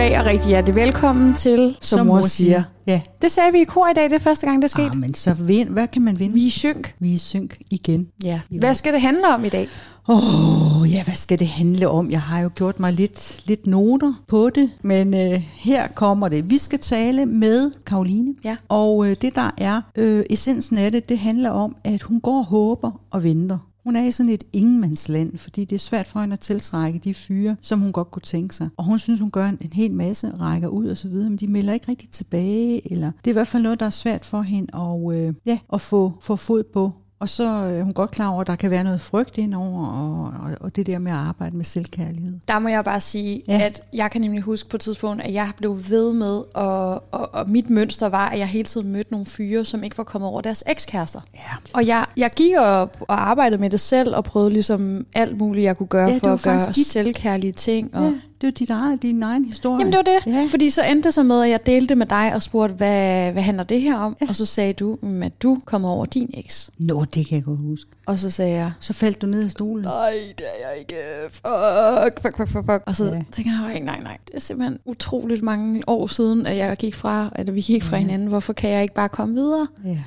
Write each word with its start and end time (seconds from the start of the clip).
Goddag 0.00 0.20
og 0.20 0.26
rigtig 0.26 0.48
hjertelig 0.48 0.74
velkommen 0.74 1.34
til, 1.34 1.76
som, 1.80 1.98
som 1.98 2.06
mor 2.06 2.20
siger. 2.22 2.62
Ja. 2.86 3.00
Det 3.22 3.32
sagde 3.32 3.52
vi 3.52 3.60
i 3.60 3.64
kor 3.64 3.88
i 3.88 3.92
dag, 3.94 4.04
det 4.04 4.12
er 4.12 4.18
første 4.18 4.46
gang, 4.46 4.62
det 4.62 4.64
er 4.64 4.68
sket. 4.68 4.90
Ah, 4.90 4.96
men 4.96 5.14
så 5.14 5.34
vind, 5.34 5.68
hvad 5.68 5.88
kan 5.88 6.02
man 6.02 6.18
vinde? 6.18 6.34
Vi 6.34 6.46
er 6.46 6.50
synk. 6.50 6.94
Vi 6.98 7.14
er 7.14 7.18
synk 7.18 7.56
igen. 7.70 8.08
Ja. 8.24 8.40
Hvad 8.50 8.74
skal 8.74 8.92
det 8.92 9.00
handle 9.00 9.34
om 9.34 9.44
i 9.44 9.48
dag? 9.48 9.68
Åh, 10.08 10.80
oh, 10.80 10.92
ja, 10.92 11.04
hvad 11.04 11.14
skal 11.14 11.38
det 11.38 11.46
handle 11.46 11.88
om? 11.88 12.10
Jeg 12.10 12.20
har 12.22 12.40
jo 12.40 12.50
gjort 12.54 12.80
mig 12.80 12.92
lidt, 12.92 13.42
lidt 13.46 13.66
noter 13.66 14.14
på 14.28 14.50
det, 14.54 14.70
men 14.82 15.14
øh, 15.14 15.42
her 15.54 15.88
kommer 15.94 16.28
det. 16.28 16.50
Vi 16.50 16.58
skal 16.58 16.78
tale 16.78 17.26
med 17.26 17.70
Karoline, 17.86 18.34
Ja. 18.44 18.56
og 18.68 19.06
øh, 19.06 19.16
det 19.22 19.34
der 19.34 19.50
er 19.58 19.80
øh, 19.96 20.24
essensen 20.30 20.78
af 20.78 20.92
det, 20.92 21.08
det 21.08 21.18
handler 21.18 21.50
om, 21.50 21.76
at 21.84 22.02
hun 22.02 22.20
går 22.20 22.38
og 22.38 22.44
håber 22.44 22.90
og 23.10 23.22
venter. 23.22 23.58
Hun 23.84 23.96
er 23.96 24.04
i 24.04 24.10
sådan 24.10 24.32
et 24.32 24.44
ingenmandsland, 24.52 25.38
fordi 25.38 25.64
det 25.64 25.74
er 25.74 25.78
svært 25.78 26.06
for 26.06 26.20
hende 26.20 26.32
at 26.32 26.40
tiltrække 26.40 26.98
de 26.98 27.14
fyre, 27.14 27.56
som 27.60 27.80
hun 27.80 27.92
godt 27.92 28.10
kunne 28.10 28.22
tænke 28.22 28.54
sig. 28.54 28.68
Og 28.76 28.84
hun 28.84 28.98
synes, 28.98 29.20
hun 29.20 29.30
gør 29.30 29.46
en, 29.48 29.58
en 29.60 29.72
hel 29.72 29.92
masse, 29.92 30.32
rækker 30.40 30.68
ud 30.68 30.86
og 30.86 30.96
så 30.96 31.08
videre, 31.08 31.30
men 31.30 31.38
de 31.38 31.46
melder 31.46 31.72
ikke 31.72 31.88
rigtig 31.88 32.10
tilbage, 32.10 32.92
eller 32.92 33.12
det 33.18 33.26
er 33.26 33.32
i 33.32 33.32
hvert 33.32 33.48
fald 33.48 33.62
noget, 33.62 33.80
der 33.80 33.86
er 33.86 33.90
svært 33.90 34.24
for 34.24 34.42
hende 34.42 34.76
at, 34.76 35.16
øh, 35.16 35.34
ja, 35.46 35.58
at 35.72 35.80
få, 35.80 36.12
få 36.20 36.36
fod 36.36 36.62
på. 36.62 36.92
Og 37.20 37.28
så 37.28 37.42
er 37.48 37.82
hun 37.82 37.92
godt 37.92 38.10
klar 38.10 38.28
over, 38.28 38.40
at 38.40 38.46
der 38.46 38.56
kan 38.56 38.70
være 38.70 38.84
noget 38.84 39.00
frygt 39.00 39.38
indover, 39.38 39.86
og, 39.86 40.24
og, 40.44 40.56
og 40.60 40.76
det 40.76 40.86
der 40.86 40.98
med 40.98 41.12
at 41.12 41.18
arbejde 41.18 41.56
med 41.56 41.64
selvkærlighed. 41.64 42.38
Der 42.48 42.58
må 42.58 42.68
jeg 42.68 42.84
bare 42.84 43.00
sige, 43.00 43.42
ja. 43.48 43.60
At 43.62 43.82
jeg 43.92 44.10
kan 44.10 44.20
nemlig 44.20 44.42
huske 44.42 44.68
på 44.68 44.76
et 44.76 44.80
tidspunkt, 44.80 45.22
at 45.22 45.32
jeg 45.32 45.50
blev 45.56 45.78
ved 45.88 46.12
med, 46.12 46.42
og, 46.54 46.92
og, 47.12 47.34
og 47.34 47.48
mit 47.50 47.70
mønster 47.70 48.08
var, 48.08 48.28
at 48.28 48.38
jeg 48.38 48.46
hele 48.46 48.64
tiden 48.64 48.92
mødte 48.92 49.10
nogle 49.10 49.26
fyre, 49.26 49.64
som 49.64 49.82
ikke 49.84 49.98
var 49.98 50.04
kommet 50.04 50.30
over 50.30 50.40
deres 50.40 50.64
ekskærester. 50.66 51.20
Ja. 51.34 51.40
Og 51.74 51.86
jeg, 51.86 52.06
jeg 52.16 52.30
gik 52.36 52.52
og, 52.58 52.80
og 53.00 53.28
arbejdede 53.30 53.60
med 53.60 53.70
det 53.70 53.80
selv, 53.80 54.16
og 54.16 54.24
prøvede 54.24 54.52
ligesom 54.52 55.06
alt 55.14 55.38
muligt, 55.38 55.64
jeg 55.64 55.76
kunne 55.76 55.86
gøre 55.86 56.08
Ja, 56.08 56.18
for 56.18 56.28
at 56.32 56.42
gøre 56.42 56.60
dit- 56.60 56.86
selvkærlige 56.86 57.52
ting. 57.52 57.94
Og, 57.96 58.04
Ja, 58.04 58.12
det 58.40 58.46
er 58.46 58.48
jo 58.48 58.52
dit 58.58 58.70
eget, 58.70 59.02
din 59.02 59.22
egen 59.22 59.44
historie. 59.44 59.78
Jamen 59.78 59.92
det 59.92 59.96
var 59.98 60.02
det. 60.32 60.32
Ja. 60.34 60.46
Fordi 60.50 60.70
så 60.70 60.82
endte 60.84 61.06
det 61.06 61.14
så 61.14 61.22
med, 61.22 61.42
at 61.42 61.50
jeg 61.50 61.66
delte 61.66 61.94
med 61.94 62.06
dig 62.06 62.34
og 62.34 62.42
spurgte, 62.42 62.74
hvad, 62.74 63.32
hvad 63.32 63.42
handler 63.42 63.64
det 63.64 63.80
her 63.80 63.96
om? 63.96 64.16
Ja. 64.22 64.26
Og 64.28 64.36
så 64.36 64.46
sagde 64.46 64.72
du, 64.72 64.98
"Mm, 65.02 65.22
at 65.22 65.42
du 65.42 65.58
kommer 65.64 65.88
over 65.88 66.04
din 66.04 66.30
eks. 66.34 66.70
Nå, 66.78 67.04
det 67.04 67.26
kan 67.26 67.36
jeg 67.36 67.44
godt 67.44 67.60
huske. 67.60 67.90
Og 68.06 68.18
så 68.18 68.30
sagde 68.30 68.54
jeg, 68.54 68.72
Så 68.80 68.92
faldt 68.92 69.22
du 69.22 69.26
ned 69.26 69.44
af 69.44 69.50
stolen. 69.50 69.84
nej, 69.84 70.12
det 70.38 70.46
er 70.60 70.68
jeg 70.70 70.78
ikke. 70.78 70.96
Fuck, 71.30 72.22
fuck, 72.22 72.36
fuck, 72.36 72.48
fuck, 72.50 72.64
fuck. 72.70 72.82
Og 72.86 72.96
så 72.96 73.04
ja. 73.04 73.22
Tænker 73.32 73.50
jeg, 73.62 73.72
"Ej, 73.74 73.80
nej, 73.80 74.00
nej, 74.02 74.16
det 74.26 74.34
er 74.34 74.40
simpelthen 74.40 74.78
utroligt 74.84 75.42
mange 75.42 75.82
år 75.86 76.06
siden, 76.06 76.46
at 76.46 76.56
jeg 76.56 76.76
gik 76.76 76.94
fra, 76.94 77.30
eller 77.38 77.52
vi 77.52 77.60
gik 77.60 77.82
fra 77.82 77.96
Ja. 77.96 78.00
hinanden. 78.02 78.28
Hvorfor 78.28 78.52
kan 78.52 78.70
jeg 78.70 78.82
ikke 78.82 78.94
bare 78.94 79.08
komme 79.08 79.34
videre? 79.34 79.66
Ja. 79.84 79.98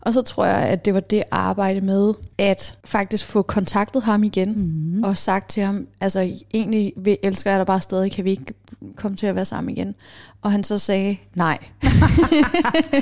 Og 0.00 0.14
så 0.14 0.22
tror 0.22 0.44
jeg, 0.44 0.56
at 0.56 0.84
det 0.84 0.94
var 0.94 1.00
det 1.00 1.22
arbejde 1.30 1.80
med, 1.80 2.14
at 2.38 2.78
faktisk 2.84 3.26
få 3.26 3.42
kontaktet 3.42 4.02
ham 4.02 4.24
igen, 4.24 4.48
Mm-hmm. 4.54 5.04
og 5.04 5.16
sagt 5.16 5.50
til 5.50 5.62
ham, 5.62 5.86
altså 6.00 6.32
egentlig 6.54 6.92
elsker 7.22 7.50
jeg 7.50 7.58
dig 7.58 7.66
bare 7.66 7.80
stadig, 7.80 8.12
kan 8.12 8.24
vi 8.24 8.30
ikke 8.30 8.54
komme 8.96 9.16
til 9.16 9.26
at 9.26 9.34
være 9.34 9.44
sammen 9.44 9.70
igen? 9.76 9.94
Og 10.42 10.52
han 10.52 10.64
så 10.64 10.78
sagde, 10.78 11.16
nej. 11.34 11.58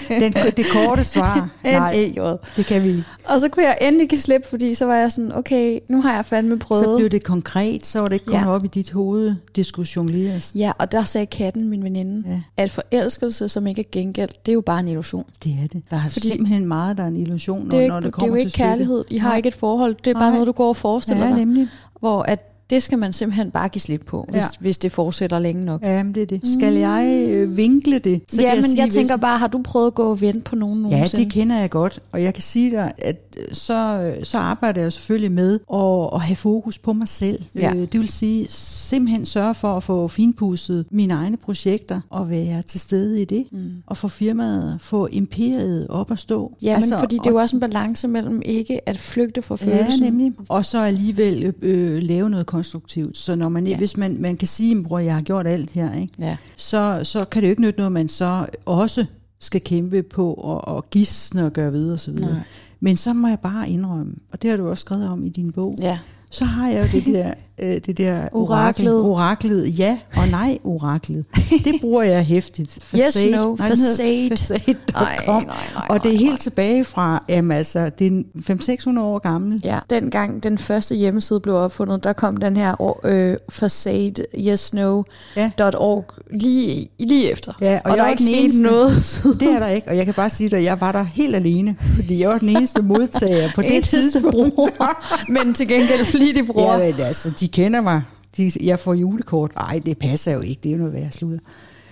Den, 0.08 0.32
det 0.56 0.66
korte 0.72 1.04
svar, 1.04 1.48
nej, 1.64 1.94
N-E-J. 1.96 2.36
det 2.56 2.66
kan 2.66 2.82
vi. 2.84 3.02
Og 3.24 3.40
så 3.40 3.48
kunne 3.48 3.64
jeg 3.64 3.78
endelig 3.80 4.08
give 4.08 4.18
slip, 4.20 4.46
fordi 4.50 4.74
så 4.74 4.84
var 4.84 4.94
jeg 4.94 5.12
sådan, 5.12 5.32
okay, 5.34 5.78
nu 5.90 6.02
har 6.02 6.14
jeg 6.14 6.24
fandme 6.24 6.58
prøvet. 6.58 6.84
Så 6.84 6.96
blev 6.96 7.08
det 7.08 7.22
konkret, 7.22 7.86
så 7.86 7.98
var 8.00 8.06
det 8.08 8.14
ikke 8.14 8.26
kun 8.26 8.34
Ja. 8.36 8.50
op 8.50 8.64
i 8.64 8.68
dit 8.68 8.90
hoved, 8.90 9.34
det 9.56 9.66
skulle 9.66 9.88
jongleres. 9.96 10.52
Ja, 10.54 10.72
og 10.78 10.92
der 10.92 11.02
sagde 11.04 11.26
katten, 11.26 11.68
min 11.68 11.84
veninde, 11.84 12.22
Ja. 12.28 12.40
at 12.56 12.70
forelskelse, 12.70 13.48
som 13.48 13.66
ikke 13.66 13.80
er 13.80 13.86
gengældt, 13.92 14.46
det 14.46 14.52
er 14.52 14.54
jo 14.54 14.60
bare 14.60 14.80
en 14.80 14.88
illusion. 14.88 15.24
Det 15.44 15.52
er 15.62 15.66
det. 15.68 15.82
Der 15.90 15.96
er 15.96 16.08
Fordi- 16.10 16.28
simpelthen 16.28 16.66
meget, 16.66 16.96
der 16.96 17.02
er 17.02 17.08
en 17.08 17.16
illusion, 17.16 17.60
når 17.62 17.70
Det 17.70 17.76
er, 17.78 17.80
ikke, 17.80 17.88
når 17.88 17.96
det 18.00 18.02
det 18.06 18.08
er 18.08 18.12
kommer 18.12 18.28
jo 18.28 18.34
ikke 18.34 18.50
til 18.50 18.58
kærlighed. 18.58 19.04
I 19.10 19.18
har 19.18 19.28
Nej. 19.28 19.36
ikke 19.36 19.46
et 19.48 19.54
forhold. 19.54 19.96
Det 20.04 20.10
er 20.10 20.14
bare 20.14 20.22
Nej. 20.22 20.30
noget, 20.30 20.46
du 20.46 20.52
går 20.52 20.68
og 20.68 20.76
forestiller 20.76 21.24
Ja, 21.24 21.30
dig. 21.30 21.38
nemlig. 21.38 21.68
Hvor 22.00 22.22
at 22.22 22.47
det 22.70 22.82
skal 22.82 22.98
man 22.98 23.12
simpelthen 23.12 23.50
bare 23.50 23.68
give 23.68 23.80
slip 23.80 24.00
på, 24.06 24.26
hvis, 24.30 24.36
Ja. 24.42 24.46
hvis 24.60 24.78
det 24.78 24.92
fortsætter 24.92 25.38
længe 25.38 25.64
nok. 25.64 25.82
Ja, 25.82 26.02
men 26.02 26.14
det 26.14 26.22
er 26.22 26.26
det. 26.26 26.40
Skal 26.58 26.74
jeg 26.74 27.26
øh, 27.30 27.56
vinkle 27.56 27.98
det? 27.98 28.20
Så 28.28 28.42
ja, 28.42 28.48
kan 28.48 28.56
men 28.56 28.64
sige, 28.64 28.76
jeg 28.78 28.84
hvis- 28.84 28.94
tænker 28.94 29.16
bare, 29.16 29.38
har 29.38 29.46
du 29.46 29.60
prøvet 29.64 29.86
at 29.86 29.94
gå 29.94 30.10
og 30.10 30.20
vente 30.20 30.40
på 30.40 30.56
nogen 30.56 30.82
Ja, 30.84 30.90
nogensinde? 30.90 31.24
det 31.24 31.32
kender 31.32 31.58
jeg 31.58 31.70
godt, 31.70 32.00
og 32.12 32.22
jeg 32.22 32.34
kan 32.34 32.42
sige 32.42 32.70
dig, 32.70 32.92
at 32.98 33.16
øh, 33.38 33.44
så, 33.52 34.12
øh, 34.18 34.24
så 34.24 34.38
arbejder 34.38 34.82
jeg 34.82 34.92
selvfølgelig 34.92 35.32
med 35.32 35.58
at, 35.74 36.08
at 36.14 36.20
have 36.20 36.36
fokus 36.36 36.78
på 36.78 36.92
mig 36.92 37.08
selv. 37.08 37.42
Ja. 37.54 37.72
Øh, 37.74 37.80
Det 37.92 38.00
vil 38.00 38.08
sige 38.08 38.46
simpelthen 38.50 39.26
sørge 39.26 39.54
for 39.54 39.76
at 39.76 39.82
få 39.82 40.08
finpudset 40.08 40.86
mine 40.90 41.14
egne 41.14 41.36
projekter 41.36 42.00
og 42.10 42.30
være 42.30 42.62
til 42.62 42.80
stede 42.80 43.22
i 43.22 43.24
det, 43.24 43.44
Mm. 43.52 43.70
og 43.86 43.96
få 43.96 44.08
firmaet, 44.08 44.78
få 44.80 45.08
imperiet 45.12 45.86
op 45.88 46.10
at 46.10 46.18
stå. 46.18 46.52
Ja, 46.62 46.74
altså, 46.74 46.94
men 46.94 46.98
fordi 47.00 47.16
det 47.18 47.26
er 47.26 47.30
jo 47.30 47.36
også 47.36 47.56
en 47.56 47.60
balance 47.60 48.08
mellem 48.08 48.42
ikke 48.44 48.88
at 48.88 48.98
flygte 48.98 49.42
fra 49.42 49.56
følelsen. 49.56 50.04
Ja, 50.04 50.10
nemlig. 50.10 50.32
Og 50.48 50.64
så 50.64 50.78
alligevel 50.78 51.44
øh, 51.44 51.52
øh, 51.96 52.02
lave 52.02 52.30
noget 52.30 52.46
konstruktivt. 52.58 53.16
Så 53.16 53.36
når 53.36 53.48
man, 53.48 53.66
Ja. 53.66 53.76
hvis 53.78 53.96
man, 53.96 54.16
man 54.20 54.36
kan 54.36 54.48
sige, 54.48 54.84
bror, 54.84 54.98
jeg 54.98 55.14
har 55.14 55.20
gjort 55.22 55.46
alt 55.46 55.70
her, 55.70 55.94
ikke? 55.94 56.12
Ja. 56.18 56.36
Så, 56.56 57.00
så 57.04 57.24
kan 57.24 57.42
det 57.42 57.48
jo 57.48 57.50
ikke 57.50 57.62
nytte 57.62 57.78
noget, 57.78 57.92
man 57.92 58.08
så 58.08 58.46
også 58.66 59.06
skal 59.40 59.60
kæmpe 59.60 60.02
på 60.02 60.32
og, 60.34 60.68
og 60.68 60.90
gisne 60.90 61.46
og 61.46 61.52
gøre 61.52 61.72
videre 61.72 61.94
osv. 61.94 62.18
Men 62.80 62.96
så 62.96 63.12
må 63.12 63.28
jeg 63.28 63.38
bare 63.40 63.68
indrømme, 63.70 64.14
og 64.32 64.42
det 64.42 64.50
har 64.50 64.56
du 64.56 64.68
også 64.68 64.80
skrevet 64.80 65.08
om 65.08 65.26
i 65.26 65.28
din 65.28 65.52
bog, 65.52 65.76
ja. 65.80 65.98
så 66.30 66.44
har 66.44 66.68
jeg 66.68 66.78
jo 66.94 66.98
det 67.00 67.06
der, 67.06 67.32
øh, 67.62 67.80
det 67.86 67.98
der 67.98 68.28
Oraklet. 68.32 68.92
orakel, 68.92 68.92
oraklet, 68.92 69.78
ja 69.78 69.98
og 70.16 70.28
nej 70.30 70.58
oraklet. 70.64 71.24
Det 71.64 71.74
bruger 71.80 72.02
jeg 72.02 72.24
hæftigt. 72.24 72.78
Yes, 72.94 73.16
no, 73.16 73.54
nej, 73.58 73.68
hedder 73.68 73.68
facade. 73.68 74.28
Facade.com. 74.30 75.42
nej, 75.42 75.54
nej, 75.74 75.86
Og 75.88 76.02
det 76.02 76.08
er 76.08 76.14
nej, 76.14 76.22
helt 76.24 76.40
tilbage 76.40 76.84
fra, 76.84 77.24
jamen 77.28 77.52
altså, 77.56 77.90
det 77.98 78.06
er 78.06 78.22
500-600 78.96 79.00
år 79.00 79.18
gammel. 79.18 79.60
Ja, 79.64 79.78
dengang 79.90 80.42
den 80.42 80.58
første 80.58 80.94
hjemmeside 80.94 81.40
blev 81.40 81.54
opfundet, 81.54 82.04
der 82.04 82.12
kom 82.12 82.36
den 82.36 82.56
her 82.56 82.96
øh, 83.04 83.36
facade 83.50 84.24
yesno.org 84.38 86.04
lige, 86.32 86.88
lige 86.98 87.30
efter. 87.32 87.52
Ja, 87.60 87.80
og 87.84 87.90
og 87.90 87.90
jeg 87.90 87.98
der 87.98 88.04
er 88.04 88.10
ikke 88.10 88.22
sket 88.22 88.44
eneste. 88.44 88.62
noget. 88.62 88.92
Det 89.40 89.48
er 89.52 89.58
der 89.58 89.68
ikke, 89.68 89.88
og 89.88 89.96
jeg 89.96 90.04
kan 90.04 90.14
bare 90.14 90.30
sige 90.30 90.56
at 90.56 90.64
jeg 90.64 90.80
var 90.80 90.92
der 90.92 91.02
helt 91.02 91.36
alene, 91.36 91.76
fordi 91.94 92.20
jeg 92.20 92.28
var 92.28 92.38
den 92.38 92.48
eneste 92.48 92.82
modtager 92.82 93.48
på 93.54 93.62
det 93.72 93.84
tidspunkt. 93.84 94.30
bruger, 94.30 95.32
men 95.32 95.54
til 95.54 95.68
gengæld 95.68 96.04
flittig 96.04 96.46
bruger. 96.46 96.78
Ja, 96.78 96.92
men 96.92 97.00
altså, 97.00 97.30
de 97.40 97.47
kender 97.48 97.80
mig. 97.80 98.02
De, 98.36 98.50
jeg 98.62 98.78
får 98.78 98.94
julekort. 98.94 99.54
Nej, 99.54 99.80
det 99.86 99.98
passer 99.98 100.32
jo 100.32 100.40
ikke. 100.40 100.60
Det 100.62 100.68
er 100.68 100.72
jo 100.72 100.78
noget 100.78 100.92
værd 100.94 101.10
sludder. 101.12 101.38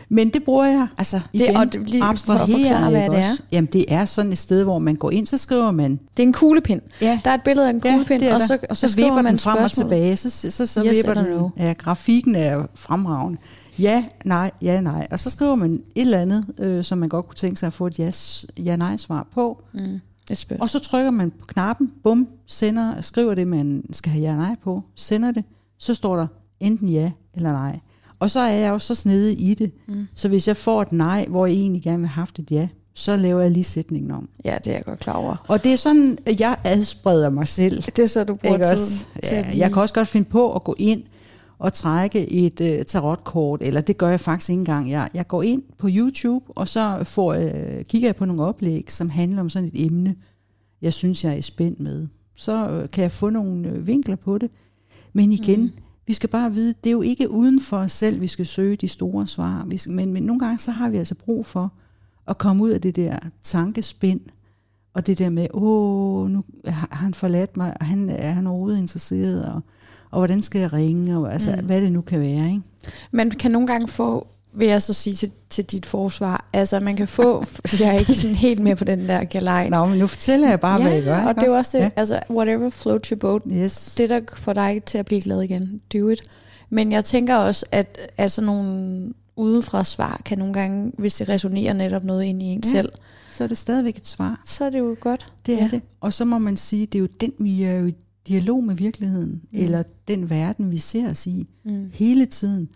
Men 0.08 0.30
det 0.30 0.44
bruger 0.44 0.64
jeg. 0.64 0.86
Altså, 0.98 1.20
igen, 1.32 1.56
og 1.56 1.72
det- 1.72 1.90
lige 1.90 2.00
for 2.02 2.04
at 2.06 2.10
abstrahere, 2.10 2.46
forklare, 2.46 2.90
hvad 2.90 3.10
det 3.10 3.18
er. 3.18 3.30
også? 3.30 3.42
Jamen, 3.52 3.68
det 3.72 3.84
er 3.88 4.04
sådan 4.04 4.32
et 4.32 4.38
sted, 4.38 4.62
hvor 4.64 4.78
man 4.78 4.94
går 4.96 5.10
ind, 5.10 5.26
så 5.26 5.38
skriver 5.38 5.70
man. 5.70 5.90
Det 6.16 6.22
er 6.22 6.26
en 6.26 6.32
kuglepind. 6.32 6.80
Ja, 7.00 7.20
Der 7.24 7.30
er 7.30 7.34
et 7.34 7.40
billede 7.44 7.66
af 7.66 7.70
en 7.70 7.80
kuglepind, 7.80 8.20
det 8.20 8.28
er 8.30 8.34
og 8.34 8.40
så, 8.42 8.58
og 8.70 8.76
så, 8.76 8.88
skriver 8.88 9.08
vipper 9.08 9.22
man 9.22 9.32
den 9.32 9.38
frem 9.38 9.52
og 9.64 9.70
spørgsmål. 9.70 9.84
tilbage. 9.84 10.16
Så, 10.16 10.30
så, 10.30 10.50
så, 10.50 10.66
så 10.66 10.84
Yes 10.84 10.96
vipper 10.96 11.14
den. 11.14 11.24
no. 11.32 11.48
Ja, 11.58 11.72
grafikken 11.78 12.34
er 12.36 12.66
fremragende. 12.74 13.38
Ja, 13.78 14.04
nej, 14.24 14.50
ja, 14.62 14.80
nej. 14.80 15.06
Og 15.10 15.18
så 15.20 15.30
skriver 15.30 15.54
man 15.54 15.72
et 15.72 15.80
eller 15.94 16.18
andet, 16.18 16.44
øh, 16.58 16.84
som 16.84 16.98
man 16.98 17.08
godt 17.08 17.26
kunne 17.26 17.34
tænke 17.36 17.60
sig 17.60 17.66
at 17.66 17.72
få 17.72 17.86
et 17.86 17.96
yes, 18.00 18.46
ja-nej-svar 18.58 19.26
på. 19.34 19.62
Mm, 19.74 20.00
et 20.30 20.38
spørgsmål. 20.38 20.62
Og 20.62 20.70
så 20.70 20.78
trykker 20.78 21.10
man 21.10 21.30
på 21.30 21.46
knappen, 21.46 21.92
bum, 22.02 22.28
sender, 22.46 23.00
skriver 23.00 23.34
det, 23.34 23.46
man 23.46 23.84
skal 23.92 24.12
have 24.12 24.22
ja 24.22 24.36
nej 24.36 24.56
på, 24.64 24.82
sender 24.94 25.30
det, 25.30 25.44
så 25.78 25.94
står 25.94 26.16
der 26.16 26.26
enten 26.60 26.88
ja 26.88 27.10
eller 27.34 27.52
nej. 27.52 27.78
Og 28.18 28.30
så 28.30 28.40
er 28.40 28.50
jeg 28.52 28.68
jo 28.68 28.78
så 28.78 28.94
snedig 28.94 29.40
i 29.50 29.54
det, 29.54 29.72
Mm. 29.88 30.06
så 30.14 30.28
hvis 30.28 30.48
jeg 30.48 30.56
får 30.56 30.82
et 30.82 30.92
nej, 30.92 31.26
hvor 31.28 31.46
jeg 31.46 31.56
egentlig 31.56 31.82
gerne 31.82 31.98
vil 31.98 32.06
have 32.08 32.20
haft 32.20 32.38
et 32.38 32.50
ja, 32.50 32.68
så 32.94 33.16
laver 33.16 33.40
jeg 33.40 33.50
lige 33.50 33.64
sætningen 33.64 34.10
om. 34.10 34.28
Ja, 34.44 34.58
det 34.64 34.70
er 34.70 34.74
jeg 34.76 34.84
godt 34.84 35.00
klar 35.00 35.12
over. 35.14 35.36
Og 35.48 35.64
det 35.64 35.72
er 35.72 35.76
sådan, 35.76 36.18
at 36.26 36.40
jeg 36.40 36.56
adspreder 36.64 37.30
mig 37.30 37.48
selv. 37.48 37.82
Det 37.82 37.98
er 37.98 38.06
så, 38.06 38.24
du 38.24 38.34
bruger 38.34 38.54
Ikke 38.56 38.66
også? 38.68 39.06
Ja, 39.22 39.46
jeg 39.56 39.72
kan 39.72 39.82
også 39.82 39.94
godt 39.94 40.08
finde 40.08 40.28
på 40.28 40.52
at 40.54 40.64
gå 40.64 40.74
ind 40.78 41.02
og 41.58 41.72
trække 41.72 42.32
et 42.32 42.60
uh, 42.60 42.86
tarotkort, 42.86 43.62
eller 43.62 43.80
det 43.80 43.98
gør 43.98 44.08
jeg 44.08 44.20
faktisk 44.20 44.50
ikke 44.50 44.60
engang. 44.60 44.90
Jeg, 44.90 45.08
jeg 45.14 45.28
går 45.28 45.42
ind 45.42 45.62
på 45.78 45.88
YouTube, 45.90 46.44
og 46.48 46.68
så 46.68 47.04
får, 47.04 47.34
uh, 47.34 47.82
kigger 47.88 48.08
jeg 48.08 48.16
på 48.16 48.24
nogle 48.24 48.42
oplæg, 48.42 48.92
som 48.92 49.10
handler 49.10 49.40
om 49.40 49.50
sådan 49.50 49.70
et 49.74 49.84
emne, 49.86 50.14
jeg 50.82 50.92
synes, 50.92 51.24
jeg 51.24 51.36
er 51.36 51.40
spændt 51.40 51.80
med. 51.80 52.06
Så 52.34 52.80
uh, 52.82 52.90
kan 52.90 53.02
jeg 53.02 53.12
få 53.12 53.30
nogle 53.30 53.72
uh, 53.72 53.86
vinkler 53.86 54.16
på 54.16 54.38
det. 54.38 54.50
Men 55.12 55.32
igen, 55.32 55.60
mm. 55.60 55.70
vi 56.06 56.12
skal 56.12 56.28
bare 56.28 56.52
vide, 56.52 56.74
det 56.84 56.90
er 56.90 56.92
jo 56.92 57.02
ikke 57.02 57.30
uden 57.30 57.60
for 57.60 57.76
os 57.76 57.92
selv, 57.92 58.20
vi 58.20 58.26
skal 58.26 58.46
søge 58.46 58.76
de 58.76 58.88
store 58.88 59.26
svar. 59.26 59.66
Vi 59.68 59.76
skal, 59.76 59.92
men, 59.92 60.12
men 60.12 60.22
nogle 60.22 60.40
gange, 60.40 60.58
så 60.58 60.70
har 60.70 60.88
vi 60.88 60.96
altså 60.96 61.14
brug 61.14 61.46
for 61.46 61.72
at 62.28 62.38
komme 62.38 62.62
ud 62.62 62.70
af 62.70 62.80
det 62.80 62.96
der 62.96 63.18
tankespind, 63.42 64.20
og 64.94 65.06
det 65.06 65.18
der 65.18 65.28
med, 65.28 65.46
åh, 65.54 66.30
nu 66.30 66.44
har 66.66 66.96
han 66.96 67.14
forladt 67.14 67.56
mig, 67.56 67.74
og 67.80 67.86
han, 67.86 68.10
er 68.10 68.30
han 68.30 68.46
overhovedet 68.46 68.78
interesseret, 68.78 69.44
og, 69.44 69.60
og 70.16 70.20
hvordan 70.20 70.42
skal 70.42 70.60
jeg 70.60 70.72
ringe, 70.72 71.16
og 71.18 71.32
altså, 71.32 71.50
Mm. 71.60 71.66
hvad 71.66 71.80
det 71.80 71.92
nu 71.92 72.00
kan 72.00 72.20
være. 72.20 72.46
Ikke? 72.48 72.62
Man 73.10 73.30
kan 73.30 73.50
nogle 73.50 73.66
gange 73.66 73.88
få, 73.88 74.26
vil 74.54 74.68
jeg 74.68 74.82
så 74.82 74.92
sige 74.92 75.14
til, 75.16 75.30
til 75.50 75.64
dit 75.64 75.86
forsvar, 75.86 76.48
altså 76.52 76.80
man 76.80 76.96
kan 76.96 77.08
få, 77.08 77.44
jeg 77.80 77.88
er 77.88 77.98
ikke 77.98 78.14
sådan 78.14 78.36
helt 78.36 78.60
med 78.60 78.76
på 78.76 78.84
den 78.84 79.08
der 79.08 79.24
galej. 79.24 79.68
Nå, 79.68 79.84
men 79.86 79.98
nu 79.98 80.06
fortæller 80.06 80.48
jeg 80.48 80.60
bare, 80.60 80.76
ja, 80.76 80.82
hvad 80.82 80.92
jeg 80.92 81.02
gør. 81.04 81.18
og 81.24 81.34
det 81.34 81.42
er 81.44 81.56
også 81.56 81.78
det, 81.78 81.84
Ja. 81.84 81.90
altså 81.96 82.20
whatever 82.30 82.68
floats 82.70 83.08
your 83.08 83.18
boat, 83.18 83.42
Yes. 83.52 83.94
det 83.98 84.08
der 84.08 84.20
får 84.36 84.52
dig 84.52 84.82
til 84.86 84.98
at 84.98 85.06
blive 85.06 85.20
glad 85.20 85.40
igen, 85.42 85.80
do 85.92 86.08
it. 86.08 86.20
Men 86.70 86.92
jeg 86.92 87.04
tænker 87.04 87.36
også, 87.36 87.66
at 87.72 87.98
altså 88.18 88.42
nogle 88.42 89.12
udefra 89.36 89.84
svar 89.84 90.20
kan 90.24 90.38
nogle 90.38 90.54
gange, 90.54 90.92
hvis 90.98 91.14
det 91.14 91.28
resonerer 91.28 91.72
netop 91.72 92.04
noget 92.04 92.24
ind 92.24 92.42
i 92.42 92.46
en 92.46 92.60
Ja. 92.64 92.70
selv, 92.70 92.92
Så 93.32 93.44
er 93.44 93.48
det 93.48 93.58
stadigvæk 93.58 93.96
et 93.96 94.06
svar. 94.06 94.40
så 94.46 94.64
er 94.64 94.70
det 94.70 94.78
jo 94.78 94.96
godt. 95.00 95.26
Det 95.46 95.54
er 95.54 95.58
Ja. 95.62 95.68
det. 95.72 95.80
Og 96.00 96.12
så 96.12 96.24
må 96.24 96.38
man 96.38 96.56
sige, 96.56 96.86
det 96.86 96.94
er 96.94 97.00
jo 97.00 97.08
den, 97.20 97.32
vi 97.40 97.62
er 97.62 97.72
jo 97.72 97.86
i 97.86 97.94
dialog 98.28 98.64
med 98.64 98.74
virkeligheden, 98.74 99.30
mm. 99.30 99.40
eller 99.52 99.82
den 100.08 100.30
verden, 100.30 100.72
vi 100.72 100.78
ser 100.78 101.10
os 101.10 101.26
i 101.26 101.46
Mm. 101.64 101.90
hele 101.92 102.26
tiden. 102.26 102.68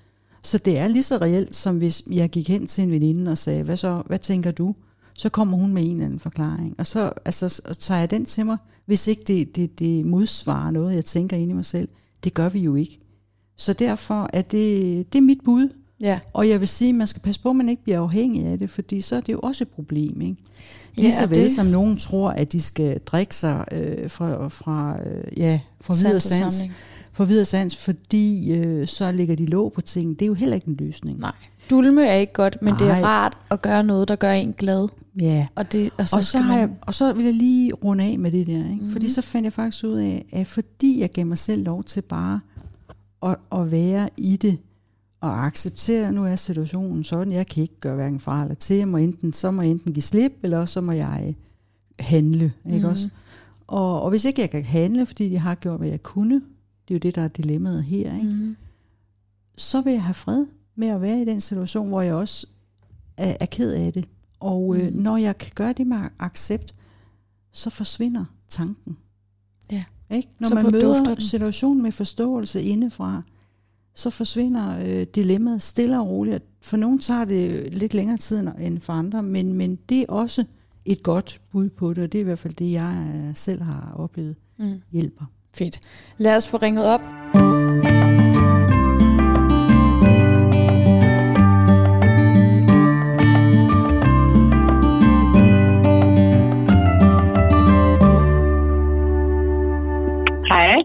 Så 0.42 0.58
det 0.58 0.78
er 0.78 0.88
lige 0.88 1.02
så 1.02 1.16
reelt, 1.16 1.56
som 1.56 1.78
hvis 1.78 2.02
jeg 2.10 2.30
gik 2.30 2.48
hen 2.48 2.66
til 2.66 2.84
en 2.84 2.90
veninde 2.90 3.30
og 3.30 3.38
sagde, 3.38 3.62
hvad 3.62 3.76
så, 3.76 4.02
hvad 4.06 4.18
tænker 4.18 4.50
du? 4.50 4.74
Så 5.14 5.28
kommer 5.28 5.56
hun 5.58 5.72
med 5.72 5.84
en 5.84 5.90
eller 5.90 6.04
anden 6.04 6.18
forklaring. 6.20 6.74
Og 6.78 6.86
så, 6.86 7.12
altså, 7.24 7.48
så 7.48 7.74
tager 7.80 7.98
jeg 8.00 8.10
den 8.10 8.24
til 8.24 8.46
mig, 8.46 8.56
hvis 8.86 9.06
ikke 9.06 9.22
det, 9.26 9.56
det, 9.56 9.78
det 9.78 10.06
modsvarer 10.06 10.70
noget, 10.70 10.94
jeg 10.94 11.04
tænker 11.04 11.36
ind 11.36 11.50
i 11.50 11.54
mig 11.54 11.64
selv. 11.64 11.88
Det 12.24 12.34
gør 12.34 12.48
vi 12.48 12.60
jo 12.60 12.74
ikke. 12.74 12.98
Så 13.56 13.72
derfor 13.72 14.30
er 14.32 14.42
det, 14.42 15.12
det 15.12 15.18
er 15.18 15.22
mit 15.22 15.38
bud. 15.44 15.68
Ja. 16.00 16.20
Og 16.32 16.48
jeg 16.48 16.60
vil 16.60 16.68
sige, 16.68 16.88
at 16.88 16.94
man 16.94 17.06
skal 17.06 17.22
passe 17.22 17.40
på, 17.40 17.50
at 17.50 17.56
man 17.56 17.68
ikke 17.68 17.82
bliver 17.82 18.00
afhængig 18.00 18.44
af 18.44 18.58
det, 18.58 18.70
fordi 18.70 19.00
så 19.00 19.16
er 19.16 19.20
det 19.20 19.32
jo 19.32 19.40
også 19.42 19.64
et 19.64 19.68
problem. 19.68 20.20
Ikke? 20.20 20.36
Ja, 21.02 21.06
Lige 21.08 21.16
så 21.16 21.26
vel 21.26 21.38
det- 21.38 21.52
som 21.52 21.66
nogen 21.66 21.96
tror, 21.96 22.30
at 22.30 22.52
de 22.52 22.60
skal 22.60 22.98
drikke 23.06 23.34
sig 23.34 23.64
øh, 23.72 24.10
fra, 24.10 24.48
fra, 24.48 24.96
øh, 25.06 25.24
ja, 25.38 25.60
fra 25.80 25.94
videre 25.94 26.20
Sans 26.20 26.54
samling. 26.54 26.74
for 27.12 27.24
videre 27.24 27.44
sans, 27.44 27.76
fordi 27.76 28.52
øh, 28.52 28.86
så 28.86 29.12
lægger 29.12 29.36
de 29.36 29.46
låg 29.46 29.72
på 29.72 29.80
ting. 29.80 30.18
Det 30.18 30.22
er 30.24 30.26
jo 30.26 30.34
heller 30.34 30.54
ikke 30.54 30.68
en 30.68 30.76
løsning. 30.76 31.18
Nej. 31.20 31.32
Dulme 31.70 32.06
er 32.06 32.14
ikke 32.14 32.32
godt, 32.32 32.62
men 32.62 32.74
det 32.74 32.82
er 32.82 32.86
Nej. 32.86 33.00
rart 33.02 33.36
at 33.50 33.62
gøre 33.62 33.84
noget, 33.84 34.08
der 34.08 34.16
gør 34.16 34.32
en 34.32 34.52
glad. 34.58 34.88
Ja. 35.20 35.46
Og, 35.54 35.72
det, 35.72 35.90
og 35.98 36.08
så, 36.08 36.16
Og 36.16 36.24
så, 36.24 36.28
skal 36.28 36.40
har 36.40 36.52
man, 36.52 36.60
jeg, 36.60 36.70
og 36.82 36.94
så 36.94 37.12
vil 37.12 37.24
jeg 37.24 37.34
lige 37.34 37.72
runde 37.72 38.04
af 38.04 38.18
med 38.18 38.30
det 38.30 38.46
der. 38.46 38.52
Ikke? 38.56 38.64
Mhm. 38.68 38.74
Mm-hmm. 38.74 38.92
Fordi 38.92 39.08
så 39.12 39.22
fandt 39.22 39.44
jeg 39.44 39.52
faktisk 39.52 39.84
ud 39.84 39.96
af, 39.98 40.24
at 40.32 40.46
fordi 40.46 41.00
jeg 41.00 41.10
gav 41.10 41.26
mig 41.26 41.38
selv 41.38 41.64
lov 41.64 41.84
til 41.84 42.00
bare 42.02 42.40
at, 43.26 43.36
at 43.52 43.70
være 43.70 44.08
i 44.16 44.36
det, 44.36 44.58
og 45.20 45.46
acceptere, 45.46 46.08
at 46.08 46.14
nu 46.14 46.24
er 46.24 46.36
situationen 46.36 47.04
sådan, 47.04 47.32
jeg 47.32 47.46
kan 47.46 47.62
ikke 47.62 47.80
gøre 47.80 47.94
hverken 47.94 48.20
fra 48.20 48.42
eller 48.42 48.54
til, 48.54 48.76
jeg 48.76 48.88
må 48.88 48.96
enten, 48.96 49.32
så 49.32 49.50
må 49.50 49.62
jeg 49.62 49.70
enten 49.70 49.92
give 49.92 50.02
slip, 50.02 50.32
eller 50.42 50.64
så 50.64 50.80
må 50.80 50.92
jeg 50.92 51.34
handle. 52.00 52.44
Ikke 52.44 52.54
Mhm. 52.64 52.72
mm-hmm. 52.74 52.90
også? 52.90 53.08
Og, 53.66 54.02
og 54.02 54.10
hvis 54.10 54.24
ikke 54.24 54.40
jeg 54.40 54.50
kan 54.50 54.64
handle, 54.64 55.06
fordi 55.06 55.32
jeg 55.32 55.42
har 55.42 55.54
gjort, 55.54 55.78
hvad 55.80 55.88
jeg 55.88 56.02
kunne, 56.02 56.34
det 56.88 56.94
er 56.94 56.94
jo 56.94 56.98
det, 56.98 57.14
der 57.14 57.22
er 57.22 57.28
dilemmaet 57.28 57.84
her, 57.84 58.14
ikke? 58.14 58.26
Mhm. 58.28 58.56
så 59.56 59.80
vil 59.80 59.92
jeg 59.92 60.02
have 60.04 60.14
fred 60.14 60.46
med 60.76 60.88
at 60.88 61.00
være 61.02 61.20
i 61.20 61.24
den 61.24 61.40
situation, 61.40 61.88
hvor 61.88 62.00
jeg 62.00 62.14
også 62.14 62.46
er, 63.16 63.36
er 63.40 63.46
ked 63.46 63.72
af 63.72 63.92
det. 63.92 64.08
Og 64.40 64.76
øh, 64.76 64.94
når 64.94 65.16
jeg 65.16 65.38
kan 65.38 65.52
gøre 65.54 65.72
det 65.72 65.86
med 65.86 65.96
accept, 66.18 66.74
så 67.52 67.70
forsvinder 67.70 68.24
tanken. 68.48 68.96
Ja. 69.72 69.84
Ikke? 70.10 70.28
Når 70.38 70.48
Så 70.48 70.54
man 70.54 70.72
møder 70.72 71.04
den. 71.04 71.20
situationen 71.20 71.82
med 71.82 71.92
forståelse 71.92 72.62
indefra, 72.62 73.22
så 73.94 74.10
forsvinder 74.10 74.78
øh, 74.86 75.02
dilemmaet 75.14 75.62
stille 75.62 76.00
og 76.00 76.08
roligt. 76.08 76.44
For 76.62 76.76
nogen 76.76 76.98
tager 76.98 77.24
det 77.24 77.74
lidt 77.74 77.94
længere 77.94 78.16
tid 78.18 78.46
end- 78.60 78.80
for 78.80 78.92
andre, 78.92 79.22
men, 79.22 79.52
men 79.52 79.76
det 79.88 80.00
er 80.00 80.06
også 80.08 80.44
et 80.84 81.02
godt 81.02 81.40
bud 81.52 81.68
på 81.68 81.94
det, 81.94 82.04
og 82.04 82.12
det 82.12 82.18
er 82.18 82.22
i 82.22 82.24
hvert 82.24 82.38
fald 82.38 82.54
det, 82.54 82.72
jeg 82.72 83.12
øh, 83.14 83.36
selv 83.36 83.62
har 83.62 83.94
oplevet 83.96 84.36
Mm. 84.58 84.80
hjælper. 84.92 85.24
Fedt. 85.54 85.80
Lad 86.18 86.36
os 86.36 86.48
få 86.48 86.56
ringet 86.56 86.84
op. 86.84 87.00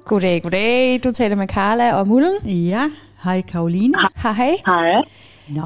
Goddag, 0.05 0.41
goddag. 0.41 0.99
Du 1.03 1.11
taler 1.11 1.35
med 1.35 1.47
Carla 1.47 1.93
og 1.95 2.07
Mullen. 2.07 2.33
Ja, 2.45 2.81
hej 3.23 3.41
Karoline. 3.41 3.93
Hej, 4.23 4.31
hej. 4.33 4.55
Hej. 4.65 5.01
Nå, 5.49 5.61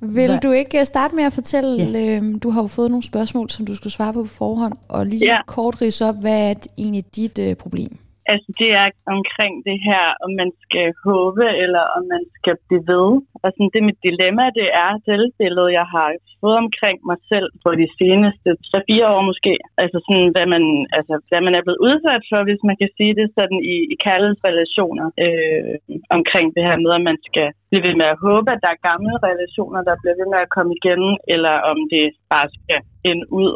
Vil 0.00 0.26
Hvad- 0.26 0.40
du 0.40 0.50
ikke 0.50 0.80
øh, 0.80 0.86
starte 0.86 1.14
med 1.16 1.24
at 1.24 1.32
fortælle, 1.32 1.82
Ja. 1.98 2.16
øhm, 2.16 2.38
du 2.38 2.50
har 2.50 2.62
jo 2.62 2.66
fået 2.66 2.90
nogle 2.90 3.02
spørgsmål, 3.02 3.50
som 3.50 3.66
du 3.66 3.74
skulle 3.74 3.92
svare 3.92 4.12
på 4.12 4.22
på 4.22 4.28
forhånd, 4.28 4.72
og 4.88 5.06
lige 5.06 5.26
Ja. 5.26 5.36
kort 5.46 5.80
rise 5.82 6.04
op, 6.08 6.14
hvad 6.20 6.50
er 6.50 6.54
egentlig 6.78 7.04
dit 7.16 7.38
øh, 7.38 7.54
problem? 7.56 7.96
Altså, 8.32 8.48
det 8.60 8.70
er 8.80 8.86
omkring 9.16 9.54
det 9.68 9.78
her, 9.88 10.04
om 10.24 10.30
man 10.40 10.50
skal 10.64 10.86
håbe, 11.06 11.44
eller 11.62 11.84
om 11.96 12.02
man 12.14 12.22
skal 12.38 12.54
blive 12.66 12.84
ved. 12.92 13.08
Og 13.42 13.48
sådan, 13.52 13.72
det 13.74 13.88
mit 13.88 14.00
dilemma, 14.08 14.44
det 14.60 14.68
er 14.84 14.90
selvbilledet, 15.08 15.76
jeg 15.80 15.86
har 15.94 16.08
fået 16.42 16.56
omkring 16.64 16.98
mig 17.10 17.18
selv 17.32 17.48
på 17.64 17.70
de 17.80 17.88
seneste 18.00 18.50
3-4 18.72 19.12
år 19.14 19.22
måske. 19.30 19.54
Altså 19.82 19.98
sådan, 20.06 20.28
hvad 20.34 20.46
man, 20.54 20.64
altså, 20.98 21.14
hvad 21.30 21.42
man 21.46 21.54
er 21.58 21.62
blevet 21.64 21.84
udsat 21.88 22.22
for, 22.30 22.40
hvis 22.48 22.62
man 22.68 22.76
kan 22.80 22.90
sige 22.98 23.14
det 23.20 23.26
sådan 23.38 23.60
i, 23.74 23.76
i 23.92 23.96
kærlighedsrelationer. 24.06 25.06
Øh, 25.24 25.72
omkring 26.18 26.46
det 26.56 26.62
her 26.68 26.76
med, 26.84 26.92
at 26.98 27.04
man 27.10 27.18
skal 27.28 27.48
blive 27.70 27.84
ved 27.86 27.94
med 28.00 28.08
at 28.14 28.20
håbe, 28.26 28.48
at 28.54 28.60
der 28.64 28.70
er 28.76 28.86
gamle 28.90 29.14
relationer, 29.28 29.80
der 29.88 29.94
bliver 30.00 30.16
ved 30.20 30.28
med 30.32 30.40
at 30.46 30.50
komme 30.56 30.72
igen, 30.78 31.02
eller 31.34 31.54
om 31.70 31.78
det 31.92 32.04
bare 32.32 32.48
skal 32.56 32.80
ende 33.10 33.24
ud. 33.42 33.52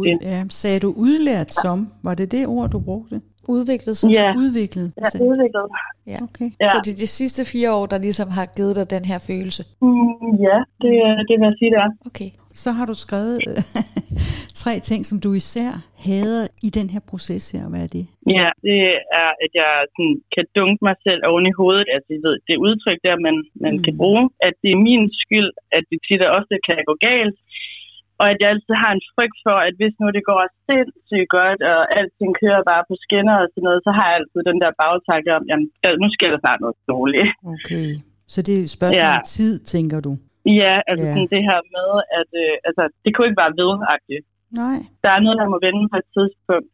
Ud, 0.00 0.06
ja. 0.32 0.40
Sagde 0.60 0.80
du 0.84 0.90
udlært 1.06 1.50
som? 1.64 1.78
Var 2.06 2.14
det 2.20 2.28
det 2.36 2.42
ord, 2.56 2.68
du 2.74 2.80
brugte? 2.88 3.16
Udviklet 3.56 3.96
sig? 3.96 4.08
Ja. 4.10 4.28
Udviklet? 4.42 4.88
Er 4.96 5.22
udviklet. 5.30 5.66
ja. 6.12 6.18
Okay. 6.28 6.48
Ja. 6.60 6.68
Så 6.72 6.76
det 6.84 6.90
er 6.94 7.00
de 7.06 7.10
sidste 7.20 7.40
fire 7.52 7.70
år, 7.78 7.86
der 7.92 7.98
ligesom 7.98 8.28
har 8.38 8.46
givet 8.56 8.74
dig 8.78 8.86
den 8.96 9.04
her 9.10 9.18
følelse? 9.30 9.62
Mm, 9.82 10.30
ja, 10.48 10.58
det, 10.82 10.92
det 11.28 11.34
vil 11.38 11.46
jeg 11.50 11.56
sige, 11.60 11.70
det 11.74 11.80
er. 11.86 11.90
Okay. 12.10 12.30
Så 12.62 12.68
har 12.78 12.86
du 12.90 12.94
skrevet 13.06 13.38
tre 14.62 14.74
ting, 14.88 15.00
som 15.10 15.16
du 15.24 15.30
især 15.42 15.70
hader 16.06 16.44
i 16.68 16.70
den 16.78 16.88
her 16.94 17.02
proces 17.10 17.44
her. 17.54 17.64
Hvad 17.70 17.82
er 17.86 17.90
det? 17.96 18.04
Ja, 18.38 18.48
det 18.66 18.78
er, 19.22 19.30
at 19.44 19.52
jeg 19.60 19.72
sådan, 19.94 20.14
kan 20.34 20.44
dunke 20.56 20.80
mig 20.88 20.96
selv 21.06 21.20
oven 21.30 21.46
i 21.50 21.54
hovedet. 21.60 21.86
Altså, 21.94 22.08
jeg 22.16 22.22
ved, 22.26 22.36
det 22.48 22.64
udtryk 22.66 22.98
der, 23.06 23.16
man, 23.26 23.36
man 23.64 23.74
mm. 23.76 23.82
kan 23.86 23.94
bruge. 24.02 24.24
At 24.46 24.54
det 24.62 24.70
er 24.72 24.84
min 24.88 25.04
skyld, 25.22 25.50
at 25.76 25.82
det 25.90 25.98
tit 26.06 26.22
og 26.26 26.30
ofte 26.38 26.54
kan 26.68 26.78
gå 26.90 26.94
galt. 27.08 27.38
Og 28.20 28.26
at 28.32 28.36
jeg 28.42 28.48
altid 28.54 28.74
har 28.84 28.92
en 28.96 29.04
frygt 29.14 29.38
for, 29.46 29.56
at 29.66 29.74
hvis 29.80 29.94
nu 30.00 30.06
det 30.16 30.24
går 30.30 30.40
sindssygt 30.68 31.28
godt, 31.38 31.60
og 31.72 31.80
alting 31.98 32.32
kører 32.42 32.62
bare 32.72 32.84
på 32.88 32.94
skinner 33.04 33.36
og 33.42 33.48
sådan 33.52 33.66
noget, 33.68 33.80
så 33.86 33.90
har 33.96 34.06
jeg 34.08 34.16
altid 34.20 34.40
den 34.50 34.58
der 34.62 34.70
bagtanke 34.82 35.30
om, 35.36 35.42
jamen, 35.50 35.66
nu 36.02 36.06
sker 36.16 36.28
der 36.32 36.40
snart 36.44 36.60
noget 36.64 36.76
dårligt. 36.92 37.30
Okay. 37.54 37.88
Så 38.32 38.38
det 38.46 38.52
er 38.58 38.62
et 38.66 38.74
spørgsmål 38.78 39.04
Ja. 39.04 39.16
om 39.18 39.26
tid, 39.38 39.52
tænker 39.74 39.98
du? 40.06 40.12
Ja, 40.62 40.74
altså 40.90 41.06
Ja. 41.06 41.12
Sådan 41.14 41.30
det 41.36 41.42
her 41.50 41.60
med, 41.76 41.90
at 42.20 42.30
øh, 42.44 42.54
altså, 42.68 42.82
det 43.02 43.10
kunne 43.10 43.26
ikke 43.28 43.42
bare 43.44 43.54
vedagtigt. 43.62 44.24
Nej. 44.62 44.78
der 45.04 45.10
er 45.16 45.20
noget, 45.24 45.38
der 45.42 45.48
må 45.52 45.58
vende 45.66 45.82
på 45.92 45.96
et 46.02 46.08
tidspunkt. 46.16 46.70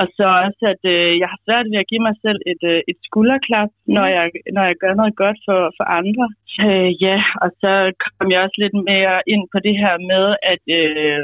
Og 0.00 0.06
så 0.16 0.26
også, 0.44 0.62
at 0.74 0.82
øh, 0.94 1.10
jeg 1.22 1.28
har 1.32 1.40
svært 1.46 1.66
ved 1.72 1.78
at 1.82 1.90
give 1.92 2.04
mig 2.08 2.16
selv 2.24 2.38
et, 2.52 2.62
øh, 2.72 2.80
et 2.90 2.98
skulderklap, 3.08 3.70
Ja. 3.76 3.92
når, 3.96 4.06
jeg, 4.16 4.24
når 4.56 4.64
jeg 4.70 4.76
gør 4.82 4.94
noget 5.00 5.14
godt 5.22 5.38
for, 5.46 5.60
for 5.78 5.84
andre. 6.00 6.26
Øh, 6.66 6.90
ja, 7.06 7.18
og 7.44 7.48
så 7.62 7.72
kom 8.18 8.26
jeg 8.32 8.40
også 8.46 8.58
lidt 8.64 8.76
mere 8.92 9.14
ind 9.32 9.42
på 9.52 9.58
det 9.66 9.74
her 9.82 9.94
med, 10.12 10.24
at 10.52 10.64
øh, 10.80 11.22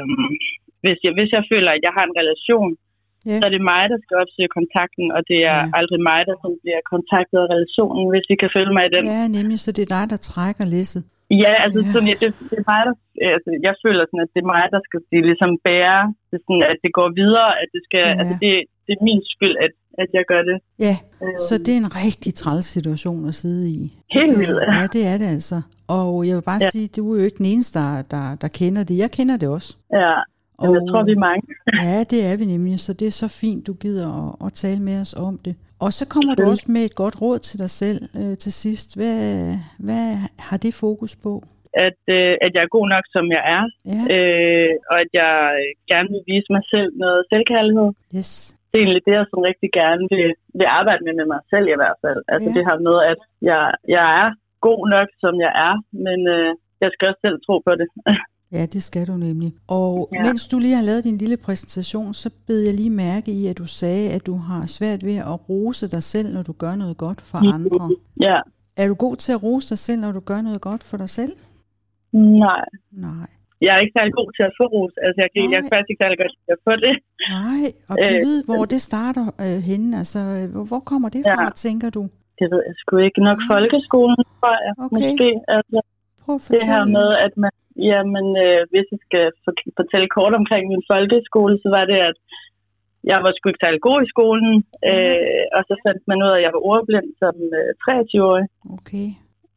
hvis, 0.83 0.99
jeg, 1.05 1.11
hvis 1.17 1.31
jeg 1.37 1.43
føler, 1.51 1.69
at 1.73 1.83
jeg 1.87 1.93
har 1.97 2.05
en 2.09 2.17
relation, 2.21 2.71
Ja. 3.29 3.37
så 3.39 3.43
er 3.47 3.53
det 3.55 3.63
mig, 3.73 3.83
der 3.93 3.99
skal 4.03 4.15
opsøge 4.23 4.51
kontakten, 4.59 5.05
og 5.17 5.21
det 5.31 5.39
er 5.53 5.59
ja. 5.63 5.69
aldrig 5.79 5.99
mig, 6.11 6.19
der 6.29 6.35
bliver 6.63 6.81
kontaktet 6.93 7.37
af 7.43 7.47
relationen, 7.55 8.03
hvis 8.13 8.25
I 8.33 8.35
kan 8.41 8.49
følge 8.57 8.73
mig 8.77 8.83
i 8.87 8.91
den. 8.95 9.03
Ja, 9.15 9.21
nemlig, 9.37 9.57
så 9.65 9.69
det 9.75 9.81
er 9.87 9.91
dig, 9.97 10.05
der 10.13 10.19
trækker 10.31 10.65
læsset. 10.75 11.01
Ja, 11.43 11.51
altså 11.65 11.79
Ja. 11.85 11.91
Sådan, 11.93 12.07
ja, 12.11 12.15
det, 12.21 12.29
det 12.49 12.55
er 12.61 12.65
mig, 12.73 12.81
der, 12.87 12.93
altså, 13.35 13.49
jeg 13.67 13.73
føler 13.85 14.03
sådan, 14.07 14.23
at 14.25 14.31
det 14.35 14.39
er 14.45 14.49
mig, 14.55 14.63
der 14.75 14.81
skal 14.87 14.99
det 15.11 15.21
ligesom 15.29 15.51
bære, 15.67 16.01
det 16.31 16.37
sådan, 16.45 16.63
at 16.71 16.77
det 16.85 16.91
går 16.99 17.09
videre, 17.21 17.49
at 17.61 17.67
det 17.75 17.81
skal, 17.87 18.03
Ja. 18.09 18.17
altså, 18.21 18.33
det, 18.43 18.51
det 18.85 18.91
er 18.97 19.01
min 19.09 19.21
skyld, 19.33 19.55
at, 19.65 19.73
at 20.01 20.09
jeg 20.17 20.23
gør 20.31 20.41
det. 20.49 20.57
Ja, 20.87 20.95
Øhm, 21.23 21.37
så 21.47 21.53
det 21.65 21.71
er 21.75 21.79
en 21.85 21.91
rigtig 22.05 22.31
træls 22.41 22.65
situation 22.77 23.19
at 23.31 23.35
sidde 23.41 23.63
i. 23.77 23.79
Helt 24.17 24.35
vildt, 24.41 24.59
ja. 24.75 24.81
Det 24.95 25.03
er 25.11 25.17
det 25.21 25.29
altså. 25.37 25.57
Og 25.97 26.27
jeg 26.27 26.35
vil 26.37 26.45
bare. 26.51 26.59
Ja. 26.65 26.69
sige, 26.75 26.87
du 26.97 27.01
er 27.13 27.17
jo 27.19 27.25
ikke 27.25 27.37
den 27.43 27.45
eneste, 27.53 27.79
der, 27.79 27.89
der, 28.13 28.25
der 28.41 28.47
kender 28.59 28.83
det. 28.83 28.95
Jeg 29.03 29.11
kender 29.17 29.37
det 29.37 29.49
også. 29.57 29.69
Ja, 29.93 30.13
og, 30.63 30.67
jeg 30.75 30.81
tror, 30.89 31.03
vi 31.09 31.11
er 31.11 31.23
mange. 31.29 31.43
Ja, 31.83 31.99
det 32.11 32.19
er 32.31 32.37
vi 32.37 32.45
nemlig, 32.45 32.79
så 32.79 32.93
det 32.93 33.07
er 33.07 33.11
så 33.11 33.27
fint, 33.41 33.67
du 33.67 33.73
gider 33.73 34.07
at, 34.23 34.47
at 34.47 34.53
tale 34.53 34.79
med 34.79 35.01
os 35.01 35.13
om 35.13 35.37
det. 35.45 35.55
Og 35.85 35.91
så 35.97 36.03
kommer 36.13 36.33
du 36.35 36.43
også 36.53 36.67
med 36.75 36.83
et 36.89 36.95
godt 37.03 37.15
råd 37.23 37.39
til 37.47 37.57
dig 37.63 37.71
selv 37.81 37.99
øh, 38.19 38.33
til 38.43 38.53
sidst. 38.63 38.89
Hvad, 38.99 39.19
hvad 39.87 40.07
har 40.47 40.57
det 40.65 40.73
fokus 40.85 41.13
på? 41.25 41.33
At, 41.87 42.01
øh, 42.17 42.33
at 42.45 42.51
jeg 42.55 42.61
er 42.63 42.75
god 42.77 42.87
nok, 42.95 43.05
som 43.15 43.25
jeg 43.35 43.43
er, 43.57 43.63
Ja, 43.93 44.01
øh, 44.15 44.73
og 44.91 44.95
at 45.03 45.11
jeg 45.21 45.35
gerne 45.91 46.09
vil 46.13 46.23
vise 46.31 46.49
mig 46.55 46.63
selv 46.73 46.89
noget 47.03 47.21
selvkærlighed. 47.31 47.89
yes. 48.17 48.31
Det 48.69 48.77
er 48.77 48.83
egentlig 48.83 49.05
det, 49.07 49.13
jeg 49.17 49.25
sådan 49.29 49.49
rigtig 49.51 49.69
gerne 49.81 50.03
vil, 50.13 50.29
vil 50.59 50.69
arbejde 50.79 51.01
med 51.05 51.13
med 51.19 51.27
mig 51.33 51.41
selv 51.53 51.67
i 51.73 51.79
hvert 51.81 51.97
fald. 52.03 52.21
Altså 52.33 52.49
ja. 52.49 52.55
det 52.57 52.63
her 52.69 52.77
med, 52.87 52.97
at 53.11 53.21
jeg, 53.49 53.63
jeg 53.95 54.05
er 54.21 54.27
god 54.67 54.81
nok, 54.95 55.07
som 55.23 55.33
jeg 55.45 55.51
er, 55.67 55.75
men 56.05 56.19
øh, 56.35 56.51
jeg 56.83 56.89
skal 56.91 57.07
også 57.09 57.21
selv 57.25 57.39
tro 57.45 57.55
på 57.67 57.73
det. 57.79 57.87
Ja, 58.51 58.65
det 58.65 58.83
skal 58.83 59.07
du 59.07 59.15
nemlig. 59.27 59.53
Og 59.67 60.09
ja. 60.13 60.23
Mens 60.23 60.47
du 60.47 60.59
lige 60.59 60.75
har 60.75 60.83
lavet 60.83 61.03
din 61.03 61.17
lille 61.17 61.37
præsentation, 61.37 62.13
så 62.13 62.29
bed 62.47 62.59
jeg 62.67 62.73
lige 62.73 62.89
mærke 62.89 63.31
i, 63.31 63.47
at 63.47 63.57
du 63.57 63.65
sagde, 63.65 64.11
at 64.11 64.25
du 64.25 64.35
har 64.35 64.65
svært 64.65 65.05
ved 65.05 65.15
at 65.15 65.49
rose 65.49 65.87
dig 65.91 66.03
selv, 66.03 66.33
når 66.33 66.43
du 66.43 66.51
gør 66.63 66.75
noget 66.75 66.97
godt 66.97 67.21
for 67.21 67.37
andre. 67.53 67.89
ja, 68.21 68.37
Er 68.77 68.87
du 68.87 68.93
god 68.93 69.15
til 69.15 69.31
at 69.33 69.43
rose 69.43 69.69
dig 69.69 69.77
selv, 69.77 69.99
når 70.01 70.11
du 70.11 70.19
gør 70.19 70.41
noget 70.41 70.61
godt 70.61 70.83
for 70.83 70.97
dig 70.97 71.09
selv? 71.09 71.33
nej. 72.13 72.65
Nej. 72.91 73.27
Jeg 73.65 73.71
er 73.75 73.79
ikke 73.83 73.95
særlig 73.99 74.13
god 74.21 74.29
til 74.37 74.43
at 74.49 74.53
få 74.59 74.63
ros. 74.75 74.93
Altså, 75.05 75.17
jeg, 75.23 75.29
kan, 75.33 75.41
jeg 75.55 75.61
Nej. 75.61 75.69
faktisk 75.71 75.89
ikke 75.91 76.01
særlig 76.03 76.17
godt 76.23 76.33
til 76.45 76.51
at 76.57 76.61
få 76.67 76.73
det. 76.85 76.95
Nej, 77.37 77.63
og 77.91 77.95
kan 78.05 78.13
Øh, 78.17 78.21
vide, 78.27 78.41
hvor 78.49 78.63
det 78.73 78.81
starter 78.89 79.25
øh, 79.45 79.57
henne? 79.69 79.89
Altså, 80.01 80.19
hvor, 80.53 80.63
hvor 80.71 80.81
kommer 80.91 81.09
det 81.15 81.21
fra, 81.35 81.43
Ja. 81.43 81.49
tænker 81.65 81.89
du? 81.97 82.01
Det 82.39 82.47
ved 82.53 82.61
jeg 82.69 82.75
sgu 82.81 82.93
ikke. 83.07 83.19
Nok 83.29 83.39
Nej. 83.41 83.49
folkeskolen, 83.53 84.21
tror 84.39 84.53
jeg. 84.65 84.73
Okay. 84.85 84.95
Måske. 84.95 85.27
Altså, 85.55 85.77
Prøv 86.23 86.35
at 86.35 86.39
det 86.41 86.45
fortælle. 86.47 86.65
her 86.73 86.83
med, 86.97 87.07
at 87.25 87.33
man... 87.43 87.51
Jamen, 87.89 88.27
øh, 88.45 88.61
hvis 88.71 88.87
jeg 88.93 88.99
skal 89.07 89.25
for- 89.43 89.71
fortælle 89.79 90.07
kort 90.17 90.33
omkring 90.41 90.63
min 90.73 90.83
folkeskole, 90.91 91.53
så 91.63 91.67
var 91.77 91.85
det, 91.91 91.99
at 92.09 92.17
jeg 93.11 93.17
var 93.23 93.31
sgu 93.33 93.43
ikke 93.49 93.63
særlig 93.65 93.81
god 93.89 93.99
i 94.05 94.11
skolen. 94.13 94.53
Øh, 94.91 95.43
og 95.57 95.61
så 95.69 95.73
fandt 95.85 96.01
man 96.09 96.21
ud 96.25 96.29
af, 96.33 96.37
at 96.37 96.43
jeg 96.45 96.53
var 96.55 96.63
ordblind 96.73 97.07
som 97.21 97.35
øh, 97.59 97.69
23-årig. 97.83 98.45
Okay. 98.77 99.07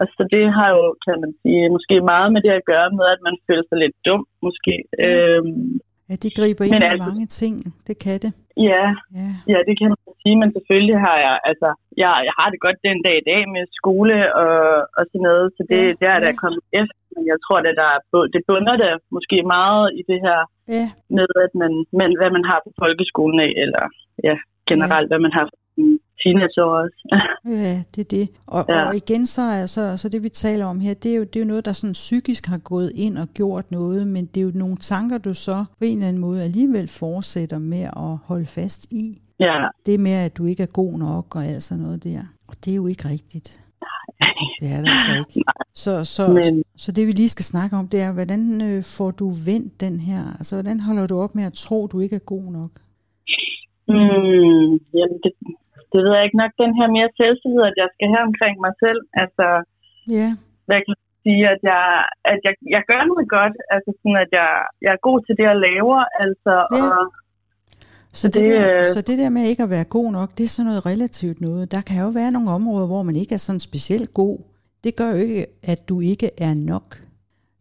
og 0.00 0.06
så 0.14 0.22
det 0.34 0.44
har 0.58 0.68
jo, 0.76 0.84
kan 1.04 1.16
man 1.24 1.32
sige, 1.42 1.64
måske 1.76 1.94
meget 2.12 2.28
med 2.34 2.40
det 2.46 2.52
at 2.60 2.64
gøre 2.72 2.88
med, 2.98 3.06
at 3.14 3.20
man 3.28 3.34
føler 3.46 3.64
sig 3.68 3.78
lidt 3.84 3.96
dum, 4.08 4.22
måske. 4.46 4.74
Ja. 4.98 5.08
Øhm, 5.08 5.80
Ja, 6.10 6.14
det 6.24 6.30
griber 6.38 6.64
ind 6.64 6.74
i 6.74 6.76
altså- 6.92 7.04
mange 7.08 7.26
ting. 7.40 7.54
Det 7.88 7.96
kan 8.04 8.16
det. 8.24 8.32
ja, 8.70 8.84
Ja. 9.20 9.28
ja, 9.52 9.58
det 9.68 9.74
kan 9.80 9.88
sige, 10.24 10.40
men 10.42 10.50
selvfølgelig 10.56 10.98
har 11.06 11.16
jeg, 11.26 11.34
altså, 11.50 11.68
jeg, 12.02 12.10
jeg 12.28 12.34
har 12.38 12.48
det 12.50 12.64
godt 12.64 12.86
den 12.88 12.98
dag 13.06 13.16
i 13.18 13.28
dag 13.30 13.42
med 13.54 13.62
skole 13.80 14.16
og, 14.42 14.56
og 14.98 15.02
sådan 15.10 15.26
noget, 15.28 15.46
så 15.56 15.62
det, 15.70 15.80
Ja, 15.82 15.92
det 16.00 16.06
er 16.14 16.18
der 16.24 16.32
ja. 16.34 16.40
kommet 16.42 16.62
efter, 16.80 17.00
men 17.14 17.22
jeg 17.30 17.38
tror, 17.44 17.58
at 17.60 17.78
der 17.80 17.88
er, 17.94 18.00
det 18.34 18.42
bunder 18.48 18.76
der 18.84 18.92
måske 19.16 19.36
meget 19.56 19.86
i 20.00 20.02
det 20.10 20.20
her 20.26 20.40
Ja, 20.76 20.86
med, 21.16 21.28
at 21.46 21.52
man, 21.62 21.72
men, 21.98 22.08
hvad 22.20 22.30
man 22.36 22.44
har 22.50 22.58
på 22.66 22.70
folkeskolen 22.82 23.38
af, 23.46 23.52
eller 23.64 23.84
ja, 24.28 24.36
generelt, 24.70 25.08
hvad 25.10 25.20
man 25.26 25.32
har 25.38 25.44
som 25.74 25.84
teenageår 26.22 26.72
også. 26.82 27.00
ja, 27.64 27.76
det 27.92 28.00
er 28.06 28.10
det. 28.18 28.26
Og, 28.46 28.64
ja. 28.68 28.78
Ja. 28.78 28.88
og 28.88 28.96
igen, 28.96 29.26
så 29.26 29.42
er 29.42 29.66
så, 29.66 29.96
så 29.96 30.08
det 30.08 30.22
vi 30.22 30.28
taler 30.28 30.66
om 30.66 30.80
her, 30.80 30.94
det 30.94 31.10
er, 31.12 31.16
jo, 31.16 31.24
det 31.24 31.36
er 31.36 31.40
jo 31.40 31.46
noget, 31.52 31.64
der 31.64 31.72
sådan 31.72 31.92
psykisk 31.92 32.46
har 32.46 32.60
gået 32.64 32.92
ind 32.94 33.18
og 33.18 33.28
gjort 33.34 33.70
noget, 33.70 34.06
men 34.06 34.26
det 34.26 34.40
er 34.40 34.44
jo 34.44 34.52
nogle 34.54 34.76
tanker, 34.76 35.18
du 35.18 35.34
så 35.34 35.64
på 35.78 35.84
en 35.84 35.96
eller 35.96 36.08
anden 36.08 36.22
måde 36.22 36.42
alligevel 36.42 36.88
fortsætter 36.88 37.58
med 37.58 37.84
at 38.06 38.12
holde 38.28 38.46
fast 38.46 38.92
i. 38.92 39.06
ja, 39.40 39.68
Det 39.86 40.00
med, 40.00 40.12
at 40.26 40.36
du 40.38 40.44
ikke 40.46 40.62
er 40.62 40.72
god 40.82 40.98
nok 40.98 41.36
og 41.36 41.44
alt 41.44 41.62
sådan 41.62 41.82
noget 41.84 42.04
der. 42.04 42.20
Og 42.48 42.54
det 42.64 42.70
er 42.72 42.76
jo 42.76 42.86
ikke 42.86 43.08
rigtigt. 43.08 43.60
Det 44.60 44.68
er 44.74 44.78
det 44.82 44.88
altså 44.96 45.12
ikke. 45.22 45.42
Så, 45.74 45.92
så, 46.04 46.22
Men- 46.32 46.64
så 46.76 46.92
det 46.92 47.06
vi 47.06 47.12
lige 47.12 47.28
skal 47.36 47.44
snakke 47.44 47.76
om, 47.76 47.88
det 47.88 48.00
er, 48.06 48.12
hvordan 48.18 48.40
øh, 48.68 48.78
får 48.96 49.10
du 49.20 49.26
vendt 49.50 49.80
den 49.80 49.96
her? 50.08 50.22
Altså, 50.38 50.52
hvordan 50.56 50.80
holder 50.80 51.06
du 51.06 51.16
op 51.24 51.34
med 51.34 51.44
at 51.50 51.52
tro, 51.64 51.78
du 51.92 52.00
ikke 52.00 52.16
er 52.16 52.26
god 52.34 52.46
nok? 52.60 52.72
Mm, 53.92 54.70
jamen, 54.98 55.18
det, 55.24 55.32
det 55.92 55.98
ved 56.04 56.12
jeg 56.16 56.24
ikke 56.26 56.40
nok. 56.42 56.52
Den 56.64 56.72
her 56.78 56.88
mere 56.96 57.10
selvtillid, 57.20 57.62
at 57.70 57.76
jeg 57.82 57.88
skal 57.94 58.08
have 58.14 58.24
omkring 58.30 58.56
mig 58.66 58.74
selv. 58.84 59.00
Altså, 59.22 59.46
Ja, 60.18 60.28
hvad 60.68 60.80
kan 60.84 60.94
jeg 61.02 61.10
sige, 61.24 61.42
at 61.54 61.60
jeg, 61.72 61.84
at 62.32 62.38
jeg, 62.46 62.54
jeg 62.74 62.82
gør 62.90 63.02
noget 63.10 63.26
godt. 63.36 63.54
Altså 63.74 63.90
sådan, 63.98 64.18
at 64.24 64.30
jeg, 64.40 64.50
jeg 64.84 64.92
er 64.96 65.06
god 65.08 65.18
til 65.26 65.34
det, 65.38 65.44
jeg 65.50 65.58
laver. 65.68 66.00
Altså, 66.24 66.54
Ja. 66.62 66.82
og, 66.96 67.00
Så 68.14 68.28
det, 68.28 68.34
Det, 68.34 68.44
der, 68.44 68.80
øh, 68.88 68.94
så 68.94 69.00
det 69.00 69.18
der 69.18 69.28
med 69.28 69.44
ikke 69.48 69.62
at 69.62 69.70
være 69.70 69.84
god 69.84 70.12
nok, 70.12 70.38
det 70.38 70.44
er 70.44 70.48
sådan 70.48 70.66
noget 70.66 70.86
relativt 70.86 71.40
noget. 71.40 71.70
Der 71.72 71.80
kan 71.80 72.02
jo 72.02 72.08
være 72.08 72.30
nogle 72.32 72.50
områder, 72.50 72.86
hvor 72.86 73.02
man 73.02 73.16
ikke 73.16 73.32
er 73.34 73.38
sådan 73.38 73.60
specielt 73.60 74.14
god. 74.14 74.38
Det 74.84 74.96
gør 74.96 75.10
jo 75.10 75.16
ikke, 75.16 75.46
at 75.62 75.88
du 75.88 76.00
ikke 76.00 76.30
er 76.38 76.54
nok. 76.54 77.00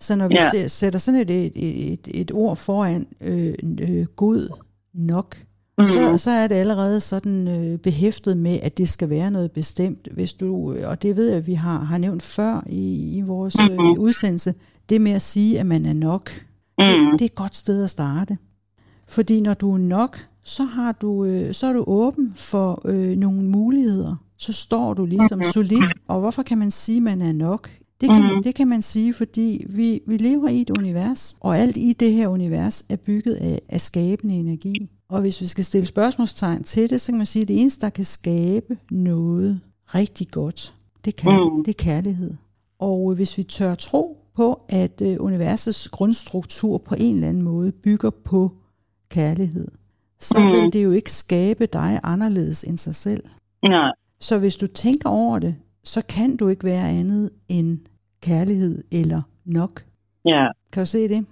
Så 0.02 0.16
når 0.16 0.28
vi 0.28 0.34
Ja. 0.54 0.68
sætter 0.68 1.00
sådan 1.00 1.20
et, 1.22 1.30
et, 1.30 1.52
et, 1.94 2.08
et 2.14 2.32
ord 2.34 2.58
foran 2.58 3.08
øh, 3.22 3.54
øh, 3.82 4.06
god 4.06 4.50
nok, 4.94 5.38
mm, 5.78 5.86
så, 5.86 6.18
så 6.18 6.30
er 6.32 6.48
det 6.48 6.56
allerede 6.56 7.00
sådan 7.00 7.48
øh, 7.48 7.80
behæftet 7.80 8.38
med, 8.38 8.60
at 8.64 8.78
det 8.78 8.90
skal 8.90 9.10
være 9.10 9.32
noget 9.32 9.52
bestemt. 9.52 10.08
Hvis 10.12 10.34
du, 10.34 10.76
og 10.86 11.02
det 11.02 11.16
ved 11.16 11.28
jeg, 11.28 11.38
at 11.38 11.48
vi 11.48 11.54
har, 11.54 11.80
har 11.84 11.98
nævnt 11.98 12.24
før 12.24 12.64
i, 12.70 13.18
i 13.18 13.22
vores 13.22 13.56
øh, 13.60 13.78
Mhm. 13.78 14.00
udsendelse, 14.00 14.54
det 14.90 15.02
med 15.02 15.12
at 15.12 15.22
sige, 15.22 15.60
at 15.60 15.66
man 15.66 15.86
er 15.86 15.94
nok, 15.94 16.32
mm, 16.78 16.86
det, 16.86 16.96
det 17.14 17.22
er 17.22 17.26
et 17.26 17.36
godt 17.36 17.56
sted 17.56 17.84
at 17.84 17.90
starte. 17.90 18.38
Fordi 19.08 19.42
når 19.42 19.54
du 19.54 19.74
er 19.74 19.78
nok, 19.78 20.18
så, 20.44 20.64
har 20.64 20.92
du, 20.92 21.26
øh, 21.26 21.54
så 21.54 21.68
er 21.68 21.74
du 21.74 21.84
åben 21.88 22.34
for 22.36 22.82
øh, 22.86 23.18
nogle 23.18 23.42
muligheder. 23.50 24.16
Så 24.38 24.54
står 24.54 24.94
du 24.94 25.06
ligesom 25.06 25.42
solidt. 25.54 25.94
Og 26.08 26.20
hvorfor 26.20 26.44
kan 26.44 26.58
man 26.58 26.72
sige, 26.72 26.98
at 26.98 27.04
man 27.04 27.22
er 27.22 27.32
nok? 27.32 27.70
Det 28.02 28.10
kan, 28.10 28.22
Mhm. 28.34 28.44
det 28.44 28.56
kan 28.56 28.68
man 28.68 28.82
sige, 28.82 29.14
fordi 29.14 29.66
vi, 29.70 30.02
vi 30.08 30.18
lever 30.18 30.48
i 30.50 30.62
et 30.62 30.70
univers, 30.70 31.36
og 31.40 31.58
alt 31.58 31.78
i 31.78 31.94
det 31.94 32.14
her 32.14 32.28
univers 32.28 32.86
er 32.90 32.96
bygget 32.96 33.34
af, 33.36 33.60
af 33.70 33.82
skabende 33.82 34.36
energi. 34.36 34.90
Og 35.10 35.22
hvis 35.22 35.42
vi 35.42 35.48
skal 35.48 35.66
stille 35.66 35.86
spørgsmålstegn 35.86 36.64
til 36.64 36.90
det, 36.90 37.02
så 37.02 37.12
kan 37.12 37.18
man 37.18 37.26
sige, 37.26 37.42
at 37.42 37.48
det 37.48 37.62
eneste, 37.62 37.82
der 37.82 37.90
kan 37.90 38.06
skabe 38.06 38.78
noget 38.92 39.60
rigtig 39.96 40.28
godt, 40.32 40.74
det, 41.06 41.16
kan, 41.16 41.32
Mm. 41.54 41.64
det 41.64 41.72
er 41.72 41.84
kærlighed. 41.84 42.34
Og 42.80 43.12
øh, 43.12 43.16
hvis 43.16 43.38
vi 43.38 43.44
tør 43.44 43.76
tro 43.76 44.18
på, 44.36 44.60
at 44.70 45.02
øh, 45.02 45.18
universets 45.20 45.88
grundstruktur 45.88 46.78
på 46.78 46.96
en 46.98 47.16
eller 47.16 47.28
anden 47.30 47.44
måde 47.44 47.72
bygger 47.72 48.10
på 48.10 48.52
kærlighed, 49.10 49.68
så 50.26 50.40
Mm. 50.40 50.48
vil 50.52 50.74
det 50.74 50.84
jo 50.84 50.92
ikke 50.92 51.12
skabe 51.12 51.66
dig 51.66 52.00
anderledes 52.04 52.64
end 52.64 52.78
sig 52.78 52.96
selv. 52.96 53.24
nej, 53.70 53.92
Så 54.20 54.40
hvis 54.40 54.56
du 54.56 54.68
tænker 54.68 55.10
over 55.10 55.40
det, 55.40 55.56
så 55.84 56.02
kan 56.10 56.38
du 56.38 56.48
ikke 56.48 56.64
være 56.64 56.90
andet 56.90 57.30
end 57.50 57.80
kærlighed 58.22 58.84
eller 58.92 59.22
nok. 59.46 59.84
ja. 60.26 60.48
Kan 60.72 60.82
du 60.82 60.86
se 60.86 61.08
det? 61.08 61.26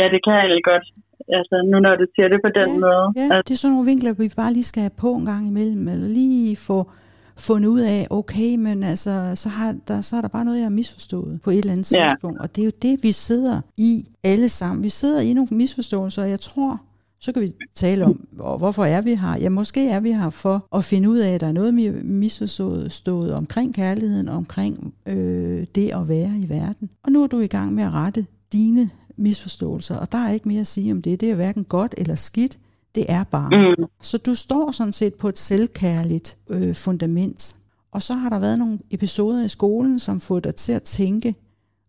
ja, 0.00 0.04
det 0.12 0.20
kan 0.24 0.32
jeg 0.32 0.40
egentlig 0.40 0.64
godt. 0.64 0.82
Altså, 1.28 1.56
nu 1.72 1.78
når 1.80 1.96
du 1.96 2.06
siger 2.14 2.28
det 2.28 2.40
på 2.44 2.50
den 2.60 2.68
Ja, 2.74 2.80
måde. 2.80 3.34
Ja, 3.34 3.38
det 3.46 3.50
er 3.50 3.56
sådan 3.56 3.72
nogle 3.74 3.86
vinkler, 3.86 4.12
vi 4.12 4.30
bare 4.36 4.52
lige 4.52 4.64
skal 4.64 4.80
have 4.80 4.90
på 4.90 5.14
en 5.14 5.24
gang 5.24 5.46
imellem, 5.46 5.88
eller 5.88 6.08
lige 6.08 6.56
få 6.56 6.90
fundet 7.38 7.68
ud 7.68 7.80
af, 7.80 8.06
okay, 8.10 8.56
men 8.56 8.82
altså, 8.82 9.32
så, 9.34 9.48
har 9.48 9.76
der, 9.88 10.00
så 10.00 10.16
er 10.16 10.20
der 10.20 10.28
bare 10.28 10.44
noget, 10.44 10.58
jeg 10.58 10.64
har 10.64 10.70
misforstået 10.70 11.40
på 11.44 11.50
et 11.50 11.58
eller 11.58 11.72
andet 11.72 11.92
Ja. 11.92 12.08
tidspunkt. 12.12 12.40
Og 12.40 12.56
det 12.56 12.62
er 12.62 12.66
jo 12.66 12.72
det, 12.82 13.02
vi 13.02 13.12
sidder 13.12 13.60
i 13.76 14.04
alle 14.24 14.48
sammen. 14.48 14.82
Vi 14.82 14.88
sidder 14.88 15.20
i 15.20 15.32
nogle 15.32 15.48
misforståelser, 15.52 16.22
og 16.22 16.30
jeg 16.30 16.40
tror, 16.40 16.80
så 17.20 17.32
kan 17.32 17.42
vi 17.42 17.52
tale 17.74 18.04
om, 18.04 18.12
hvorfor 18.32 18.84
er 18.84 19.00
vi 19.00 19.14
her? 19.14 19.36
Ja, 19.40 19.48
måske 19.48 19.88
er 19.88 20.00
vi 20.00 20.12
her 20.12 20.30
for 20.30 20.66
at 20.76 20.84
finde 20.84 21.10
ud 21.10 21.18
af, 21.18 21.32
at 21.34 21.40
der 21.40 21.46
er 21.46 21.52
noget 21.52 21.72
mi- 21.72 22.02
misforstået 22.04 22.92
stået 22.92 23.34
omkring 23.34 23.74
kærligheden, 23.74 24.28
omkring 24.28 24.94
øh, 25.06 25.66
det 25.74 25.90
at 25.90 26.08
være 26.08 26.38
i 26.44 26.48
verden. 26.48 26.90
Og 27.02 27.12
nu 27.12 27.22
er 27.22 27.26
du 27.26 27.38
i 27.38 27.46
gang 27.46 27.72
med 27.74 27.84
at 27.84 27.92
rette 27.94 28.26
dine 28.52 28.90
misforståelser, 29.16 29.96
og 29.96 30.12
der 30.12 30.18
er 30.18 30.32
ikke 30.32 30.48
mere 30.48 30.60
at 30.60 30.66
sige 30.66 30.92
om 30.92 31.02
det. 31.02 31.20
Det 31.20 31.30
er 31.30 31.34
hverken 31.34 31.64
godt 31.64 31.94
eller 31.98 32.14
skidt. 32.14 32.58
Det 32.94 33.04
er 33.08 33.24
bare. 33.24 33.74
Mm, 33.78 33.84
Så 34.02 34.18
du 34.18 34.34
står 34.34 34.72
sådan 34.72 34.92
set 34.92 35.14
på 35.14 35.28
et 35.28 35.38
selvkærligt 35.38 36.36
øh, 36.50 36.74
fundament. 36.74 37.56
Og 37.92 38.02
så 38.02 38.14
har 38.14 38.28
der 38.28 38.38
været 38.38 38.58
nogle 38.58 38.78
episoder 38.90 39.44
i 39.44 39.48
skolen, 39.48 39.98
som 39.98 40.20
får 40.20 40.40
dig 40.40 40.54
til 40.54 40.72
at 40.72 40.82
tænke, 40.82 41.34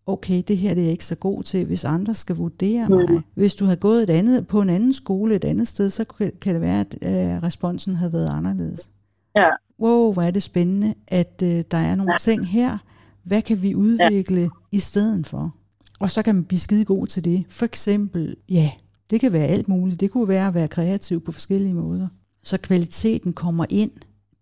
okay, 0.06 0.42
det 0.48 0.56
her 0.56 0.74
det 0.74 0.80
er 0.80 0.84
jeg 0.84 0.92
ikke 0.92 1.04
så 1.04 1.14
god 1.14 1.42
til, 1.42 1.66
hvis 1.66 1.84
andre 1.84 2.14
skal 2.14 2.36
vurdere 2.36 2.88
mig. 2.88 3.22
Hvis 3.34 3.54
du 3.54 3.64
havde 3.64 3.76
gået 3.76 4.02
et 4.02 4.10
andet, 4.10 4.46
på 4.46 4.60
en 4.60 4.70
anden 4.70 4.92
skole 4.92 5.34
et 5.34 5.44
andet 5.44 5.68
sted, 5.68 5.90
så 5.90 6.04
kan 6.40 6.54
det 6.54 6.60
være, 6.60 6.80
at 6.80 6.96
øh, 7.02 7.42
responsen 7.42 7.96
havde 7.96 8.12
været 8.12 8.28
anderledes. 8.28 8.90
ja, 9.36 9.48
Wow, 9.80 10.12
hvor 10.12 10.22
er 10.22 10.30
det 10.30 10.42
spændende, 10.42 10.94
at 11.08 11.42
øh, 11.44 11.64
der 11.70 11.76
er 11.76 11.94
nogle 11.94 12.14
ting 12.20 12.46
her. 12.46 12.78
Hvad 13.24 13.42
kan 13.42 13.62
vi 13.62 13.74
udvikle 13.74 14.40
ja. 14.40 14.48
i 14.72 14.78
stedet 14.78 15.26
for? 15.26 15.54
Og 16.00 16.10
så 16.10 16.22
kan 16.22 16.34
man 16.34 16.44
blive 16.44 16.60
skide 16.60 16.84
god 16.84 17.06
til 17.06 17.24
det. 17.24 17.44
For 17.48 17.64
eksempel, 17.64 18.36
ja, 18.48 18.70
det 19.10 19.20
kan 19.20 19.32
være 19.32 19.46
alt 19.46 19.68
muligt. 19.68 20.00
Det 20.00 20.10
kunne 20.10 20.28
være 20.28 20.46
at 20.46 20.54
være 20.54 20.68
kreativ 20.68 21.24
på 21.24 21.32
forskellige 21.32 21.74
måder. 21.74 22.08
Så 22.42 22.58
kvaliteten 22.58 23.32
kommer 23.32 23.64
ind 23.70 23.90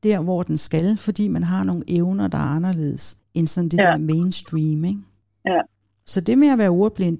der, 0.02 0.21
hvor 0.21 0.42
den 0.42 0.59
skal, 0.59 0.97
fordi 0.97 1.28
man 1.28 1.42
har 1.42 1.64
nogle 1.64 1.83
evner, 1.88 2.28
der 2.28 2.38
er 2.38 2.42
anderledes 2.42 3.16
end 3.35 3.47
sådan 3.47 3.68
det 3.68 3.78
ja. 3.78 3.87
Ja. 3.87 3.90
der 3.90 3.99
mainstream. 3.99 4.85
Ikke? 4.85 5.00
Ja. 5.46 5.60
Så 6.06 6.20
det 6.20 6.38
med 6.38 6.48
at 6.48 6.58
være 6.58 6.68
ordblind, 6.68 7.18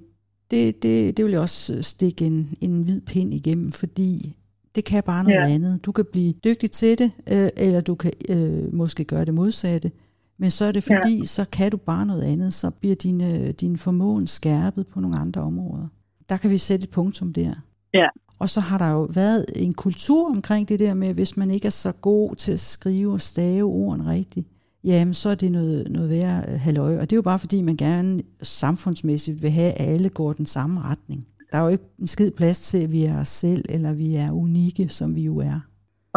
det, 0.51 0.83
det, 0.83 1.17
det 1.17 1.25
vil 1.25 1.31
jeg 1.31 1.41
også 1.41 1.81
stikke 1.81 2.25
en, 2.25 2.47
en 2.61 2.83
hvid 2.83 3.01
pind 3.01 3.33
igennem, 3.33 3.71
fordi 3.71 4.35
det 4.75 4.85
kan 4.85 5.03
bare 5.03 5.23
noget 5.23 5.35
ja. 5.37 5.47
Andet. 5.47 5.85
Du 5.85 5.91
kan 5.91 6.05
blive 6.11 6.33
dygtig 6.33 6.71
til 6.71 6.97
det, 6.97 7.11
øh, 7.31 7.49
eller 7.57 7.81
du 7.81 7.95
kan 7.95 8.11
øh, 8.29 8.73
måske 8.73 9.03
gøre 9.03 9.25
det 9.25 9.33
modsatte. 9.33 9.91
Men 10.37 10.51
så 10.51 10.65
er 10.65 10.71
det 10.71 10.83
fordi, 10.83 11.19
ja. 11.19 11.25
så 11.25 11.45
kan 11.51 11.71
du 11.71 11.77
bare 11.77 12.05
noget 12.05 12.21
andet. 12.21 12.53
Så 12.53 12.69
bliver 12.69 12.95
din, 12.95 13.21
øh, 13.21 13.49
din 13.49 13.77
formåen 13.77 14.27
skærpet 14.27 14.87
på 14.87 14.99
nogle 14.99 15.19
andre 15.19 15.41
områder. 15.41 15.87
Der 16.29 16.37
kan 16.37 16.51
vi 16.51 16.57
sætte 16.57 16.83
et 16.83 16.89
punktum 16.89 17.33
der. 17.33 17.53
Ja. 17.93 18.07
Og 18.39 18.49
så 18.49 18.59
har 18.59 18.77
der 18.77 18.91
jo 18.91 19.01
været 19.01 19.45
en 19.55 19.73
kultur 19.73 20.29
omkring 20.29 20.69
det 20.69 20.79
der 20.79 20.93
med, 20.93 21.13
hvis 21.13 21.37
man 21.37 21.51
ikke 21.51 21.65
er 21.65 21.71
så 21.71 21.91
god 21.91 22.35
til 22.35 22.51
at 22.51 22.59
skrive 22.59 23.13
og 23.13 23.21
stave 23.21 23.69
ordene 23.69 24.09
rigtigt, 24.09 24.47
jamen 24.85 25.13
så 25.13 25.29
er 25.29 25.35
det 25.35 25.51
noget, 25.51 25.91
noget 25.91 26.09
værre 26.09 26.43
øh, 26.47 26.59
halløj. 26.59 26.95
Og 26.95 27.01
det 27.01 27.11
er 27.11 27.17
jo 27.17 27.21
bare 27.21 27.39
fordi, 27.39 27.61
man 27.61 27.75
gerne 27.77 28.21
samfundsmæssigt 28.41 29.41
vil 29.41 29.49
have, 29.51 29.71
at 29.71 29.87
alle 29.93 30.09
går 30.09 30.33
den 30.33 30.45
samme 30.45 30.81
retning. 30.81 31.27
Der 31.51 31.57
er 31.57 31.63
jo 31.63 31.69
ikke 31.69 31.83
en 31.99 32.07
skid 32.07 32.31
plads 32.31 32.59
til, 32.59 32.77
at 32.77 32.91
vi 32.91 33.03
er 33.03 33.19
os 33.19 33.27
selv, 33.27 33.65
eller 33.69 33.93
vi 33.93 34.15
er 34.15 34.31
unikke, 34.31 34.89
som 34.89 35.15
vi 35.15 35.21
jo 35.21 35.37
er. 35.37 35.59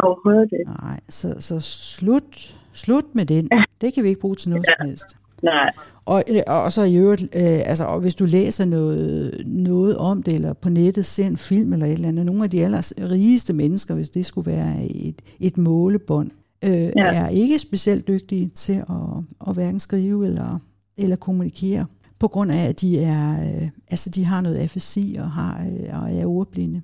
overhovedet 0.03 0.49
ikke. 0.59 0.71
Nej, 0.81 0.99
så, 1.09 1.35
så 1.39 1.59
slut, 1.59 2.55
slut 2.73 3.05
med 3.13 3.25
den. 3.25 3.49
Det 3.81 3.93
kan 3.93 4.03
vi 4.03 4.09
ikke 4.09 4.21
bruge 4.21 4.35
til 4.35 4.49
noget 4.49 4.65
som 4.65 4.87
helst. 4.87 5.05
Nej, 5.43 5.71
Og, 6.05 6.23
øh, 6.29 6.41
og 6.47 6.71
så 6.71 6.83
i 6.83 6.95
øvrigt, 6.95 7.21
øh, 7.21 7.61
altså, 7.65 7.85
og 7.85 7.99
hvis 7.99 8.15
du 8.15 8.25
læser 8.25 8.65
noget, 8.65 9.43
noget 9.45 9.97
om 9.97 10.23
det, 10.23 10.33
eller 10.33 10.53
på 10.53 10.69
nettet 10.69 11.05
ser 11.05 11.27
en 11.27 11.37
film 11.37 11.73
eller 11.73 11.85
et 11.85 11.91
eller 11.93 12.07
andet, 12.07 12.25
nogle 12.25 12.43
af 12.43 12.49
de 12.49 12.63
aller 12.63 13.09
rigeste 13.11 13.53
mennesker, 13.53 13.95
hvis 13.95 14.09
det 14.09 14.25
skulle 14.25 14.51
være 14.51 14.85
et, 14.85 15.21
et 15.39 15.57
målebånd, 15.57 16.31
øh, 16.63 16.71
ja. 16.71 16.91
Er 16.95 17.27
ikke 17.27 17.59
specielt 17.59 18.07
dygtige 18.07 18.49
til 18.49 18.73
at, 18.73 19.23
at 19.47 19.53
hverken 19.53 19.79
skrive 19.79 20.25
eller, 20.25 20.59
eller 20.97 21.15
kommunikere, 21.15 21.85
på 22.19 22.27
grund 22.27 22.51
af, 22.51 22.69
at 22.69 22.81
de 22.81 22.99
er, 22.99 23.55
øh, 23.61 23.69
altså 23.91 24.09
de 24.09 24.25
har 24.25 24.41
noget 24.41 24.57
afasi 24.57 25.15
og, 25.19 25.31
har, 25.31 25.65
øh, 25.65 26.01
og 26.01 26.15
er 26.15 26.25
ordblinde. 26.25 26.81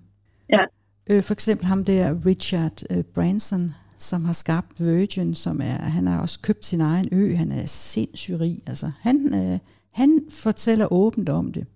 Ja. 0.50 0.64
Øh, 1.10 1.24
for 1.24 1.34
eksempel 1.34 1.66
ham 1.66 1.86
der 1.86 2.26
Richard 2.26 2.84
øh, 2.90 3.04
Branson, 3.04 3.74
som 3.98 4.26
har 4.26 4.34
skabt 4.34 4.86
Virgin, 4.86 5.36
som 5.36 5.62
er, 5.62 5.82
han 5.82 6.08
har 6.08 6.22
også 6.22 6.40
købt 6.42 6.66
sin 6.66 6.82
egen 6.82 7.10
ø, 7.12 7.36
han 7.36 7.52
er 7.52 7.66
sindssygt 7.66 8.40
rig. 8.40 8.62
Altså, 8.68 8.92
han, 9.00 9.34
øh, 9.34 9.60
han 9.92 10.22
fortæller 10.30 10.94
åbent 10.94 11.30
om 11.30 11.52
det. 11.54 11.68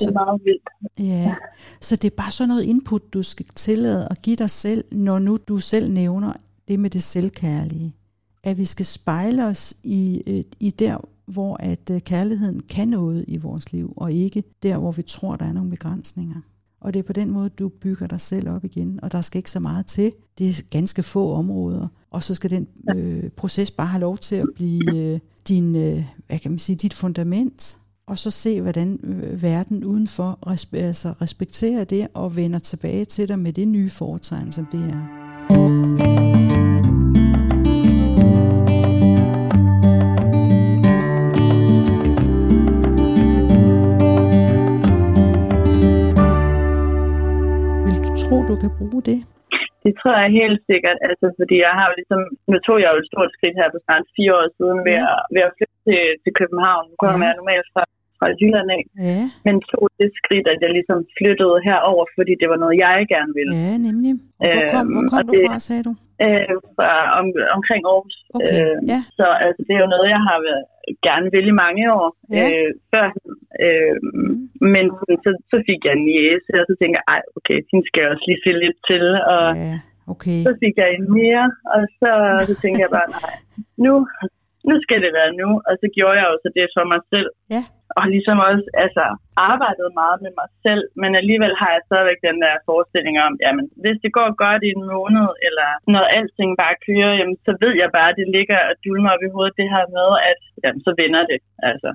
det 0.00 0.08
er 0.08 0.12
meget 0.12 0.40
vildt. 0.44 0.68
Ja, 0.98 1.34
så 1.80 1.96
det 1.96 2.12
er 2.12 2.16
bare 2.16 2.30
sådan 2.30 2.48
noget 2.48 2.62
input, 2.62 3.12
du 3.12 3.22
skal 3.22 3.46
tillade 3.54 4.08
at 4.10 4.22
give 4.22 4.36
dig 4.36 4.50
selv, 4.50 4.84
når 4.92 5.18
nu 5.18 5.38
du 5.48 5.58
selv 5.58 5.92
nævner 5.92 6.32
det 6.68 6.80
med 6.80 6.90
det 6.90 7.02
selvkærlige. 7.02 7.96
At 8.44 8.58
vi 8.58 8.64
skal 8.64 8.86
spejle 8.86 9.46
os 9.46 9.74
i, 9.82 10.22
øh, 10.26 10.44
i 10.60 10.70
der, 10.70 11.08
hvor 11.26 11.56
at 11.60 11.90
øh, 11.90 12.00
kærligheden 12.00 12.60
kan 12.60 12.88
noget 12.88 13.24
i 13.28 13.36
vores 13.36 13.72
liv, 13.72 13.92
og 13.96 14.12
ikke 14.12 14.44
der, 14.62 14.78
hvor 14.78 14.92
vi 14.92 15.02
tror, 15.02 15.36
der 15.36 15.46
er 15.46 15.52
nogle 15.52 15.70
begrænsninger. 15.70 16.40
Og 16.80 16.94
det 16.94 16.98
er 16.98 17.02
på 17.02 17.12
den 17.12 17.30
måde, 17.30 17.48
du 17.48 17.68
bygger 17.68 18.06
dig 18.06 18.20
selv 18.20 18.48
op 18.48 18.64
igen, 18.64 19.00
og 19.02 19.12
der 19.12 19.20
skal 19.20 19.38
ikke 19.38 19.50
så 19.50 19.60
meget 19.60 19.86
til. 19.86 20.12
Det 20.38 20.48
er 20.48 20.62
ganske 20.70 21.02
få 21.02 21.32
områder, 21.32 21.88
og 22.10 22.22
så 22.22 22.34
skal 22.34 22.50
den 22.50 22.68
øh, 22.96 23.30
proces 23.30 23.70
bare 23.70 23.86
have 23.86 24.00
lov 24.00 24.18
til 24.18 24.36
at 24.36 24.46
blive 24.54 24.96
øh, 24.96 25.20
din, 25.48 25.76
øh, 25.76 26.04
hvad 26.26 26.38
kan 26.38 26.50
man 26.50 26.58
sige, 26.58 26.76
dit 26.76 26.94
fundament, 26.94 27.78
og 28.06 28.18
så 28.18 28.30
se, 28.30 28.60
hvordan 28.60 29.00
øh, 29.04 29.42
verden 29.42 29.84
udenfor 29.84 30.38
respe- 30.46 30.76
altså 30.76 31.12
respekterer 31.12 31.84
det 31.84 32.08
og 32.14 32.36
vender 32.36 32.58
tilbage 32.58 33.04
til 33.04 33.28
dig 33.28 33.38
med 33.38 33.52
det 33.52 33.68
nye 33.68 33.90
foretegn, 33.90 34.52
som 34.52 34.66
det 34.72 34.80
er. 34.80 35.25
Tro, 48.26 48.36
du 48.50 48.54
kan 48.62 48.70
bruge 48.78 49.02
det? 49.10 49.18
Det 49.84 49.92
tror 50.00 50.14
jeg 50.22 50.36
helt 50.40 50.60
sikkert, 50.70 50.98
altså, 51.08 51.26
fordi 51.38 51.56
jeg 51.66 51.72
har 51.78 51.84
jo 51.90 51.94
ligesom, 52.00 52.20
nu 52.52 52.56
tog 52.66 52.76
jeg 52.82 52.90
jo 52.92 52.98
et 53.02 53.10
stort 53.12 53.30
skridt 53.36 53.56
her 53.60 53.68
for 53.74 53.80
snart 53.86 54.04
fire 54.16 54.32
år 54.40 54.48
siden 54.58 54.78
ved 54.88 54.96
at, 55.12 55.18
ved 55.34 55.42
at 55.48 55.52
flytte 55.56 55.76
til, 55.88 56.02
til 56.22 56.32
København. 56.40 56.84
Nu 56.90 56.94
kommer 57.02 57.24
Ja. 57.24 57.28
jeg 57.30 57.40
normalt 57.40 57.68
fra, 57.74 57.82
fra 58.18 58.26
Jylland 58.40 58.68
af, 58.76 58.82
Ja, 59.10 59.22
men 59.46 59.54
tog 59.70 59.84
det 60.00 60.08
skridt, 60.20 60.46
at 60.52 60.58
jeg 60.64 60.70
ligesom 60.78 60.98
flyttede 61.18 61.56
herover, 61.68 62.04
fordi 62.18 62.32
det 62.40 62.48
var 62.52 62.58
noget, 62.62 62.76
jeg 62.86 62.96
gerne 63.14 63.32
ville. 63.38 63.52
ja 63.66 63.72
nemlig. 63.88 64.12
Og 64.40 64.46
hvor 64.54 64.62
kom, 64.74 64.84
hvor 64.94 65.02
Øhm, 65.04 65.10
kom 65.12 65.18
og 65.20 65.24
du 65.28 65.32
det- 65.34 65.48
fra, 65.50 65.58
sagde 65.68 65.84
du? 65.88 65.92
Øh, 66.24 66.54
fra, 66.76 66.88
om, 67.18 67.26
omkring 67.56 67.82
Aarhus. 67.92 68.16
Okay, 68.36 68.50
Øh, 68.58 68.76
ja. 68.92 69.00
Så 69.18 69.26
altså, 69.46 69.60
det 69.66 69.72
er 69.76 69.82
jo 69.84 69.92
noget, 69.94 70.08
jeg 70.16 70.22
har 70.28 70.38
været, 70.46 70.64
gerne 71.08 71.26
vil 71.34 71.46
i 71.52 71.60
mange 71.64 71.82
år 72.00 72.08
Ja. 72.38 72.44
øh, 72.48 72.70
før. 72.92 73.06
Øh, 73.64 73.94
Mm. 74.20 74.34
Men 74.74 74.84
så, 75.24 75.30
så 75.52 75.56
fik 75.68 75.80
jeg 75.86 75.94
en 76.00 76.06
jæse, 76.18 76.50
og 76.60 76.64
så 76.68 76.74
tænkte 76.80 76.96
jeg, 76.98 77.06
ej, 77.14 77.22
okay, 77.38 77.58
den 77.72 77.80
skal 77.88 78.00
jeg 78.02 78.10
også 78.14 78.24
lige 78.28 78.42
se 78.46 78.52
lidt 78.64 78.78
til. 78.90 79.04
Og 79.34 79.44
Ja, 79.66 79.74
okay. 80.14 80.38
så 80.46 80.50
fik 80.62 80.74
jeg 80.82 80.88
en 80.96 81.06
mere, 81.18 81.46
og 81.74 81.80
så, 82.00 82.10
så 82.48 82.52
tænkte 82.62 82.80
jeg 82.84 82.90
bare, 82.98 83.08
nej, 83.18 83.34
nu, 83.84 83.92
nu 84.68 84.74
skal 84.84 84.98
det 85.04 85.12
være 85.18 85.30
nu. 85.42 85.48
Og 85.68 85.74
så 85.80 85.86
gjorde 85.96 86.16
jeg 86.20 86.26
jo 86.32 86.36
så 86.44 86.48
det 86.58 86.66
for 86.76 86.84
mig 86.92 87.00
selv. 87.12 87.28
Ja. 87.56 87.62
Og 88.00 88.04
ligesom 88.14 88.36
også 88.50 88.66
altså, 88.84 89.04
arbejdet 89.52 89.88
meget 90.02 90.18
med 90.24 90.32
mig 90.40 90.48
selv, 90.66 90.82
men 91.02 91.10
alligevel 91.20 91.52
har 91.60 91.70
jeg 91.74 91.82
stadigvæk 91.88 92.18
den 92.28 92.36
der 92.44 92.54
forestilling 92.68 93.16
om, 93.26 93.32
jamen, 93.44 93.64
hvis 93.82 93.98
det 94.04 94.10
går 94.18 94.28
godt 94.46 94.62
i 94.68 94.70
en 94.76 94.84
måned, 94.94 95.28
eller 95.46 95.68
når 95.94 96.04
alting 96.18 96.50
bare 96.62 96.76
kører, 96.86 97.12
jamen, 97.20 97.36
så 97.46 97.52
ved 97.62 97.72
jeg 97.82 97.90
bare, 97.98 98.10
at 98.12 98.18
det 98.20 98.28
ligger 98.36 98.58
og 98.70 98.74
dulmer 98.84 99.10
op 99.14 99.22
i 99.28 99.30
hovedet, 99.34 99.54
det 99.60 99.68
her 99.74 99.84
med, 99.98 100.08
at 100.30 100.38
jamen, 100.64 100.80
så 100.86 100.90
vinder 101.00 101.22
det. 101.32 101.38
Altså. 101.70 101.88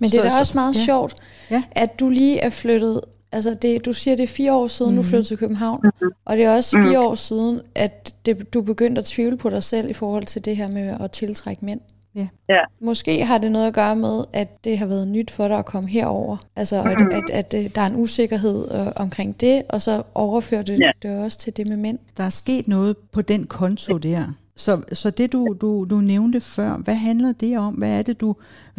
Men 0.00 0.06
det 0.10 0.16
er 0.20 0.26
da 0.28 0.32
så- 0.36 0.40
også 0.42 0.54
meget 0.62 0.74
ja. 0.78 0.84
sjovt, 0.88 1.12
Ja. 1.54 1.60
at 1.84 1.90
du 2.00 2.06
lige 2.20 2.36
er 2.48 2.52
flyttet, 2.62 2.96
altså 3.36 3.50
det, 3.64 3.72
du 3.88 3.92
siger, 4.00 4.14
det 4.20 4.26
er 4.30 4.34
fire 4.40 4.52
år 4.60 4.66
siden, 4.76 4.92
mm. 4.92 4.98
du 4.98 5.02
Mhm. 5.02 5.08
flyttede 5.10 5.28
til 5.30 5.38
København, 5.42 5.80
og 6.28 6.32
det 6.36 6.42
er 6.48 6.52
også 6.58 6.72
fire 6.86 7.00
år 7.08 7.14
siden, 7.28 7.54
at 7.84 7.94
det, 8.26 8.34
du 8.54 8.58
begyndte 8.72 8.98
at 9.02 9.08
tvivle 9.14 9.36
på 9.44 9.48
dig 9.56 9.62
selv 9.72 9.86
i 9.94 9.96
forhold 10.02 10.26
til 10.32 10.40
det 10.46 10.54
her 10.60 10.68
med 10.78 10.86
at 11.04 11.10
tiltrække 11.20 11.62
mænd. 11.68 11.80
Ja. 12.20 12.26
Ja. 12.54 12.62
Måske 12.80 13.12
har 13.24 13.38
det 13.38 13.50
noget 13.52 13.66
at 13.66 13.74
gøre 13.74 13.96
med, 13.96 14.16
at 14.42 14.48
det 14.64 14.78
har 14.78 14.86
været 14.86 15.08
nyt 15.08 15.30
for 15.36 15.48
dig 15.48 15.58
at 15.58 15.68
komme 15.72 15.88
herover. 15.96 16.36
Altså, 16.60 16.76
at, 16.76 16.84
Mhm. 17.00 17.08
at, 17.18 17.30
at, 17.40 17.54
at 17.54 17.74
der 17.74 17.80
er 17.82 17.86
en 17.92 17.96
usikkerhed 18.04 18.58
øh, 18.76 18.92
omkring 19.04 19.40
det, 19.40 19.56
og 19.74 19.78
så 19.86 19.94
overfører 20.14 20.62
det, 20.62 20.76
Ja. 20.80 20.90
det 21.02 21.24
også 21.24 21.38
til 21.38 21.56
det 21.56 21.66
med 21.72 21.76
mænd. 21.76 21.98
Der 22.16 22.24
er 22.30 22.34
sket 22.42 22.68
noget 22.68 22.92
på 23.14 23.20
den 23.32 23.42
konto 23.58 23.98
der. 23.98 24.22
Så, 24.64 24.72
så 25.02 25.08
det, 25.18 25.28
du, 25.36 25.40
du, 25.62 25.70
du 25.92 25.96
nævnte 26.12 26.40
før, 26.56 26.70
hvad 26.84 26.98
handler 27.08 27.32
det 27.44 27.52
om? 27.66 27.72
Hvad 27.80 27.92
er 27.98 28.02
det, 28.08 28.16
du 28.24 28.30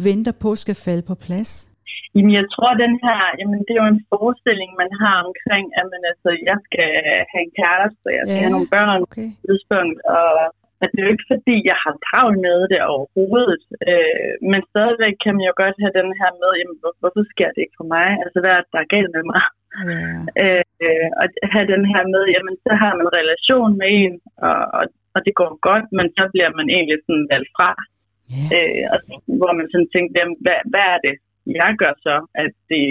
venter 0.08 0.32
på 0.44 0.48
skal 0.64 0.76
falde 0.86 1.02
på 1.10 1.14
plads? 1.26 1.50
Jamen, 2.14 2.32
jeg 2.40 2.46
tror, 2.54 2.70
den 2.84 2.94
her, 3.04 3.18
jamen, 3.40 3.58
det 3.66 3.72
er 3.76 3.82
jo 3.84 3.90
en 3.96 4.02
forestilling, 4.12 4.70
man 4.82 4.90
har 5.02 5.16
omkring, 5.28 5.66
at 5.78 5.84
man, 5.92 6.02
altså, 6.10 6.30
jeg 6.50 6.58
skal 6.68 6.90
have 7.32 7.42
en 7.48 7.52
kæreste, 7.60 8.02
og 8.08 8.12
jeg 8.18 8.24
skal 8.26 8.38
Ja. 8.40 8.44
have 8.44 8.54
nogle 8.56 8.70
børn, 8.76 9.00
Okay. 9.08 9.28
tidspunkt, 9.46 9.96
og 10.18 10.28
at 10.82 10.88
det 10.90 10.98
er 10.98 11.06
jo 11.06 11.14
ikke 11.14 11.30
fordi, 11.34 11.56
jeg 11.70 11.78
har 11.84 11.94
travlt 12.06 12.38
med 12.46 12.58
det 12.72 12.80
overhovedet, 12.94 13.62
øh, 13.90 14.32
men 14.50 14.60
stadigvæk 14.72 15.14
kan 15.24 15.34
man 15.36 15.44
jo 15.50 15.54
godt 15.62 15.76
have 15.84 15.94
den 16.00 16.10
her 16.20 16.30
med, 16.42 16.52
jamen, 16.60 16.78
hvor, 16.80 16.92
hvorfor 17.00 17.22
sker 17.32 17.50
det 17.52 17.60
ikke 17.62 17.78
for 17.80 17.88
mig? 17.96 18.08
Altså, 18.22 18.38
hvad 18.40 18.52
er 18.54 18.60
det, 18.62 18.72
der 18.74 18.80
er 18.82 18.94
galt 18.94 19.12
med 19.16 19.24
mig? 19.32 19.44
Ja. 19.90 20.10
Øh, 20.86 21.08
og 21.20 21.26
have 21.54 21.66
den 21.74 21.84
her 21.92 22.02
med, 22.14 22.24
jamen, 22.34 22.56
så 22.64 22.72
har 22.82 22.92
man 22.96 23.06
en 23.06 23.16
relation 23.20 23.70
med 23.80 23.88
en, 24.02 24.14
og, 24.48 24.60
og, 24.78 24.84
og 25.14 25.20
det 25.26 25.34
går 25.40 25.50
godt, 25.68 25.86
men 25.98 26.06
så 26.16 26.24
bliver 26.32 26.50
man 26.58 26.66
egentlig 26.76 26.98
sådan 27.06 27.26
valgt 27.32 27.50
fra. 27.56 27.70
ja. 28.34 28.46
Øh, 28.56 28.84
og, 28.92 28.98
hvor 29.40 29.52
man 29.58 29.66
sådan 29.72 29.90
tænkte, 29.94 30.14
jamen, 30.18 30.36
hvad, 30.44 30.58
hvad 30.72 30.86
er 30.94 30.98
det, 31.06 31.14
jeg 31.60 31.70
gør 31.82 31.94
så, 32.06 32.16
at, 32.42 32.52
det, 32.70 32.84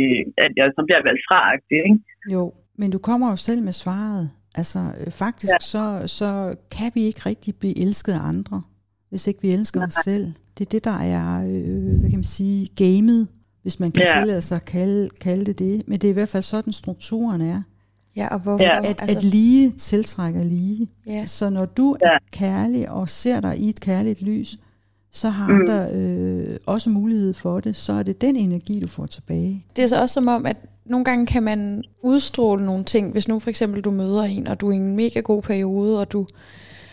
at 0.45 0.52
jeg 0.60 0.65
så 0.78 0.82
bliver 0.88 1.02
valgt 1.08 1.23
fra? 1.30 1.39
Ikke? 1.88 1.99
Jo, 2.34 2.41
men 2.80 2.88
du 2.95 2.99
kommer 3.10 3.28
jo 3.34 3.38
selv 3.47 3.62
med 3.67 3.75
svaret. 3.84 4.25
Altså 4.56 4.92
øh, 5.00 5.12
faktisk 5.12 5.54
ja. 5.54 5.58
så, 5.62 6.04
så 6.06 6.54
kan 6.72 6.92
vi 6.94 7.02
ikke 7.02 7.22
rigtig 7.26 7.56
blive 7.56 7.78
elsket 7.80 8.14
af 8.14 8.20
andre, 8.22 8.62
hvis 9.10 9.28
ikke 9.28 9.42
vi 9.42 9.52
elsker 9.52 9.86
os 9.88 9.94
selv. 10.06 10.32
Det 10.58 10.66
er 10.66 10.70
det, 10.70 10.84
der 10.84 10.98
er, 11.00 11.42
øh, 11.48 12.00
hvad 12.00 12.10
kan 12.10 12.18
man 12.20 12.24
sige, 12.24 12.68
gamet, 12.76 13.28
hvis 13.62 13.80
man 13.80 13.92
kan 13.92 14.04
Ja. 14.08 14.20
tillade 14.20 14.42
sig 14.42 14.56
at 14.56 14.66
kalde, 14.66 15.10
kalde 15.22 15.46
det 15.46 15.60
det. 15.60 15.84
Men 15.88 16.00
det 16.00 16.08
er 16.08 16.10
i 16.12 16.14
hvert 16.14 16.30
fald 16.30 16.44
sådan, 16.44 16.74
strukturen 16.74 17.42
er. 17.42 17.62
Ja, 18.16 18.28
og 18.28 18.40
hvorfor? 18.40 18.64
Ja. 18.64 18.90
At, 18.90 19.02
at 19.10 19.24
lige 19.24 19.72
tiltrækker 19.72 20.44
lige. 20.44 20.88
ja. 21.08 21.26
Så 21.26 21.50
når 21.50 21.66
du 21.66 21.98
Ja. 22.02 22.08
er 22.08 22.18
kærlig 22.32 22.90
og 22.90 23.10
ser 23.10 23.42
dig 23.42 23.58
i 23.60 23.70
et 23.70 23.80
kærligt 23.80 24.22
lys, 24.22 24.58
så 25.12 25.30
har 25.30 25.48
Mm. 25.54 25.60
andre 25.62 25.92
øh, 25.94 26.58
også 26.66 26.90
mulighed 26.90 27.34
for 27.34 27.60
det. 27.60 27.76
Så 27.76 27.94
er 27.94 28.04
det 28.04 28.22
den 28.22 28.36
energi, 28.36 28.80
du 28.80 28.88
får 28.88 29.06
tilbage. 29.06 29.66
Det 29.76 29.84
er 29.84 29.88
så 29.88 30.02
også 30.02 30.14
som 30.14 30.28
om, 30.28 30.46
at 30.46 30.58
nogle 30.89 31.06
gange 31.06 31.25
kan 31.25 31.43
man 31.43 31.84
udstråle 32.04 32.65
nogle 32.65 32.84
ting, 32.84 33.12
hvis 33.12 33.28
nu 33.28 33.39
for 33.39 33.49
eksempel 33.49 33.82
du 33.82 33.91
møder 33.91 34.23
en, 34.23 34.47
og 34.47 34.62
du 34.62 34.67
er 34.69 34.73
i 34.73 34.75
en 34.75 34.95
mega 34.95 35.19
god 35.19 35.41
periode, 35.41 35.99
og 35.99 36.12
du 36.12 36.28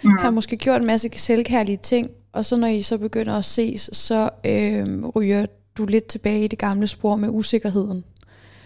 mm. 0.02 0.10
har 0.20 0.30
måske 0.30 0.56
gjort 0.56 0.80
en 0.80 0.86
masse 0.86 1.08
selvkærlige 1.12 1.76
ting, 1.82 2.10
og 2.32 2.44
så 2.44 2.56
når 2.56 2.66
I 2.66 2.82
så 2.82 2.98
begynder 2.98 3.34
at 3.34 3.44
ses, 3.44 3.90
så 3.92 4.30
øh, 4.46 5.04
ryger 5.06 5.46
du 5.78 5.86
lidt 5.86 6.06
tilbage 6.06 6.44
i 6.44 6.48
det 6.48 6.58
gamle 6.58 6.86
spor 6.86 7.16
med 7.16 7.28
usikkerheden. 7.28 8.04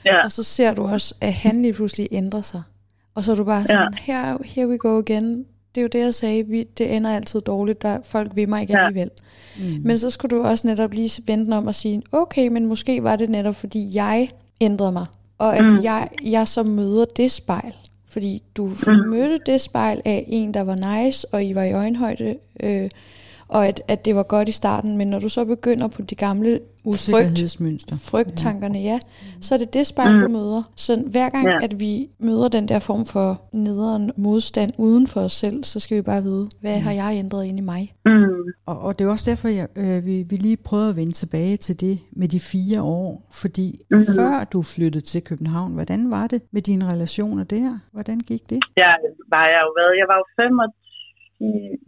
Ja. 0.05 0.25
Og 0.25 0.33
så 0.33 0.43
ser 0.43 0.75
du 0.75 0.83
også, 0.83 1.15
at 1.21 1.33
han 1.33 1.63
lige 1.63 1.73
pludselig 1.73 2.09
ændrer 2.11 2.43
sig. 2.43 2.63
Og 3.15 3.25
så 3.25 3.33
er 3.33 3.37
du 3.37 3.45
bare 3.45 3.67
sådan, 3.67 3.95
ja. 4.09 4.13
here, 4.13 4.39
here 4.45 4.69
we 4.69 4.79
go 4.79 4.99
again. 4.99 5.45
Det 5.75 5.81
er 5.81 5.83
jo 5.83 5.89
det, 5.89 5.99
jeg 5.99 6.15
sagde, 6.15 6.47
vi, 6.47 6.65
det 6.79 6.97
ender 6.97 7.11
altid 7.17 7.41
dårligt, 7.41 7.83
der 7.83 7.99
folk 8.05 8.31
vil 8.35 8.49
mig 8.49 8.61
ikke 8.61 8.73
Ja. 8.73 8.87
alligevel. 8.87 9.11
Mm. 9.59 9.83
Men 9.85 9.99
så 9.99 10.11
skulle 10.11 10.37
du 10.37 10.45
også 10.45 10.67
netop 10.67 10.93
lige 10.93 11.23
vente 11.27 11.55
om 11.55 11.67
og 11.67 11.75
sige, 11.75 12.03
okay, 12.13 12.49
men 12.49 12.67
måske 12.67 13.03
var 13.03 13.17
det 13.17 13.31
netop, 13.31 13.55
fordi 13.55 13.91
jeg 13.95 14.29
ændrede 14.61 14.93
mig. 14.93 15.07
Og 15.41 15.57
at 15.57 15.65
mm. 15.65 15.79
jeg, 15.83 16.09
jeg 16.23 16.49
så 16.49 16.63
møder 16.63 17.05
det 17.17 17.31
spejl. 17.31 17.75
Fordi 18.11 18.43
du 18.57 18.67
mm. 18.67 19.09
mødte 19.09 19.39
det 19.47 19.61
spejl 19.61 20.03
af 20.05 20.25
en, 20.29 20.55
der 20.55 20.61
var 20.61 21.03
nice, 21.05 21.27
og 21.33 21.45
I 21.45 21.55
var 21.55 21.63
i 21.63 21.73
øjenhøjde, 21.73 22.37
øh, 22.63 22.91
og 23.51 23.67
at, 23.69 23.83
at 23.89 24.05
det 24.05 24.15
var 24.15 24.23
godt 24.23 24.49
i 24.49 24.53
starten. 24.53 24.97
Men 24.97 25.11
når 25.11 25.19
du 25.19 25.29
så 25.29 25.45
begynder 25.45 25.89
på 25.89 26.03
de 26.03 26.15
gamle 26.15 26.61
frygt, 26.85 26.95
Usikkerhedsmønster. 26.95 27.97
frygttankerne, 27.97 28.79
ja, 28.79 28.99
så 29.41 29.55
er 29.55 29.59
det 29.59 29.75
det 29.75 29.87
spejl, 29.87 30.19
du 30.19 30.29
møder. 30.29 30.63
Så 30.77 31.03
hver 31.07 31.29
gang, 31.29 31.47
Ja. 31.47 31.59
at 31.63 31.81
vi 31.81 32.09
møder 32.19 32.49
den 32.49 32.69
der 32.69 32.79
form 32.79 33.07
for 33.07 33.43
nederen 33.53 34.11
modstand 34.17 34.73
uden 34.79 35.07
for 35.07 35.21
os 35.21 35.33
selv, 35.33 35.65
så 35.65 35.81
skal 35.81 35.97
vi 35.97 36.03
bare 36.03 36.23
vide, 36.23 36.49
hvad 36.61 36.79
har 36.79 36.93
jeg 36.93 37.15
ændret 37.19 37.45
ind 37.45 37.59
i 37.59 37.61
mig? 37.63 37.95
Mm. 38.05 38.13
Og, 38.67 38.79
og 38.81 38.99
det 38.99 39.05
er 39.07 39.11
også 39.11 39.31
derfor, 39.31 39.49
jeg, 39.49 39.69
øh, 39.77 40.07
vi, 40.07 40.23
vi 40.23 40.37
lige 40.37 40.57
prøvede 40.57 40.91
at 40.91 40.97
vende 40.97 41.13
tilbage 41.13 41.57
til 41.57 41.81
det 41.81 41.99
med 42.13 42.29
de 42.29 42.41
fire 42.41 42.83
år. 42.83 43.29
Fordi 43.33 43.81
mm-hmm. 43.91 44.07
før 44.15 44.45
du 44.53 44.63
flyttede 44.63 45.05
til 45.05 45.23
København, 45.25 45.73
hvordan 45.73 46.11
var 46.11 46.27
det 46.27 46.43
med 46.53 46.63
dine 46.63 46.85
relationer 46.93 47.45
der? 47.45 47.79
Hvordan 47.93 48.19
gik 48.21 48.51
det? 48.51 48.59
Der 48.77 48.93
var 49.35 49.45
jeg 49.53 49.61
jo 49.67 49.71
været, 49.81 49.95
jeg 50.01 50.07
var 50.13 50.17
jo 50.23 50.27
25, 50.43 51.79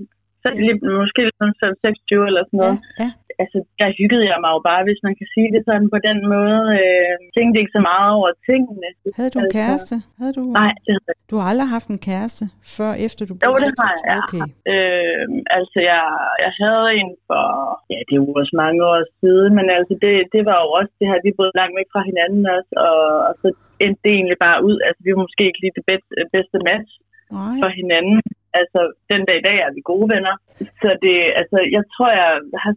så 0.43 0.49
lige, 0.61 0.75
måske 1.01 1.23
sådan 1.39 1.55
26 1.61 2.27
eller 2.31 2.43
sådan 2.49 2.59
noget. 2.63 2.79
Ja, 3.01 3.05
ja. 3.05 3.11
Altså, 3.43 3.59
der 3.81 3.89
hyggede 4.01 4.27
jeg 4.33 4.39
mig 4.45 4.51
jo 4.57 4.61
bare, 4.71 4.83
hvis 4.89 5.01
man 5.07 5.15
kan 5.19 5.29
sige 5.35 5.49
det 5.55 5.63
sådan 5.69 5.89
på 5.95 5.99
den 6.09 6.19
måde. 6.35 6.61
Øh, 6.81 7.15
tænkte 7.37 7.57
ikke 7.63 7.77
så 7.79 7.83
meget 7.91 8.11
over 8.19 8.31
tingene. 8.49 8.89
Havde 9.19 9.33
du 9.35 9.39
en 9.41 9.45
Altså, 9.47 9.57
kæreste? 9.59 9.95
Havde 10.21 10.35
du, 10.39 10.43
Nej, 10.61 10.73
det 10.85 10.91
havde 10.95 11.09
jeg 11.11 11.17
du 11.31 11.35
har 11.41 11.47
aldrig 11.53 11.69
haft 11.77 11.89
en 11.95 12.01
kæreste, 12.09 12.45
før 12.77 12.91
efter 13.07 13.23
du 13.31 13.35
Jo, 13.35 13.39
blev 13.41 13.53
det 13.65 13.73
har 13.83 13.95
26? 13.95 14.11
jeg. 14.11 14.21
Okay. 14.27 14.45
Øh, 14.73 15.25
altså, 15.59 15.79
jeg, 15.91 16.05
jeg 16.45 16.53
havde 16.63 16.87
en 17.01 17.11
for, 17.29 17.45
ja, 17.93 17.99
det 18.07 18.15
er 18.15 18.23
jo 18.23 18.29
også 18.41 18.55
mange 18.65 18.81
år 18.91 18.99
siden, 19.21 19.51
men 19.59 19.67
altså, 19.79 19.95
det, 20.05 20.13
det 20.35 20.43
var 20.51 20.59
jo 20.65 20.69
også, 20.79 20.93
det 21.01 21.07
her, 21.11 21.19
vi 21.27 21.33
boede 21.39 21.59
langt 21.61 21.75
væk 21.81 21.89
fra 21.95 22.03
hinanden 22.11 22.43
også, 22.57 22.73
og, 22.89 23.01
og 23.29 23.33
så 23.43 23.49
endte 23.85 24.01
det 24.05 24.13
egentlig 24.19 24.39
bare 24.47 24.59
ud. 24.69 24.77
Altså, 24.87 25.01
vi 25.05 25.11
var 25.15 25.21
måske 25.27 25.43
ikke 25.49 25.63
lige 25.65 25.77
det 25.79 25.87
bedste, 25.91 26.13
bedste 26.37 26.59
match 26.71 26.93
Nej. 27.39 27.57
for 27.63 27.71
hinanden. 27.81 28.19
Altså, 28.61 28.81
den 29.13 29.23
dag 29.29 29.37
i 29.41 29.47
dag 29.49 29.59
er 29.67 29.73
vi 29.77 29.91
gode 29.93 30.09
venner. 30.15 30.35
Så 30.83 30.89
det, 31.05 31.17
altså, 31.41 31.59
jeg 31.77 31.85
tror, 31.95 32.11
jeg 32.21 32.31
har, 32.63 32.75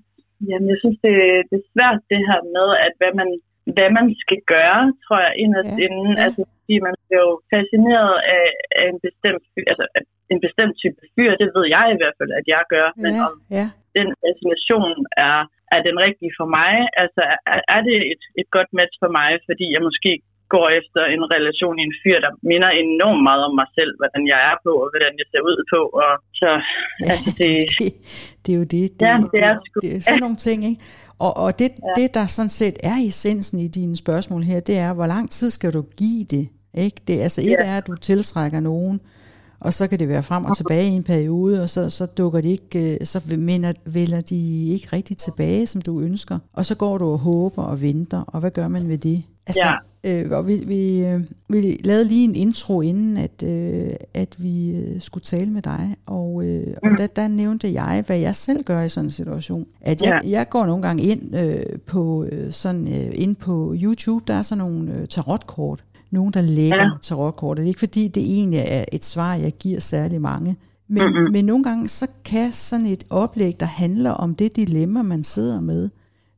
jamen, 0.49 0.67
jeg 0.73 0.79
synes, 0.83 0.97
det, 1.05 1.15
det 1.49 1.55
er 1.59 1.71
svært 1.73 1.99
det 2.13 2.21
her 2.29 2.39
med, 2.57 2.67
at 2.85 2.93
hvad 2.99 3.13
man, 3.19 3.29
hvad 3.75 3.89
man 3.97 4.07
skal 4.23 4.39
gøre, 4.55 4.81
tror 5.05 5.19
jeg, 5.25 5.33
inderst 5.43 5.75
Ja, 5.77 5.83
inden. 5.85 6.11
Altså, 6.25 6.41
fordi 6.53 6.75
man 6.87 6.95
bliver 7.05 7.23
jo 7.29 7.33
fascineret 7.53 8.15
af, 8.37 8.47
af 8.79 8.85
en 8.91 8.99
bestemt 9.07 9.43
fyr, 9.51 9.67
altså 9.71 9.85
en 10.33 10.39
bestemt 10.45 10.75
type 10.81 10.99
fyr, 11.15 11.31
det 11.41 11.49
ved 11.55 11.65
jeg 11.75 11.85
i 11.93 11.99
hvert 11.99 12.17
fald, 12.19 12.31
at 12.39 12.45
jeg 12.53 12.63
gør. 12.73 12.87
Men 13.03 13.11
Ja, 13.17 13.25
om 13.27 13.33
ja. 13.57 13.65
den 13.97 14.07
fascination 14.23 14.93
er 15.29 15.39
er 15.75 15.81
den 15.89 15.97
rigtige 16.05 16.33
for 16.39 16.47
mig? 16.59 16.73
Altså, 17.03 17.21
er, 17.53 17.59
er 17.75 17.81
det 17.87 17.97
et, 18.13 18.23
et 18.41 18.47
godt 18.55 18.69
match 18.79 18.95
for 19.03 19.11
mig, 19.19 19.29
fordi 19.47 19.65
jeg 19.75 19.81
måske 19.87 20.11
går 20.55 20.67
efter 20.79 21.01
en 21.15 21.23
relation 21.35 21.75
i 21.81 21.83
en 21.89 21.95
fyr, 22.01 22.17
der 22.25 22.31
minder 22.51 22.69
enormt 22.83 23.23
meget 23.29 23.41
om 23.47 23.53
mig 23.61 23.69
selv, 23.77 23.91
hvordan 23.99 24.23
jeg 24.33 24.39
er 24.49 24.55
på, 24.65 24.71
og 24.83 24.87
hvordan 24.93 25.13
jeg 25.19 25.27
ser 25.31 25.41
ud 25.49 25.57
på. 25.73 25.79
Og 26.01 26.11
så, 26.39 26.49
ja, 27.05 27.11
altså, 27.13 27.29
det, 27.39 27.51
det, 27.79 27.87
det 28.43 28.49
er 28.53 28.59
jo 28.61 28.67
det. 28.75 28.83
det 28.99 29.05
ja, 29.09 29.15
det 29.33 29.41
er, 29.49 29.55
det, 29.63 29.81
det 29.83 29.89
er 29.95 30.01
sådan 30.07 30.23
nogle 30.25 30.39
ting, 30.47 30.59
ikke? 30.71 30.81
Og, 31.25 31.31
og 31.43 31.49
det, 31.59 31.69
ja. 31.69 32.01
det, 32.01 32.07
der 32.17 32.25
sådan 32.37 32.55
set 32.61 32.77
er 32.91 32.97
essensen 33.07 33.59
i 33.59 33.67
dine 33.67 33.95
spørgsmål 34.03 34.41
her, 34.43 34.59
det 34.59 34.77
er, 34.77 34.93
hvor 34.93 35.07
lang 35.15 35.25
tid 35.37 35.49
skal 35.57 35.73
du 35.73 35.81
give 35.97 36.25
det? 36.35 36.45
Ikke? 36.85 36.97
Det, 37.07 37.15
altså 37.25 37.41
et 37.41 37.55
ja. 37.59 37.65
er, 37.71 37.77
at 37.77 37.87
du 37.87 37.95
tiltrækker 37.95 38.59
nogen, 38.59 38.99
og 39.59 39.73
så 39.73 39.87
kan 39.87 39.99
det 39.99 40.09
være 40.09 40.23
frem 40.23 40.45
og 40.45 40.57
tilbage 40.57 40.87
i 40.91 40.95
en 40.95 41.03
periode, 41.03 41.63
og 41.63 41.69
så, 41.69 41.89
så 41.89 42.05
dukker 42.05 42.41
de 42.41 42.49
ikke, 42.49 42.97
øh, 42.99 43.05
så 43.05 43.21
vender, 43.27 43.73
vælger 43.85 44.21
de 44.21 44.67
ikke 44.73 44.87
rigtig 44.93 45.17
tilbage, 45.17 45.67
som 45.67 45.81
du 45.81 46.01
ønsker. 46.01 46.39
Og 46.53 46.65
så 46.65 46.75
går 46.77 46.97
du 46.97 47.05
og 47.05 47.19
håber 47.19 47.63
og 47.63 47.81
venter, 47.81 48.21
og 48.27 48.39
hvad 48.39 48.51
gør 48.51 48.67
man 48.67 48.89
ved 48.89 48.97
det? 48.97 49.23
Altså, 49.47 49.67
ja. 50.03 50.23
øh, 50.23 50.31
og 50.31 50.47
vi, 50.47 50.55
vi, 50.55 51.05
øh, 51.05 51.21
vi 51.49 51.79
lavede 51.83 52.05
lige 52.05 52.23
en 52.23 52.35
intro 52.35 52.81
inden, 52.81 53.17
at, 53.17 53.43
øh, 53.43 53.89
at 54.13 54.35
vi 54.37 54.71
øh, 54.71 55.01
skulle 55.01 55.23
tale 55.23 55.51
med 55.51 55.61
dig, 55.61 55.95
og, 56.05 56.45
øh, 56.45 56.77
og 56.83 56.89
mm. 56.89 56.97
der, 56.97 57.07
der 57.07 57.27
nævnte 57.27 57.73
jeg, 57.73 58.03
hvad 58.05 58.17
jeg 58.17 58.35
selv 58.35 58.63
gør 58.63 58.81
i 58.81 58.89
sådan 58.89 59.07
en 59.07 59.11
situation. 59.11 59.65
At 59.81 60.01
jeg, 60.01 60.19
ja. 60.23 60.29
jeg 60.29 60.49
går 60.49 60.65
nogle 60.65 60.81
gange 60.81 61.03
ind 61.03 61.35
øh, 61.35 61.79
på 61.85 62.25
øh, 62.31 62.51
sådan 62.51 62.87
øh, 62.87 63.11
ind 63.15 63.35
på 63.35 63.75
YouTube, 63.77 64.23
der 64.27 64.33
er 64.33 64.41
sådan 64.41 64.63
nogle 64.63 64.93
øh, 64.93 65.07
tarotkort, 65.07 65.83
nogen, 66.11 66.33
der 66.33 66.41
lægger 66.41 66.83
ja. 66.83 66.89
tarotkort. 67.01 67.57
Det 67.57 67.63
er 67.63 67.67
ikke 67.67 67.79
fordi, 67.79 68.07
det 68.07 68.23
egentlig 68.23 68.63
er 68.67 68.85
et 68.91 69.03
svar, 69.03 69.35
jeg 69.35 69.53
giver 69.59 69.79
særlig 69.79 70.21
mange. 70.21 70.57
Men, 70.87 71.03
mm-hmm. 71.03 71.31
men 71.31 71.45
nogle 71.45 71.63
gange, 71.63 71.87
så 71.87 72.07
kan 72.25 72.53
sådan 72.53 72.85
et 72.85 73.03
oplæg, 73.09 73.59
der 73.59 73.65
handler 73.65 74.11
om 74.11 74.35
det 74.35 74.55
dilemma, 74.55 75.01
man 75.01 75.23
sidder 75.23 75.59
med, 75.59 75.89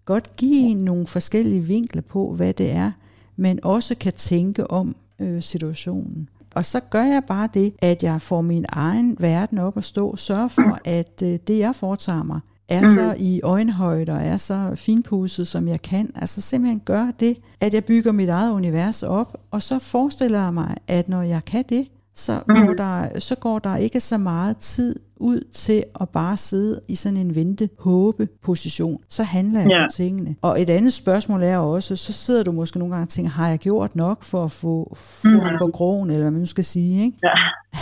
godt 0.07 0.35
give 0.35 0.69
en 0.69 0.77
nogle 0.77 1.07
forskellige 1.07 1.61
vinkler 1.61 2.01
på, 2.01 2.33
hvad 2.33 2.53
det 2.53 2.71
er, 2.71 2.91
men 3.35 3.59
også 3.63 3.95
kan 3.95 4.13
tænke 4.13 4.71
om 4.71 4.95
øh, 5.19 5.43
situationen. 5.43 6.29
Og 6.55 6.65
så 6.65 6.79
gør 6.79 7.03
jeg 7.03 7.23
bare 7.27 7.49
det, 7.53 7.73
at 7.81 8.03
jeg 8.03 8.21
får 8.21 8.41
min 8.41 8.65
egen 8.69 9.17
verden 9.19 9.57
op 9.57 9.77
at 9.77 9.83
stå, 9.83 10.15
sørger 10.15 10.47
for, 10.47 10.79
at 10.85 11.21
øh, 11.23 11.39
det 11.47 11.59
jeg 11.59 11.75
foretager 11.75 12.23
mig, 12.23 12.39
er 12.69 12.79
mm. 12.79 12.95
så 12.95 13.15
i 13.19 13.41
øjenhøjde 13.41 14.11
og 14.11 14.21
er 14.21 14.37
så 14.37 14.71
finpudset, 14.75 15.47
som 15.47 15.67
jeg 15.67 15.81
kan. 15.81 16.11
Altså 16.15 16.41
simpelthen 16.41 16.81
gør 16.85 17.11
det, 17.19 17.37
at 17.61 17.73
jeg 17.73 17.85
bygger 17.85 18.11
mit 18.11 18.29
eget 18.29 18.51
univers 18.51 19.03
op, 19.03 19.37
og 19.51 19.61
så 19.61 19.79
forestiller 19.79 20.43
jeg 20.43 20.53
mig, 20.53 20.75
at 20.87 21.09
når 21.09 21.21
jeg 21.21 21.45
kan 21.45 21.65
det, 21.69 21.87
så, 22.15 22.41
mm. 22.47 22.55
går 22.55 22.73
der, 22.73 23.19
så 23.19 23.35
går 23.35 23.59
der 23.59 23.75
ikke 23.75 23.99
så 23.99 24.17
meget 24.17 24.57
tid 24.57 24.95
ud 25.19 25.39
til 25.51 25.83
at 26.01 26.09
bare 26.09 26.37
sidde 26.37 26.81
i 26.89 26.95
sådan 26.95 27.17
en 27.17 27.35
vente-håbe-position. 27.35 28.97
Så 29.09 29.23
handler 29.23 29.59
jeg 29.59 29.69
ja. 29.69 29.83
på 29.83 29.91
tingene. 29.91 30.35
Og 30.41 30.61
et 30.61 30.69
andet 30.69 30.93
spørgsmål 30.93 31.43
er 31.43 31.57
også, 31.57 31.95
så 31.95 32.13
sidder 32.13 32.43
du 32.43 32.51
måske 32.51 32.79
nogle 32.79 32.93
gange 32.93 33.05
og 33.05 33.09
tænker, 33.09 33.31
har 33.31 33.49
jeg 33.49 33.59
gjort 33.59 33.95
nok 33.95 34.23
for 34.23 34.41
at 34.43 34.51
få, 34.51 34.95
få 34.95 35.27
mm. 35.27 35.39
ham 35.39 35.53
på 35.59 35.67
krogen, 35.67 36.09
eller 36.09 36.23
hvad 36.23 36.31
man 36.31 36.39
nu 36.39 36.45
skal 36.55 36.63
sige, 36.63 37.05
ikke? 37.05 37.17
Ja. 37.23 37.35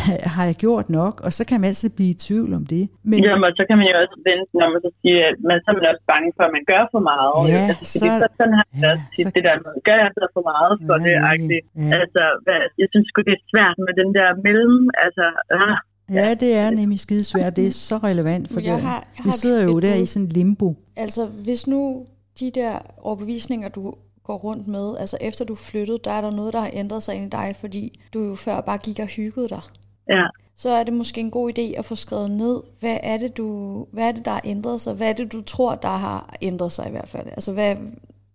har 0.36 0.46
jeg 0.50 0.58
gjort 0.66 0.88
nok? 1.00 1.16
Og 1.26 1.32
så 1.38 1.42
kan 1.50 1.56
man 1.62 1.68
altid 1.72 1.90
blive 1.98 2.12
i 2.16 2.18
tvivl 2.28 2.50
om 2.60 2.64
det. 2.74 2.84
Men, 3.10 3.18
Jamen, 3.28 3.52
så 3.60 3.64
kan 3.68 3.76
man 3.80 3.86
jo 3.92 3.96
også 4.04 4.18
vente, 4.30 4.52
når 4.60 4.68
man 4.74 4.80
så 4.86 4.92
siger, 5.02 5.22
at 5.32 5.38
man, 5.50 5.56
så 5.64 5.68
er 5.72 5.76
man 5.78 5.86
også 5.94 6.06
bange 6.14 6.30
for, 6.38 6.44
at 6.50 6.54
man 6.58 6.66
gør 6.72 6.84
for 6.94 7.02
meget. 7.12 7.34
Ja, 7.54 7.62
altså, 7.72 7.76
så, 8.02 8.08
så, 8.22 8.28
sådan 8.40 8.56
har 8.60 8.66
jeg 8.72 8.80
ja, 8.84 8.90
også 8.94 9.06
tit, 9.16 9.26
så, 9.26 9.32
det 9.36 9.42
der, 9.48 9.56
gør 9.90 9.98
jeg 10.04 10.10
så 10.20 10.26
for 10.36 10.44
meget 10.52 10.74
for 10.88 10.96
ja, 10.96 11.30
det? 11.52 11.62
Ja. 11.84 11.90
Altså, 12.00 12.24
hvad, 12.46 12.60
jeg 12.82 12.88
synes 12.92 13.06
sgu, 13.10 13.20
det 13.30 13.36
er 13.40 13.44
svært 13.52 13.78
med 13.88 13.94
den 14.02 14.10
der 14.18 14.30
mellem, 14.48 14.80
altså, 15.06 15.26
ah, 15.60 15.76
Ja, 16.10 16.34
det 16.34 16.56
er 16.56 16.70
nemlig 16.70 17.00
skidesvært. 17.00 17.56
Det 17.56 17.68
er 17.68 17.72
så 17.72 17.98
relevant, 17.98 18.50
for 18.50 18.60
jeg 18.60 18.82
har, 18.82 19.08
jeg 19.18 19.26
vi 19.26 19.32
sidder 19.32 19.64
jo 19.64 19.80
der 19.80 19.96
i 19.96 20.06
sådan 20.06 20.28
limbo. 20.28 20.76
Altså, 20.96 21.26
hvis 21.26 21.68
nu 21.68 22.06
de 22.40 22.52
der 22.52 22.80
overbevisninger, 22.98 23.70
du 23.70 23.94
går 24.24 24.38
rundt 24.38 24.68
med, 24.68 24.98
altså 24.98 25.18
efter 25.22 25.46
du 25.46 25.56
flyttede, 25.56 26.00
der 26.04 26.12
er 26.12 26.22
der 26.22 26.32
noget, 26.32 26.54
der 26.54 26.60
har 26.60 26.70
ændret 26.74 27.04
sig 27.04 27.16
ind 27.16 27.26
i 27.26 27.30
dig, 27.30 27.56
fordi 27.60 28.00
du 28.14 28.20
jo 28.24 28.36
før 28.36 28.62
bare 28.62 28.78
gik 28.78 29.00
og 29.00 29.08
hyggede 29.08 29.50
dig. 29.50 29.62
Ja. 30.10 30.24
Så 30.56 30.70
er 30.70 30.84
det 30.84 30.94
måske 30.94 31.22
en 31.22 31.32
god 31.32 31.60
idé 31.60 31.62
at 31.62 31.86
få 31.86 31.96
skrevet 31.96 32.32
ned, 32.32 32.62
hvad 32.80 32.98
er 33.04 33.18
det, 33.18 33.38
du, 33.38 33.88
hvad 33.92 34.08
er 34.08 34.12
det 34.12 34.26
der 34.26 34.32
har 34.32 34.42
ændret 34.44 34.82
sig? 34.82 34.94
Hvad 34.94 35.10
er 35.10 35.14
det, 35.14 35.32
du 35.32 35.42
tror, 35.42 35.76
der 35.76 35.88
har 35.88 36.36
ændret 36.42 36.72
sig 36.72 36.88
i 36.88 36.92
hvert 36.92 37.08
fald? 37.08 37.28
Altså, 37.28 37.52
hvad, 37.52 37.76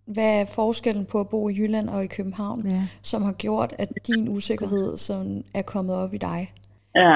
hvad 0.05 0.41
er 0.41 0.45
forskellen 0.45 1.05
på 1.05 1.19
at 1.19 1.29
bo 1.29 1.49
i 1.49 1.53
Jylland 1.53 1.89
og 1.89 2.03
i 2.03 2.07
København, 2.07 2.67
ja. 2.67 2.87
som 3.01 3.21
har 3.21 3.31
gjort, 3.31 3.73
at 3.77 3.89
din 4.07 4.29
usikkerhed 4.29 4.97
som 4.97 5.43
er 5.53 5.61
kommet 5.61 5.95
op 5.95 6.13
i 6.13 6.17
dig? 6.17 6.53
Ja, 6.95 7.13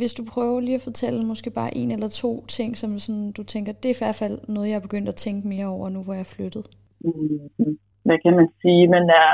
hvis 0.00 0.14
du 0.18 0.22
prøver 0.34 0.60
lige 0.60 0.74
at 0.80 0.86
fortælle 0.88 1.20
måske 1.24 1.50
bare 1.50 1.76
en 1.80 1.90
eller 1.90 2.08
to 2.08 2.30
ting, 2.56 2.76
som 2.76 2.98
sådan, 2.98 3.32
du 3.38 3.42
tænker, 3.42 3.72
det 3.72 3.88
er 3.88 3.96
i 3.96 4.02
hvert 4.02 4.20
fald 4.22 4.36
noget, 4.54 4.68
jeg 4.68 4.76
er 4.76 4.86
begyndt 4.88 5.08
at 5.08 5.20
tænke 5.24 5.48
mere 5.48 5.66
over 5.66 5.88
nu, 5.88 6.00
hvor 6.02 6.14
jeg 6.18 6.24
er 6.26 6.34
flyttet. 6.36 6.64
Mm, 7.04 7.78
hvad 8.06 8.18
kan 8.24 8.32
man 8.38 8.48
sige? 8.62 8.82
Man 8.96 9.04
er, 9.22 9.30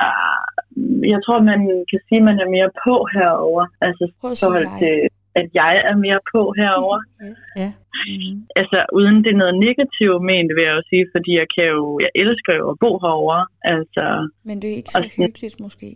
jeg 1.12 1.20
tror, 1.25 1.38
man 1.53 1.61
kan 1.90 2.01
sige, 2.07 2.20
at 2.22 2.29
man 2.31 2.38
er 2.44 2.48
mere 2.57 2.70
på 2.85 2.94
herover. 3.14 3.64
Altså 3.87 4.05
Prøv 4.20 4.31
at 4.35 4.40
forhold 4.44 4.68
til, 4.83 4.96
at 5.40 5.46
jeg 5.61 5.75
er 5.90 5.96
mere 6.07 6.20
på 6.35 6.40
herover. 6.61 6.98
ja. 7.22 7.33
ja. 7.62 7.70
Mm. 8.09 8.37
Altså 8.61 8.79
uden 8.98 9.16
det 9.25 9.31
er 9.33 9.42
noget 9.42 9.57
negativt 9.66 10.20
ment, 10.31 10.51
vil 10.57 10.64
jeg 10.68 10.75
jo 10.79 10.83
sige, 10.90 11.05
fordi 11.14 11.31
jeg 11.40 11.48
kan 11.55 11.66
jo, 11.77 11.83
jeg 12.05 12.12
elsker 12.22 12.53
jo 12.61 12.64
at 12.72 12.77
bo 12.83 12.90
herover. 13.05 13.38
Altså, 13.75 14.05
Men 14.48 14.57
det 14.61 14.68
er 14.72 14.77
ikke 14.81 14.94
så 14.98 15.05
hyggeligt 15.18 15.57
måske? 15.66 15.88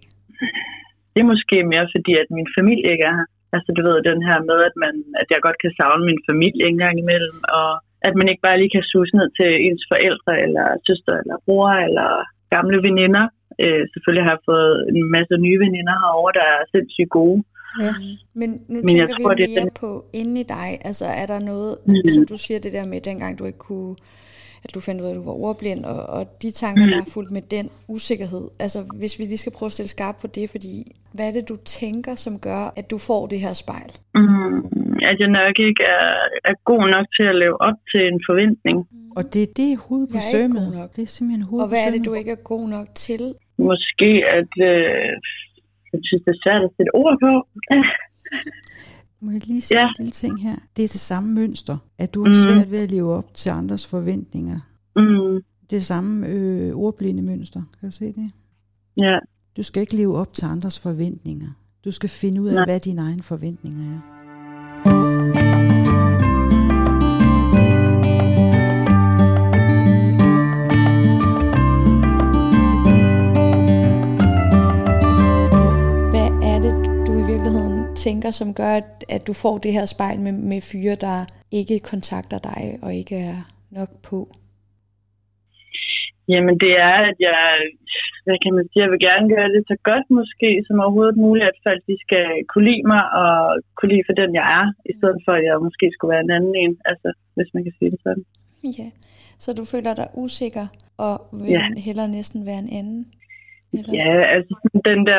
Det 1.12 1.20
er 1.24 1.32
måske 1.34 1.56
mere 1.72 1.86
fordi, 1.94 2.12
at 2.22 2.28
min 2.38 2.48
familie 2.58 2.86
ikke 2.92 3.04
er 3.10 3.16
her. 3.20 3.28
Altså 3.56 3.70
du 3.76 3.82
ved, 3.88 4.08
den 4.10 4.20
her 4.28 4.38
med, 4.50 4.58
at, 4.68 4.74
man, 4.84 4.94
at 5.20 5.28
jeg 5.32 5.40
godt 5.46 5.58
kan 5.64 5.72
savne 5.78 6.02
min 6.08 6.20
familie 6.30 6.64
en 6.66 6.78
gang 6.84 6.94
imellem, 7.04 7.38
og 7.60 7.70
at 8.08 8.14
man 8.18 8.28
ikke 8.30 8.46
bare 8.46 8.58
lige 8.58 8.74
kan 8.76 8.84
sus 8.92 9.10
ned 9.18 9.28
til 9.38 9.50
ens 9.66 9.84
forældre, 9.92 10.32
eller 10.44 10.66
søster, 10.86 11.14
eller 11.22 11.36
bror, 11.46 11.70
eller 11.86 12.10
gamle 12.54 12.78
veninder. 12.88 13.24
Øh, 13.64 13.82
selvfølgelig 13.92 14.24
har 14.26 14.34
jeg 14.36 14.46
fået 14.50 14.74
en 14.90 15.00
masse 15.16 15.34
nye 15.46 15.58
veninder 15.64 15.94
herovre, 16.02 16.36
der 16.38 16.46
er 16.54 16.60
sindssygt 16.74 17.12
gode. 17.18 17.40
Ja. 17.84 17.92
Men 18.40 18.50
nu 18.72 18.76
Men 18.76 18.88
tænker 18.88 19.02
jeg 19.02 19.08
tror, 19.16 19.34
vi 19.34 19.42
mere 19.42 19.54
det 19.54 19.62
er 19.62 19.80
på 19.84 19.90
inde 20.20 20.34
i 20.44 20.46
dig. 20.56 20.68
Altså 20.88 21.06
er 21.22 21.26
der 21.32 21.40
noget, 21.50 21.72
mm. 21.86 22.10
som 22.14 22.22
du 22.32 22.36
siger 22.44 22.60
det 22.64 22.72
der 22.78 22.86
med, 22.92 23.00
dengang 23.10 23.32
du 23.38 23.44
ikke 23.50 23.62
kunne 23.68 23.92
at 24.66 24.74
du 24.74 24.80
fandt 24.86 25.00
ud 25.00 25.06
af, 25.06 25.10
at 25.14 25.16
du 25.20 25.26
var 25.30 25.38
ordblind, 25.46 25.84
og, 25.92 26.00
og 26.16 26.22
de 26.42 26.50
tanker, 26.62 26.84
mm. 26.84 26.90
der 26.90 26.98
er 27.00 27.10
fuldt 27.14 27.30
med 27.36 27.42
den 27.56 27.66
usikkerhed. 27.94 28.44
Altså, 28.64 28.78
hvis 29.00 29.18
vi 29.18 29.24
lige 29.24 29.42
skal 29.44 29.52
prøve 29.58 29.68
at 29.70 29.76
stille 29.76 29.94
skarpt 29.96 30.18
på 30.22 30.26
det, 30.36 30.50
fordi 30.54 30.74
hvad 31.14 31.24
er 31.28 31.32
det, 31.32 31.48
du 31.52 31.56
tænker, 31.80 32.14
som 32.14 32.34
gør, 32.48 32.62
at 32.78 32.90
du 32.92 32.98
får 33.08 33.22
det 33.32 33.38
her 33.44 33.52
spejl? 33.62 33.90
Mm, 34.14 34.58
at 35.10 35.16
jeg 35.22 35.30
nok 35.40 35.54
ikke 35.68 35.84
er, 35.98 36.10
er 36.50 36.56
god 36.70 36.82
nok 36.94 37.06
til 37.16 37.26
at 37.32 37.36
leve 37.42 37.56
op 37.68 37.78
til 37.92 38.02
en 38.12 38.20
forventning. 38.28 38.78
Mm. 38.90 39.16
Og 39.18 39.22
det, 39.34 39.42
det 39.58 39.66
er 39.74 39.78
hovedet 39.88 40.08
på 40.14 40.18
sømmet. 40.32 40.66
Det 40.96 41.02
er 41.08 41.12
simpelthen 41.16 41.44
hovedet 41.48 41.64
Og 41.64 41.68
hvad 41.72 41.82
er 41.86 41.90
det, 41.96 42.02
du 42.08 42.14
ikke 42.20 42.32
er 42.38 42.42
god 42.52 42.64
nok 42.76 42.88
til? 43.06 43.22
Måske, 43.68 44.10
at 44.38 44.52
øh, 44.70 45.10
jeg 45.92 46.00
synes, 46.08 46.22
det 46.26 46.32
er 46.36 46.40
svært 46.44 46.62
at 46.68 46.72
sætte 46.76 46.92
ord 47.02 47.16
på. 47.24 47.32
Må 49.20 49.30
jeg 49.30 49.46
lige 49.46 49.60
sige 49.60 49.80
ja. 49.80 49.86
en 49.86 49.94
lille 49.98 50.12
ting 50.12 50.42
her? 50.42 50.56
Det 50.76 50.84
er 50.84 50.88
det 50.88 51.00
samme 51.00 51.34
mønster, 51.34 51.76
at 51.98 52.14
du 52.14 52.24
har 52.24 52.28
mm. 52.28 52.34
svært 52.34 52.70
ved 52.70 52.78
at 52.78 52.90
leve 52.90 53.12
op 53.12 53.34
til 53.34 53.50
andres 53.50 53.86
forventninger. 53.86 54.60
Mm. 54.96 55.42
Det 55.70 55.76
er 55.76 55.80
samme 55.80 56.26
øh, 56.26 56.74
ordblinde 56.74 57.22
mønster. 57.22 57.62
Kan 57.80 57.88
du 57.88 57.94
se 57.94 58.06
det? 58.06 58.30
Ja. 58.96 59.18
Du 59.56 59.62
skal 59.62 59.80
ikke 59.80 59.96
leve 59.96 60.16
op 60.16 60.34
til 60.34 60.44
andres 60.44 60.80
forventninger. 60.80 61.48
Du 61.84 61.90
skal 61.90 62.08
finde 62.08 62.42
ud 62.42 62.48
af, 62.48 62.54
Nej. 62.54 62.64
hvad 62.64 62.80
dine 62.80 63.02
egne 63.02 63.22
forventninger 63.22 63.94
er. 63.94 64.15
Tænker, 78.06 78.30
som 78.40 78.48
gør, 78.60 78.72
at, 78.80 78.90
at 79.16 79.22
du 79.28 79.32
får 79.42 79.54
det 79.64 79.72
her 79.76 79.86
spejl 79.94 80.18
med, 80.26 80.34
med 80.52 80.60
fyre, 80.70 80.96
der 81.06 81.18
ikke 81.58 81.76
kontakter 81.92 82.38
dig 82.50 82.62
og 82.84 82.90
ikke 83.00 83.16
er 83.30 83.38
nok 83.78 83.90
på? 84.08 84.18
Jamen 86.32 86.56
det 86.64 86.72
er, 86.88 86.98
at 87.10 87.18
jeg, 87.28 87.40
hvad 88.26 88.38
kan 88.42 88.52
man 88.56 88.64
sige, 88.68 88.82
jeg 88.84 88.92
vil 88.92 89.06
gerne 89.08 89.26
gøre 89.34 89.50
det 89.54 89.62
så 89.70 89.76
godt 89.90 90.06
måske 90.18 90.50
som 90.66 90.82
overhovedet 90.84 91.24
muligt, 91.24 91.48
at 91.50 91.58
folk 91.66 91.80
de 91.90 91.96
skal 92.06 92.26
kunne 92.50 92.66
lide 92.70 92.86
mig 92.92 93.02
og 93.22 93.34
kunne 93.76 93.92
lide 93.94 94.06
for 94.08 94.14
den, 94.20 94.30
jeg 94.38 94.46
er, 94.58 94.66
i 94.92 94.94
stedet 94.98 95.20
for, 95.24 95.32
at 95.38 95.44
jeg 95.48 95.64
måske 95.66 95.86
skulle 95.92 96.12
være 96.14 96.24
en 96.26 96.34
anden 96.36 96.54
en, 96.62 96.72
altså 96.90 97.08
hvis 97.36 97.50
man 97.54 97.62
kan 97.66 97.74
sige 97.78 97.90
det 97.94 98.00
sådan. 98.06 98.24
Ja, 98.78 98.88
så 99.44 99.48
du 99.58 99.64
føler 99.72 99.92
dig 100.00 100.08
usikker 100.24 100.66
og 101.06 101.14
vil 101.40 101.52
ja. 101.56 101.64
hellere 101.86 102.08
næsten 102.18 102.40
være 102.50 102.60
en 102.66 102.72
anden? 102.80 103.02
Eller? 103.72 103.92
Ja, 103.98 104.12
altså 104.36 104.52
den 104.88 105.00
der 105.08 105.18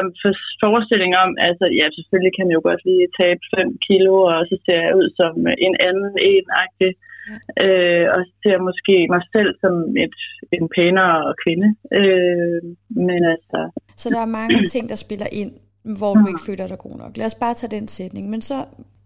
forestilling 0.64 1.12
om, 1.24 1.30
altså 1.50 1.66
ja, 1.80 1.86
selvfølgelig 1.98 2.34
kan 2.36 2.48
jeg 2.48 2.58
jo 2.60 2.64
godt 2.70 2.82
lige 2.90 3.08
tabe 3.20 3.42
5 3.56 3.78
kilo, 3.88 4.14
og 4.34 4.42
så 4.50 4.56
ser 4.66 4.80
jeg 4.86 4.94
ud 5.00 5.08
som 5.20 5.34
en 5.68 5.76
anden 5.88 6.12
en-agtig. 6.32 6.92
Ja. 7.30 7.38
Øh, 7.64 8.06
og 8.14 8.20
så 8.28 8.34
ser 8.42 8.54
jeg 8.58 8.68
måske 8.70 8.96
mig 9.14 9.24
selv 9.36 9.52
som 9.64 9.74
et, 10.06 10.18
en 10.58 10.66
pænere 10.76 11.34
kvinde. 11.44 11.68
Øh, 12.00 12.62
men 13.08 13.22
altså... 13.34 13.60
Så 14.02 14.08
der 14.10 14.22
er 14.22 14.36
mange 14.40 14.66
ting, 14.74 14.84
der 14.90 14.96
spiller 15.06 15.30
ind, 15.42 15.52
hvor 16.00 16.14
du 16.20 16.28
ikke 16.28 16.46
føler 16.50 16.68
dig 16.68 16.78
god 16.78 16.96
nok. 17.04 17.18
Lad 17.18 17.26
os 17.26 17.36
bare 17.36 17.54
tage 17.54 17.76
den 17.78 17.88
sætning. 17.88 18.30
Men 18.30 18.42
så 18.42 18.58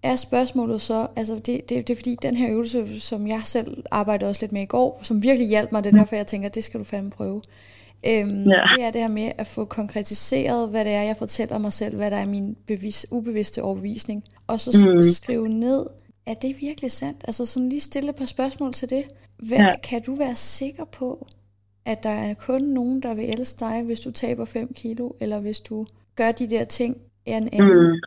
er 0.03 0.15
spørgsmålet 0.15 0.81
så, 0.81 1.07
altså 1.15 1.35
det, 1.35 1.69
det, 1.69 1.87
det 1.87 1.89
er 1.89 1.95
fordi 1.95 2.15
den 2.21 2.35
her 2.35 2.51
øvelse, 2.51 2.99
som 2.99 3.27
jeg 3.27 3.41
selv 3.43 3.83
arbejdede 3.91 4.29
også 4.29 4.43
lidt 4.43 4.51
med 4.51 4.61
i 4.61 4.65
går, 4.75 4.99
som 5.03 5.23
virkelig 5.23 5.47
hjalp 5.47 5.71
mig, 5.71 5.83
det 5.83 5.93
er 5.93 5.99
derfor 5.99 6.15
jeg 6.15 6.27
tænker, 6.27 6.49
det 6.49 6.63
skal 6.63 6.79
du 6.79 6.83
fandme 6.85 7.11
prøve. 7.11 7.41
Øhm, 8.07 8.49
ja. 8.49 8.61
Det 8.75 8.83
er 8.83 8.91
det 8.91 9.01
her 9.01 9.07
med 9.07 9.31
at 9.37 9.47
få 9.47 9.65
konkretiseret, 9.65 10.69
hvad 10.69 10.85
det 10.85 10.93
er, 10.93 11.01
jeg 11.01 11.17
fortæller 11.17 11.57
mig 11.57 11.73
selv, 11.73 11.95
hvad 11.95 12.11
der 12.11 12.17
er 12.17 12.25
min 12.25 12.57
bevis, 12.67 13.05
ubevidste 13.11 13.63
overbevisning. 13.63 14.23
Og 14.47 14.59
så 14.59 14.93
mm. 14.93 15.01
skrive 15.01 15.49
ned, 15.49 15.85
er 16.25 16.33
det 16.33 16.61
virkelig 16.61 16.91
sandt? 16.91 17.23
Altså 17.27 17.45
sådan 17.45 17.69
lige 17.69 17.81
stille 17.81 18.09
et 18.09 18.15
par 18.15 18.25
spørgsmål 18.25 18.73
til 18.73 18.89
det. 18.89 19.03
Hvad, 19.37 19.57
ja. 19.57 19.77
Kan 19.83 20.01
du 20.01 20.15
være 20.15 20.35
sikker 20.35 20.85
på, 20.85 21.27
at 21.85 22.03
der 22.03 22.09
er 22.09 22.33
kun 22.33 22.61
nogen, 22.61 23.01
der 23.01 23.13
vil 23.13 23.29
elske 23.29 23.59
dig, 23.59 23.83
hvis 23.83 23.99
du 23.99 24.11
taber 24.11 24.45
5 24.45 24.73
kilo, 24.73 25.11
eller 25.19 25.39
hvis 25.39 25.59
du 25.59 25.85
gør 26.15 26.31
de 26.31 26.49
der 26.49 26.63
ting 26.63 26.97
en 27.25 27.49
anden? 27.51 27.91
Mm. 27.91 27.99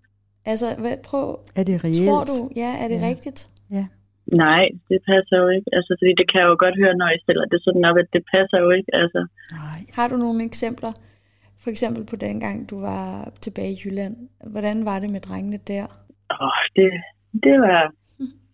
Altså, 0.45 0.75
hvad, 0.75 0.97
prøv. 1.05 1.41
Er 1.57 1.63
det 1.63 1.85
reelt? 1.85 2.09
Tror 2.09 2.25
du, 2.25 2.51
ja, 2.57 2.77
er 2.77 2.89
det 2.89 3.01
ja. 3.01 3.07
rigtigt? 3.07 3.51
Ja. 3.71 3.87
Nej, 4.27 4.65
det 4.91 4.99
passer 5.11 5.37
jo 5.43 5.49
ikke. 5.57 5.69
Altså, 5.77 5.91
fordi 5.99 6.13
det 6.21 6.27
kan 6.31 6.41
jeg 6.41 6.49
jo 6.53 6.57
godt 6.65 6.77
høre, 6.83 6.95
når 7.01 7.11
I 7.17 7.23
stiller 7.25 7.47
det 7.53 7.61
sådan 7.63 7.85
op, 7.89 7.97
at 8.03 8.09
det 8.13 8.23
passer 8.35 8.59
jo 8.65 8.71
ikke. 8.79 8.91
Altså. 9.03 9.21
Nej. 9.61 9.81
Har 9.97 10.07
du 10.09 10.17
nogle 10.17 10.45
eksempler? 10.51 10.93
For 11.63 11.71
eksempel 11.71 12.03
på 12.11 12.17
den 12.27 12.37
gang, 12.45 12.57
du 12.71 12.77
var 12.89 13.05
tilbage 13.45 13.73
i 13.75 13.81
Jylland. 13.83 14.17
Hvordan 14.55 14.79
var 14.89 14.99
det 15.03 15.11
med 15.15 15.23
drengene 15.29 15.61
der? 15.73 15.87
Åh, 16.33 16.47
oh, 16.47 16.61
det, 16.77 16.91
det, 17.47 17.57
var, 17.65 17.83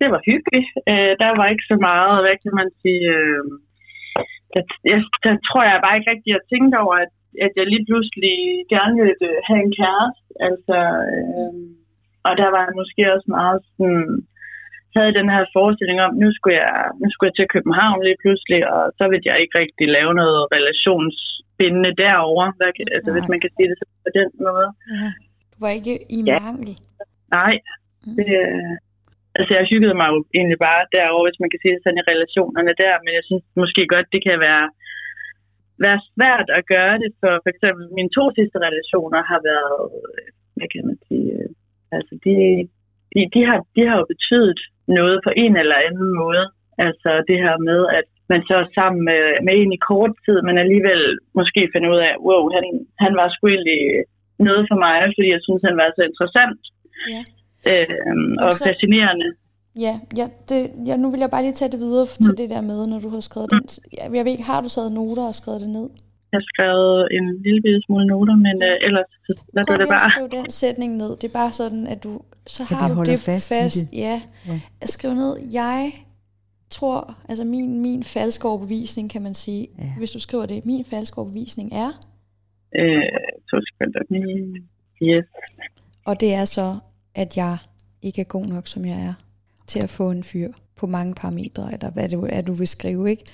det 0.01 0.09
var 0.15 0.21
hyggeligt. 0.31 0.69
Uh, 0.93 1.13
der 1.23 1.31
var 1.39 1.47
ikke 1.53 1.67
så 1.73 1.77
meget, 1.91 2.15
hvad 2.25 2.37
kan 2.45 2.55
man 2.61 2.69
sige... 2.83 3.05
Uh, 3.19 3.45
der, 4.55 4.63
jeg, 4.93 5.01
der 5.25 5.35
tror 5.49 5.63
jeg 5.71 5.85
bare 5.85 5.97
ikke 5.97 6.11
rigtig, 6.13 6.31
at 6.31 6.37
jeg 6.37 6.49
tænkte 6.53 6.77
over, 6.85 6.97
at, 7.05 7.13
at 7.47 7.53
jeg 7.59 7.67
lige 7.67 7.87
pludselig 7.89 8.37
gerne 8.75 8.95
ville 9.01 9.31
have 9.49 9.61
en 9.67 9.75
kæreste. 9.81 10.25
Altså, 10.49 10.77
uh, 11.39 11.55
og 12.27 12.33
der 12.41 12.49
var 12.57 12.79
måske 12.81 13.03
også 13.15 13.29
meget 13.39 13.59
sådan 13.67 14.05
havde 14.97 15.17
den 15.19 15.29
her 15.35 15.43
forestilling 15.57 15.99
om, 16.07 16.13
nu 16.23 16.29
skulle 16.37 16.57
jeg, 16.65 16.77
nu 17.03 17.07
skulle 17.11 17.29
jeg 17.31 17.37
til 17.39 17.53
København 17.55 17.99
lige 18.07 18.21
pludselig, 18.23 18.61
og 18.75 18.83
så 18.99 19.05
ville 19.11 19.27
jeg 19.31 19.37
ikke 19.43 19.55
rigtig 19.63 19.87
lave 19.97 20.13
noget 20.23 20.41
relationsbindende 20.57 21.93
derovre, 22.05 22.49
hvad, 22.59 22.71
altså, 22.97 23.11
hvis 23.15 23.29
man 23.33 23.41
kan 23.45 23.53
sige 23.57 23.69
det 23.71 23.77
på 24.07 24.11
den 24.19 24.29
måde. 24.47 24.69
Ja. 25.01 25.09
Du 25.53 25.57
var 25.65 25.73
ikke 25.79 25.95
i 26.17 26.19
ja. 26.31 26.39
mangel? 26.47 26.73
Nej. 27.39 27.55
Mm. 28.07 28.15
Det, 28.17 28.29
altså, 29.39 29.53
jeg 29.59 29.71
hyggede 29.73 29.97
mig 30.01 30.09
jo 30.13 30.19
egentlig 30.39 30.59
bare 30.69 30.83
derovre, 30.97 31.27
hvis 31.29 31.43
man 31.43 31.51
kan 31.51 31.61
sige 31.61 31.75
det 31.75 31.83
sådan 31.83 32.01
i 32.03 32.09
relationerne 32.13 32.73
der, 32.83 32.95
men 33.05 33.13
jeg 33.19 33.25
synes 33.29 33.45
måske 33.63 33.83
godt, 33.95 34.13
det 34.15 34.23
kan 34.29 34.39
være, 34.49 34.67
være 35.87 36.01
svært 36.13 36.49
at 36.59 36.63
gøre 36.75 36.97
det, 37.03 37.11
for 37.21 37.33
for 37.45 37.51
eksempel 37.55 37.85
mine 37.99 38.11
to 38.17 38.25
sidste 38.39 38.59
relationer 38.67 39.21
har 39.31 39.41
været, 39.51 39.79
hvad 40.57 40.69
kan 40.75 40.83
man 40.89 40.99
sige, 41.09 41.33
altså 41.97 42.15
de, 42.25 42.35
de, 43.13 43.21
de, 43.35 43.41
har, 43.49 43.59
de 43.77 43.83
har 43.89 43.97
jo 44.01 44.07
betydet 44.13 44.61
noget 44.99 45.17
på 45.27 45.31
en 45.45 45.55
eller 45.63 45.79
anden 45.87 46.11
måde. 46.23 46.45
Altså 46.87 47.11
det 47.29 47.39
her 47.45 47.55
med, 47.69 47.81
at 47.99 48.07
man 48.33 48.43
så 48.51 48.57
sammen 48.79 49.01
med, 49.11 49.23
med 49.47 49.55
en 49.61 49.73
i 49.79 49.81
kort 49.91 50.13
tid, 50.27 50.39
men 50.47 50.55
alligevel 50.65 51.03
måske 51.39 51.61
finder 51.73 51.89
ud 51.95 52.01
af, 52.09 52.13
wow, 52.29 52.43
han, 52.57 52.65
han 53.05 53.13
var 53.21 53.27
sgu 53.29 53.45
egentlig 53.49 53.83
noget 54.49 54.63
for 54.71 54.79
mig, 54.87 54.97
fordi 55.17 55.29
jeg 55.37 55.43
synes, 55.47 55.63
han 55.69 55.77
var 55.83 55.89
så 55.97 56.03
interessant 56.11 56.61
ja. 57.15 57.23
øhm, 57.71 58.33
og, 58.45 58.53
så, 58.53 58.65
fascinerende. 58.69 59.29
Ja, 59.87 59.95
ja, 60.21 60.27
det, 60.49 60.61
ja, 60.89 60.95
nu 61.03 61.07
vil 61.11 61.21
jeg 61.25 61.31
bare 61.35 61.45
lige 61.47 61.59
tage 61.61 61.73
det 61.75 61.81
videre 61.85 62.07
til 62.27 62.35
det 62.41 62.49
der 62.55 62.63
med, 62.71 62.81
når 62.93 62.99
du 63.05 63.09
har 63.17 63.23
skrevet 63.29 63.49
mm. 63.53 63.59
den. 63.59 63.69
Jeg 64.17 64.25
ved 64.25 64.33
ikke, 64.33 64.51
har 64.53 64.61
du 64.65 64.69
taget 64.69 64.93
noter 64.99 65.25
og 65.31 65.35
skrevet 65.41 65.61
det 65.65 65.71
ned? 65.79 65.87
Jeg 66.31 66.39
har 66.41 66.47
skrevet 66.53 67.09
en 67.17 67.27
lille 67.47 67.83
smule 67.85 68.07
noter, 68.13 68.37
men 68.47 68.57
øh, 68.69 68.87
ellers 68.87 69.11
lad 69.55 69.65
du 69.65 69.73
det 69.81 69.89
bare. 69.95 70.11
Prøv 70.17 70.25
at 70.25 70.33
den 70.39 70.51
sætning 70.51 70.91
ned. 71.03 71.11
Det 71.21 71.27
er 71.31 71.37
bare 71.43 71.53
sådan, 71.61 71.87
at 71.93 71.99
du 72.05 72.13
så 72.51 72.75
har 72.75 72.95
du 72.95 73.05
det 73.05 73.19
fast. 73.19 73.49
fast 73.49 73.77
det. 73.77 73.89
Ja. 73.93 74.23
ja. 74.47 74.61
Jeg 74.81 74.89
skriver 74.89 75.15
ned, 75.15 75.39
jeg 75.53 75.93
tror, 76.71 77.17
altså 77.29 77.45
min, 77.45 77.83
min 77.83 78.05
falske 78.05 78.49
overbevisning, 78.49 79.11
kan 79.11 79.23
man 79.23 79.35
sige, 79.35 79.69
ja. 79.79 79.93
hvis 79.99 80.11
du 80.11 80.19
skriver 80.19 80.47
det, 80.47 80.67
min 80.67 80.85
falske 80.85 81.19
overbevisning 81.19 81.73
er? 81.73 81.93
Øh, 82.75 83.03
to 83.51 83.57
sekunder. 83.67 84.61
Yes. 85.03 85.25
Og 86.05 86.21
det 86.21 86.35
er 86.35 86.45
så, 86.45 86.79
at 87.15 87.37
jeg 87.37 87.59
ikke 88.03 88.21
er 88.21 88.25
god 88.25 88.47
nok, 88.47 88.67
som 88.67 88.85
jeg 88.85 89.03
er, 89.03 89.15
til 89.67 89.83
at 89.83 89.91
få 89.91 90.11
en 90.11 90.25
fyr 90.25 90.53
på 90.77 90.87
mange 90.87 91.15
parametre, 91.15 91.73
eller 91.73 91.91
hvad 91.91 92.09
det 92.09 92.37
er, 92.37 92.41
du 92.43 92.53
vil 92.53 92.69
skrive, 92.69 93.11
ikke? 93.11 93.25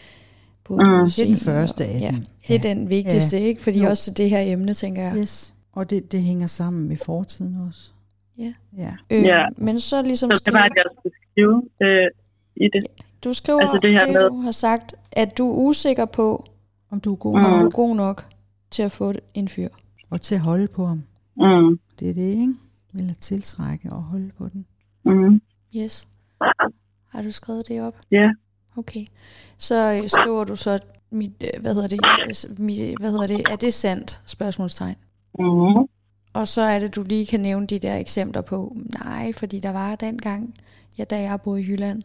På 0.65 0.75
mm. 0.75 0.81
Det 1.07 1.19
er 1.19 1.27
den 1.27 1.37
første 1.37 1.85
af 1.85 2.01
ja. 2.01 2.11
dem. 2.11 2.25
Det 2.49 2.55
er 2.55 2.75
den 2.75 2.91
vigtigste, 2.91 3.37
ja. 3.39 3.45
ikke? 3.45 3.63
Fordi 3.63 3.83
jo. 3.83 3.89
også 3.89 4.11
det 4.11 4.31
her 4.31 4.41
emne, 4.41 4.75
tænker 4.75 5.03
jeg. 5.03 5.17
Yes. 5.17 5.55
Og 5.73 5.91
det, 5.91 6.13
det 6.13 6.23
hænger 6.23 6.47
sammen 6.47 6.89
med 6.89 6.97
fortiden 6.97 7.57
også. 7.69 7.91
Ja. 8.39 8.53
ja. 8.77 8.97
Øh, 9.11 9.23
ja. 9.23 9.47
Men 9.57 9.81
så 9.81 10.03
ligesom 10.03 10.31
så 10.31 10.43
det 10.45 10.53
var, 10.53 10.65
at 10.65 10.73
jeg 10.77 10.85
skulle 10.99 11.15
skrive 11.33 11.63
øh, 11.83 12.11
i 12.57 12.69
det. 12.73 12.87
Du 13.25 13.33
skriver 13.33 13.61
altså 13.61 13.79
det, 13.83 13.93
her 13.93 14.01
det 14.01 14.13
med... 14.13 14.31
du 14.31 14.41
har 14.41 14.51
sagt, 14.51 14.95
at 15.13 15.39
du 15.39 15.51
er 15.51 15.55
usikker 15.55 16.05
på, 16.05 16.45
om 16.91 17.01
du 17.01 17.13
er 17.13 17.17
god, 17.17 17.39
mm. 17.39 17.45
om 17.45 17.61
du 17.61 17.67
er 17.67 17.71
god 17.71 17.97
nok 17.97 18.27
til 18.71 18.83
at 18.83 18.93
få 18.93 19.13
en 19.35 19.49
fyr. 19.49 19.69
Og 20.11 20.21
til 20.21 20.35
at 20.35 20.41
holde 20.41 20.69
på 20.69 20.85
ham. 20.85 21.03
Mm. 21.37 21.79
Det 22.01 22.11
er 22.11 22.15
det, 22.15 22.31
ikke? 22.31 22.55
Eller 22.95 23.15
tiltrække 23.15 23.93
og 23.93 24.03
holde 24.03 24.31
på 24.39 24.49
den. 24.49 24.67
Mm. 25.05 25.43
Yes. 25.77 26.09
Har 27.09 27.23
du 27.23 27.31
skrevet 27.31 27.69
det 27.69 27.83
op? 27.83 27.95
Ja. 28.11 28.31
Okay. 28.77 29.07
Så 29.59 30.01
øh, 30.03 30.09
skriver 30.09 30.45
du 30.45 30.57
så, 30.57 30.79
mit, 31.11 31.33
øh, 31.41 31.61
hvad 31.61 31.75
hedder 31.75 31.89
det, 31.89 32.59
mit, 32.59 32.99
hvad 33.01 33.11
hedder 33.11 33.27
det, 33.27 33.41
er 33.53 33.57
det 33.57 33.75
sandt? 33.75 34.23
Spørgsmålstegn. 34.27 34.97
Mm. 35.39 35.89
Og 36.41 36.49
så 36.55 36.63
er 36.73 36.79
det, 36.79 36.97
du 36.97 37.03
lige 37.03 37.27
kan 37.33 37.41
nævne 37.41 37.67
de 37.67 37.79
der 37.79 37.97
eksempler 38.05 38.43
på, 38.53 38.77
nej, 39.05 39.27
fordi 39.41 39.57
der 39.67 39.73
var 39.73 39.91
dengang, 40.07 40.55
ja, 40.99 41.05
da 41.05 41.17
jeg 41.21 41.41
boede 41.45 41.61
i 41.63 41.67
Jylland. 41.71 42.03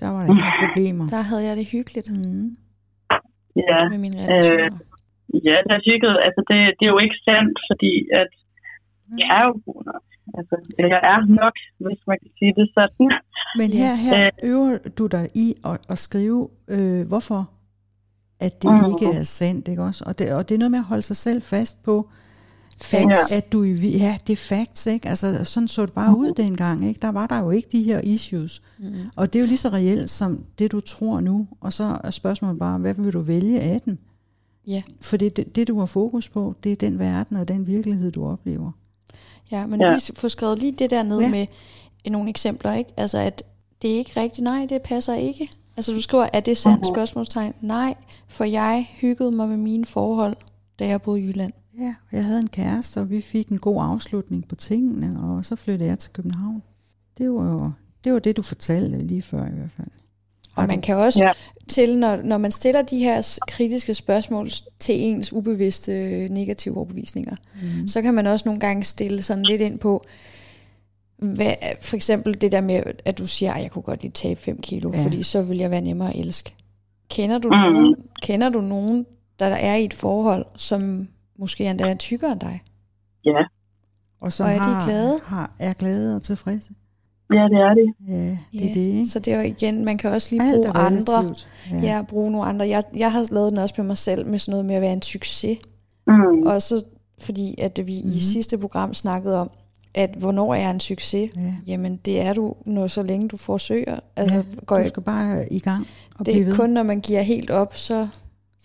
Der 0.00 0.08
var 0.14 0.20
der 0.22 0.30
ikke 0.34 0.52
problemer. 0.64 1.04
Der 1.16 1.22
havde 1.28 1.44
jeg 1.48 1.56
det 1.56 1.66
hyggeligt. 1.74 2.08
Mm. 2.10 2.56
Ja. 3.56 3.78
Med 3.92 3.98
mine 4.04 4.16
relationer. 4.18 4.78
Øh, 5.32 5.44
ja, 5.48 5.56
det 5.66 5.72
er 5.78 5.82
hyggeligt. 5.90 6.20
Altså, 6.26 6.40
det, 6.50 6.58
det 6.78 6.84
er 6.86 6.92
jo 6.96 7.00
ikke 7.06 7.18
sandt, 7.28 7.56
fordi 7.70 7.92
at 8.20 8.30
jeg 9.20 9.28
er 9.38 9.44
jo 9.48 9.54
god 9.66 9.80
nok. 9.90 10.04
Altså, 10.38 10.54
jeg 10.94 11.00
er 11.12 11.20
nok, 11.42 11.54
hvis 11.84 12.00
man 12.10 12.16
kan 12.22 12.30
sige 12.38 12.52
det 12.58 12.66
sådan. 12.76 13.10
Men 13.60 13.68
her, 13.80 13.94
her 14.06 14.26
øh. 14.26 14.50
øver 14.50 14.78
du 14.98 15.04
dig 15.16 15.24
i 15.44 15.48
at, 15.70 15.76
at 15.92 15.98
skrive, 15.98 16.40
øh, 16.74 17.02
hvorfor 17.10 17.40
at 18.40 18.62
det 18.62 18.70
mm. 18.70 18.90
ikke 18.92 19.18
er 19.18 19.22
sandt, 19.22 19.68
ikke 19.68 19.82
også? 19.82 20.04
Og 20.08 20.18
det, 20.18 20.24
og 20.38 20.48
det 20.48 20.54
er 20.54 20.58
noget 20.58 20.70
med 20.76 20.82
at 20.84 20.90
holde 20.92 21.06
sig 21.10 21.16
selv 21.16 21.42
fast 21.42 21.76
på, 21.84 21.94
facts, 22.80 23.30
ja. 23.30 23.36
at 23.36 23.52
du, 23.52 23.62
ja, 23.62 24.18
det 24.26 24.32
er 24.32 24.36
facts, 24.36 24.86
ikke? 24.86 25.08
Altså, 25.08 25.44
sådan 25.44 25.68
så 25.68 25.86
det 25.86 25.92
bare 25.92 26.10
mm. 26.10 26.18
ud 26.18 26.32
dengang, 26.36 26.88
ikke? 26.88 27.00
Der 27.02 27.12
var 27.12 27.26
der 27.26 27.38
jo 27.38 27.50
ikke 27.50 27.68
de 27.72 27.82
her 27.82 28.00
issues. 28.00 28.62
Mm. 28.78 28.94
Og 29.16 29.32
det 29.32 29.38
er 29.38 29.42
jo 29.42 29.46
lige 29.46 29.58
så 29.58 29.68
reelt 29.68 30.10
som 30.10 30.44
det, 30.58 30.72
du 30.72 30.80
tror 30.80 31.20
nu. 31.20 31.48
Og 31.60 31.72
så 31.72 31.98
er 32.04 32.10
spørgsmålet 32.10 32.58
bare, 32.58 32.78
hvad 32.78 32.94
vil 32.94 33.12
du 33.12 33.20
vælge 33.20 33.60
af 33.60 33.80
den? 33.80 33.98
Ja. 34.66 34.82
For 35.00 35.16
det, 35.16 35.36
det, 35.36 35.56
det, 35.56 35.68
du 35.68 35.78
har 35.78 35.86
fokus 35.86 36.28
på, 36.28 36.54
det 36.64 36.72
er 36.72 36.76
den 36.76 36.98
verden 36.98 37.36
og 37.36 37.48
den 37.48 37.66
virkelighed, 37.66 38.12
du 38.12 38.26
oplever. 38.26 38.70
Ja, 39.50 39.66
men 39.66 39.80
ja. 39.80 39.94
lige 39.94 40.12
få 40.14 40.28
skrevet 40.28 40.58
lige 40.58 40.72
det 40.72 40.90
der 40.90 41.02
ned 41.02 41.20
ja. 41.20 41.30
med 41.30 41.46
nogle 42.10 42.30
eksempler, 42.30 42.72
ikke? 42.72 42.90
Altså, 42.96 43.18
at 43.18 43.42
det 43.82 43.92
er 43.92 43.98
ikke 43.98 44.20
rigtigt. 44.20 44.44
Nej, 44.44 44.66
det 44.68 44.82
passer 44.82 45.14
ikke. 45.14 45.48
Altså, 45.76 45.92
du 45.92 46.00
skriver, 46.00 46.28
er 46.32 46.40
det 46.40 46.56
sandt? 46.56 46.86
Uh-huh. 46.86 46.94
Spørgsmålstegn. 46.94 47.54
Nej, 47.60 47.94
for 48.28 48.44
jeg 48.44 48.86
hyggede 49.00 49.30
mig 49.30 49.48
med 49.48 49.56
mine 49.56 49.84
forhold, 49.84 50.36
da 50.78 50.86
jeg 50.86 51.02
boede 51.02 51.20
i 51.20 51.26
Jylland. 51.26 51.52
Ja, 51.78 51.94
jeg 52.12 52.24
havde 52.24 52.40
en 52.40 52.48
kæreste, 52.48 53.00
og 53.00 53.10
vi 53.10 53.20
fik 53.20 53.48
en 53.48 53.58
god 53.58 53.82
afslutning 53.82 54.48
på 54.48 54.54
tingene, 54.54 55.20
og 55.22 55.44
så 55.44 55.56
flyttede 55.56 55.88
jeg 55.90 55.98
til 55.98 56.12
København. 56.12 56.62
Det 57.18 57.30
var 57.30 57.52
jo 57.52 57.70
det, 58.04 58.12
var 58.12 58.18
det 58.18 58.36
du 58.36 58.42
fortalte 58.42 59.02
lige 59.02 59.22
før 59.22 59.46
i 59.46 59.50
hvert 59.50 59.70
fald. 59.76 59.88
Og 60.56 60.66
man 60.66 60.80
kan 60.80 60.96
også 60.96 61.24
ja. 61.24 61.32
til, 61.68 61.98
når, 61.98 62.16
når 62.16 62.38
man 62.38 62.52
stiller 62.52 62.82
de 62.82 62.98
her 62.98 63.38
kritiske 63.48 63.94
spørgsmål 63.94 64.48
til 64.78 64.94
ens 65.00 65.32
ubevidste 65.32 65.92
negative 66.28 66.76
overbevisninger, 66.76 67.36
mm. 67.62 67.88
så 67.88 68.02
kan 68.02 68.14
man 68.14 68.26
også 68.26 68.48
nogle 68.48 68.60
gange 68.60 68.82
stille 68.82 69.22
sådan 69.22 69.44
lidt 69.44 69.60
ind 69.60 69.78
på, 69.78 70.04
hvad, 71.16 71.52
for 71.82 71.96
eksempel 71.96 72.40
det 72.40 72.52
der 72.52 72.60
med, 72.60 72.82
at 73.04 73.18
du 73.18 73.26
siger, 73.26 73.52
at 73.52 73.62
jeg 73.62 73.70
kunne 73.70 73.82
godt 73.82 74.02
lige 74.02 74.12
tabe 74.12 74.40
5 74.40 74.60
kilo, 74.60 74.90
ja. 74.94 75.04
fordi 75.04 75.22
så 75.22 75.42
vil 75.42 75.58
jeg 75.58 75.70
være 75.70 75.80
nemmere 75.80 76.14
at 76.14 76.20
elske. 76.20 76.54
Kender 77.10 77.38
du, 77.38 77.48
mm. 77.48 77.54
nogen, 77.54 77.94
kender 78.22 78.48
du 78.48 78.60
nogen, 78.60 79.06
der 79.38 79.46
er 79.46 79.76
i 79.76 79.84
et 79.84 79.94
forhold, 79.94 80.46
som 80.56 81.08
måske 81.38 81.64
endda 81.64 81.90
er 81.90 81.94
tykkere 81.94 82.32
end 82.32 82.40
dig? 82.40 82.62
Ja. 83.24 83.42
Og 84.20 84.32
som 84.32 84.46
og 84.46 84.52
er 84.52 84.58
har, 84.58 84.80
de 84.80 84.86
glade? 84.86 85.20
Har, 85.24 85.50
er 85.58 85.72
glade 85.72 86.16
og 86.16 86.22
tilfredse? 86.22 86.74
Ja, 87.30 87.44
det 87.44 87.58
er 87.58 87.74
det. 87.74 87.94
Ja, 88.08 88.14
det 88.14 88.38
ja. 88.54 88.68
er 88.68 88.72
det, 88.72 88.80
ikke? 88.80 89.06
Så 89.06 89.18
det 89.18 89.32
er 89.32 89.36
jo 89.36 89.42
igen, 89.42 89.84
man 89.84 89.98
kan 89.98 90.10
også 90.10 90.28
lige 90.30 90.42
Alt 90.42 90.64
bruge 90.64 90.76
andre. 90.76 91.34
Ja. 91.70 91.76
ja, 91.76 92.02
bruge 92.02 92.30
nogle 92.30 92.46
andre. 92.46 92.68
Jeg, 92.68 92.82
jeg 92.96 93.12
har 93.12 93.26
lavet 93.30 93.52
den 93.52 93.58
også 93.58 93.74
med 93.78 93.86
mig 93.86 93.96
selv, 93.96 94.26
med 94.26 94.38
sådan 94.38 94.52
noget 94.52 94.66
med 94.66 94.74
at 94.74 94.82
være 94.82 94.92
en 94.92 95.02
succes. 95.02 95.58
Mm. 96.06 96.42
Også 96.46 96.84
fordi, 97.20 97.54
at 97.58 97.80
vi 97.86 98.02
mm. 98.04 98.10
i 98.10 98.18
sidste 98.18 98.58
program 98.58 98.94
snakkede 98.94 99.40
om, 99.40 99.50
at 99.94 100.10
hvornår 100.18 100.54
er 100.54 100.70
en 100.70 100.80
succes? 100.80 101.30
Ja. 101.36 101.54
Jamen, 101.66 101.96
det 101.96 102.20
er 102.20 102.32
du, 102.32 102.54
når 102.66 102.86
så 102.86 103.02
længe 103.02 103.28
du 103.28 103.36
forsøger. 103.36 104.00
Altså, 104.16 104.36
ja, 104.36 104.42
går 104.66 104.78
du 104.78 104.88
skal 104.88 105.02
bare 105.02 105.52
i 105.52 105.58
gang 105.58 105.86
og 106.18 106.26
Det 106.26 106.48
er 106.48 106.56
kun, 106.56 106.70
når 106.70 106.82
man 106.82 107.00
giver 107.00 107.20
helt 107.20 107.50
op, 107.50 107.76
så 107.76 108.08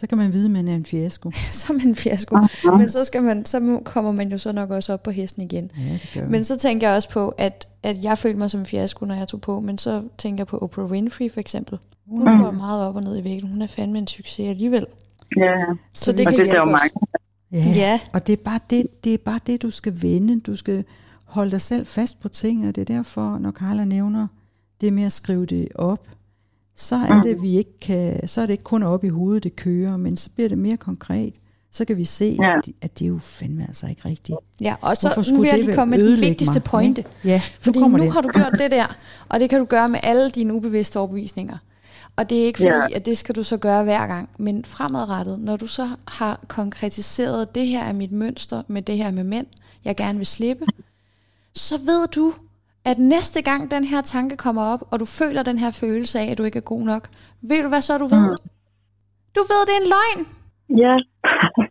Så 0.02 0.08
kan 0.08 0.18
man 0.18 0.34
vide, 0.34 0.46
at 0.46 0.52
man 0.52 0.68
er 0.68 0.76
en 0.76 0.86
fiasko. 0.86 1.32
så 1.52 1.74
er 1.74 1.78
man 1.78 1.88
en 1.88 1.96
fiasko. 1.96 2.38
Mhm. 2.38 2.78
Men 2.78 2.90
så, 2.90 3.04
skal 3.04 3.24
man, 3.24 3.46
så 3.46 3.80
kommer 3.86 4.12
man 4.12 4.32
jo 4.32 4.38
så 4.38 4.52
nok 4.52 4.70
også 4.70 4.94
op 4.94 5.04
på 5.04 5.12
hesten 5.12 5.42
igen. 5.42 5.72
Ja, 5.78 5.94
det 5.94 6.10
gør 6.14 6.28
Men 6.28 6.44
så 6.44 6.58
tænker 6.58 6.88
jeg 6.88 6.96
også 6.96 7.10
på, 7.10 7.30
at, 7.30 7.68
at 7.84 8.04
jeg 8.04 8.18
følte 8.18 8.40
mig 8.40 8.52
som 8.52 8.60
en 8.60 8.66
fiasko, 8.66 9.06
når 9.06 9.16
jeg 9.16 9.28
tog 9.28 9.42
på. 9.42 9.60
Men 9.60 9.78
så 9.78 10.04
tænker 10.18 10.42
jeg 10.42 10.48
på 10.48 10.58
Oprah 10.58 10.92
Winfrey 10.92 11.32
for 11.32 11.40
eksempel. 11.40 11.78
Hun 12.08 12.20
Mm. 12.20 12.42
går 12.44 12.52
meget 12.52 12.88
op 12.88 12.96
og 12.96 13.04
ned 13.04 13.18
i 13.18 13.24
vægten. 13.24 13.50
Hun 13.50 13.62
er 13.62 13.68
fandme 13.68 13.98
en 13.98 14.08
succes 14.08 14.48
alligevel. 14.50 14.86
Ja, 15.38 15.54
Så 15.94 16.12
det 16.12 16.28
og 16.28 16.34
kan 16.34 16.40
det 16.40 16.50
er 16.50 16.54
der 16.54 16.60
jo 16.60 16.66
hjælpe 16.66 16.76
os. 16.76 16.82
mange. 17.52 17.72
Ja. 17.76 17.80
Ja. 17.80 18.00
Og 18.14 18.28
det 18.28 18.34
er, 18.34 18.44
bare 18.46 18.60
det, 18.70 19.04
det 19.04 19.14
er 19.14 19.18
bare 19.18 19.40
det, 19.48 19.62
du 19.62 19.70
skal 19.70 20.02
vende. 20.02 20.40
Du 20.40 20.56
skal 20.56 20.84
holde 21.26 21.52
dig 21.52 21.62
selv 21.62 21.86
fast 21.86 22.20
på 22.20 22.30
ting, 22.30 22.68
og 22.68 22.76
det 22.76 22.82
er 22.90 22.96
derfor, 22.96 23.38
når 23.38 23.52
Carla 23.52 23.86
nævner 23.86 24.28
det 24.82 24.94
med 24.94 25.04
at 25.04 25.12
skrive 25.12 25.46
det 25.46 25.68
op, 25.76 26.08
så 26.82 26.96
er 26.96 27.22
det, 27.22 27.42
vi 27.42 27.58
ikke 27.58 27.80
kan, 27.80 28.28
så 28.28 28.42
er 28.42 28.46
det 28.46 28.54
ikke 28.54 28.64
kun 28.64 28.84
op 28.84 29.04
i 29.04 29.08
hovedet, 29.08 29.44
det 29.44 29.56
kører, 29.56 29.98
men 29.98 30.18
så 30.18 30.30
bliver 30.30 30.50
det 30.50 30.58
mere 30.58 30.78
konkret. 30.78 31.34
Så 31.72 31.86
kan 31.86 31.98
vi 31.98 32.06
se, 32.06 32.38
Ja. 32.42 32.58
at, 32.58 32.64
at 32.82 33.00
det 33.00 33.06
er 33.06 33.10
jo 33.10 33.20
fandme 33.20 33.64
altså 33.68 33.88
ikke 33.88 34.02
rigtigt. 34.06 34.38
Ja, 34.62 34.76
og 34.82 34.98
så 34.98 35.12
Hvorfor 35.14 35.32
nu 35.32 35.42
vil 35.42 35.48
jeg 35.48 35.58
det 35.58 35.66
lige 35.66 35.76
komme 35.76 35.98
med 35.98 36.12
den 36.12 36.22
vigtigste 36.22 36.54
mig? 36.56 36.64
pointe. 36.64 37.04
Ja, 37.26 37.30
ja 37.30 37.42
Fordi 37.62 37.80
nu 37.80 37.84
kommer 37.84 37.98
nu 37.98 38.04
det. 38.04 38.14
har 38.14 38.22
du 38.22 38.30
gjort 38.30 38.54
det 38.60 38.72
der, 38.72 38.96
og 39.30 39.40
det 39.40 39.50
kan 39.50 39.60
du 39.60 39.66
gøre 39.66 39.90
med 39.90 40.00
alle 40.04 40.30
dine 40.30 40.54
ubevidste 40.54 41.00
overbevisninger. 41.00 41.58
Og 42.16 42.30
det 42.30 42.42
er 42.42 42.46
ikke 42.46 42.58
fordi, 42.58 42.70
Ja. 42.70 42.88
at 42.96 43.06
det 43.06 43.18
skal 43.18 43.36
du 43.36 43.44
så 43.44 43.58
gøre 43.58 43.84
hver 43.84 44.08
gang, 44.08 44.30
men 44.38 44.66
fremadrettet, 44.66 45.40
når 45.40 45.56
du 45.58 45.68
så 45.68 45.90
har 46.08 46.40
konkretiseret, 46.48 47.56
det 47.56 47.68
her 47.68 47.84
er 47.84 47.94
mit 47.94 48.12
mønster 48.12 48.64
med 48.68 48.82
det 48.82 48.98
her 48.98 49.12
med 49.12 49.24
mænd, 49.24 49.48
jeg 49.86 49.96
gerne 49.96 50.18
vil 50.18 50.28
slippe, 50.28 50.66
så 51.56 51.78
ved 51.78 52.08
du, 52.08 52.34
at 52.86 52.98
næste 53.00 53.42
gang 53.42 53.72
den 53.72 53.84
her 53.84 54.02
tanke 54.02 54.38
kommer 54.38 54.64
op, 54.64 54.84
og 54.92 55.00
du 55.00 55.06
føler 55.06 55.44
den 55.44 55.58
her 55.58 55.72
følelse 55.72 56.20
af, 56.20 56.32
at 56.32 56.38
du 56.38 56.44
ikke 56.44 56.58
er 56.58 56.62
god 56.74 56.82
nok, 56.84 57.10
ved 57.42 57.64
du 57.64 57.70
hvad 57.70 57.82
så 57.82 57.98
du 57.98 58.06
ved? 58.06 58.30
Mm. 58.30 58.38
Du 59.36 59.42
ved, 59.52 59.62
det 59.68 59.74
er 59.78 59.82
en 59.86 59.92
løgn. 59.96 60.28
Ja, 60.84 60.96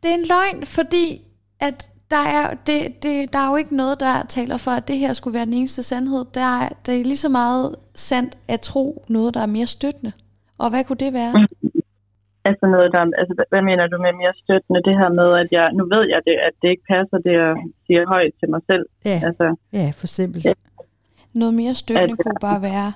Det 0.02 0.10
er 0.10 0.14
en 0.22 0.28
løgn, 0.34 0.66
fordi 0.66 1.22
at 1.60 1.90
der 2.10 2.24
er, 2.38 2.54
det, 2.66 3.02
det, 3.02 3.32
der 3.32 3.38
er 3.38 3.50
jo 3.50 3.56
ikke 3.56 3.76
noget, 3.76 4.00
der 4.00 4.14
taler 4.28 4.56
for, 4.56 4.70
at 4.70 4.88
det 4.88 4.96
her 4.98 5.12
skulle 5.12 5.34
være 5.34 5.44
den 5.44 5.52
eneste 5.52 5.82
sandhed. 5.82 6.24
Der 6.34 6.46
er, 6.62 6.68
det 6.86 7.00
er 7.00 7.04
lige 7.04 7.16
så 7.26 7.28
meget 7.28 7.76
sandt 7.94 8.38
at 8.48 8.60
tro 8.60 9.04
noget, 9.08 9.34
der 9.34 9.40
er 9.40 9.46
mere 9.46 9.66
støttende. 9.66 10.12
Og 10.58 10.70
hvad 10.70 10.84
kunne 10.84 10.96
det 11.06 11.12
være? 11.12 11.32
altså 12.48 12.64
noget, 12.74 12.88
der, 12.94 13.00
altså, 13.20 13.32
hvad- 13.50 13.62
mener 13.70 13.86
du 13.86 13.96
med 14.06 14.12
mere 14.22 14.34
støttende? 14.44 14.80
Det 14.88 14.94
her 15.00 15.08
med, 15.20 15.28
at 15.42 15.48
jeg, 15.58 15.66
nu 15.78 15.82
ved 15.94 16.04
jeg 16.14 16.20
det, 16.28 16.36
at 16.48 16.54
det 16.62 16.68
ikke 16.74 16.86
passer, 16.94 17.18
det 17.26 17.32
jeg 17.42 17.52
siger 17.86 18.02
højt 18.14 18.32
til 18.40 18.48
mig 18.54 18.60
selv. 18.70 18.84
Ja, 19.10 19.18
Altså, 19.28 19.46
ja, 19.72 19.86
for 20.00 20.06
simpelt. 20.06 20.44
Ja. 20.44 20.52
Noget 21.34 21.54
mere 21.54 21.74
støttende 21.74 22.12
At- 22.12 22.24
kunne 22.24 22.34
bare 22.40 22.62
være, 22.62 22.92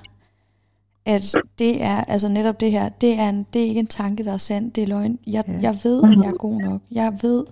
at 1.05 1.35
det 1.59 1.83
er, 1.83 2.03
altså 2.03 2.27
netop 2.27 2.59
det 2.59 2.71
her, 2.71 2.89
det 2.89 3.13
er, 3.19 3.29
en, 3.29 3.45
det 3.53 3.61
er 3.61 3.65
ikke 3.67 3.79
en 3.79 3.87
tanke, 3.87 4.23
der 4.23 4.33
er 4.33 4.37
sand, 4.37 4.71
det 4.71 4.83
er 4.83 4.87
løgn. 4.87 5.19
Jeg, 5.27 5.43
Ja. 5.47 5.53
jeg 5.61 5.77
ved, 5.83 6.03
at 6.03 6.09
jeg 6.09 6.25
er 6.27 6.37
god 6.37 6.61
nok. 6.61 6.81
Jeg 6.91 7.13
ved, 7.21 7.43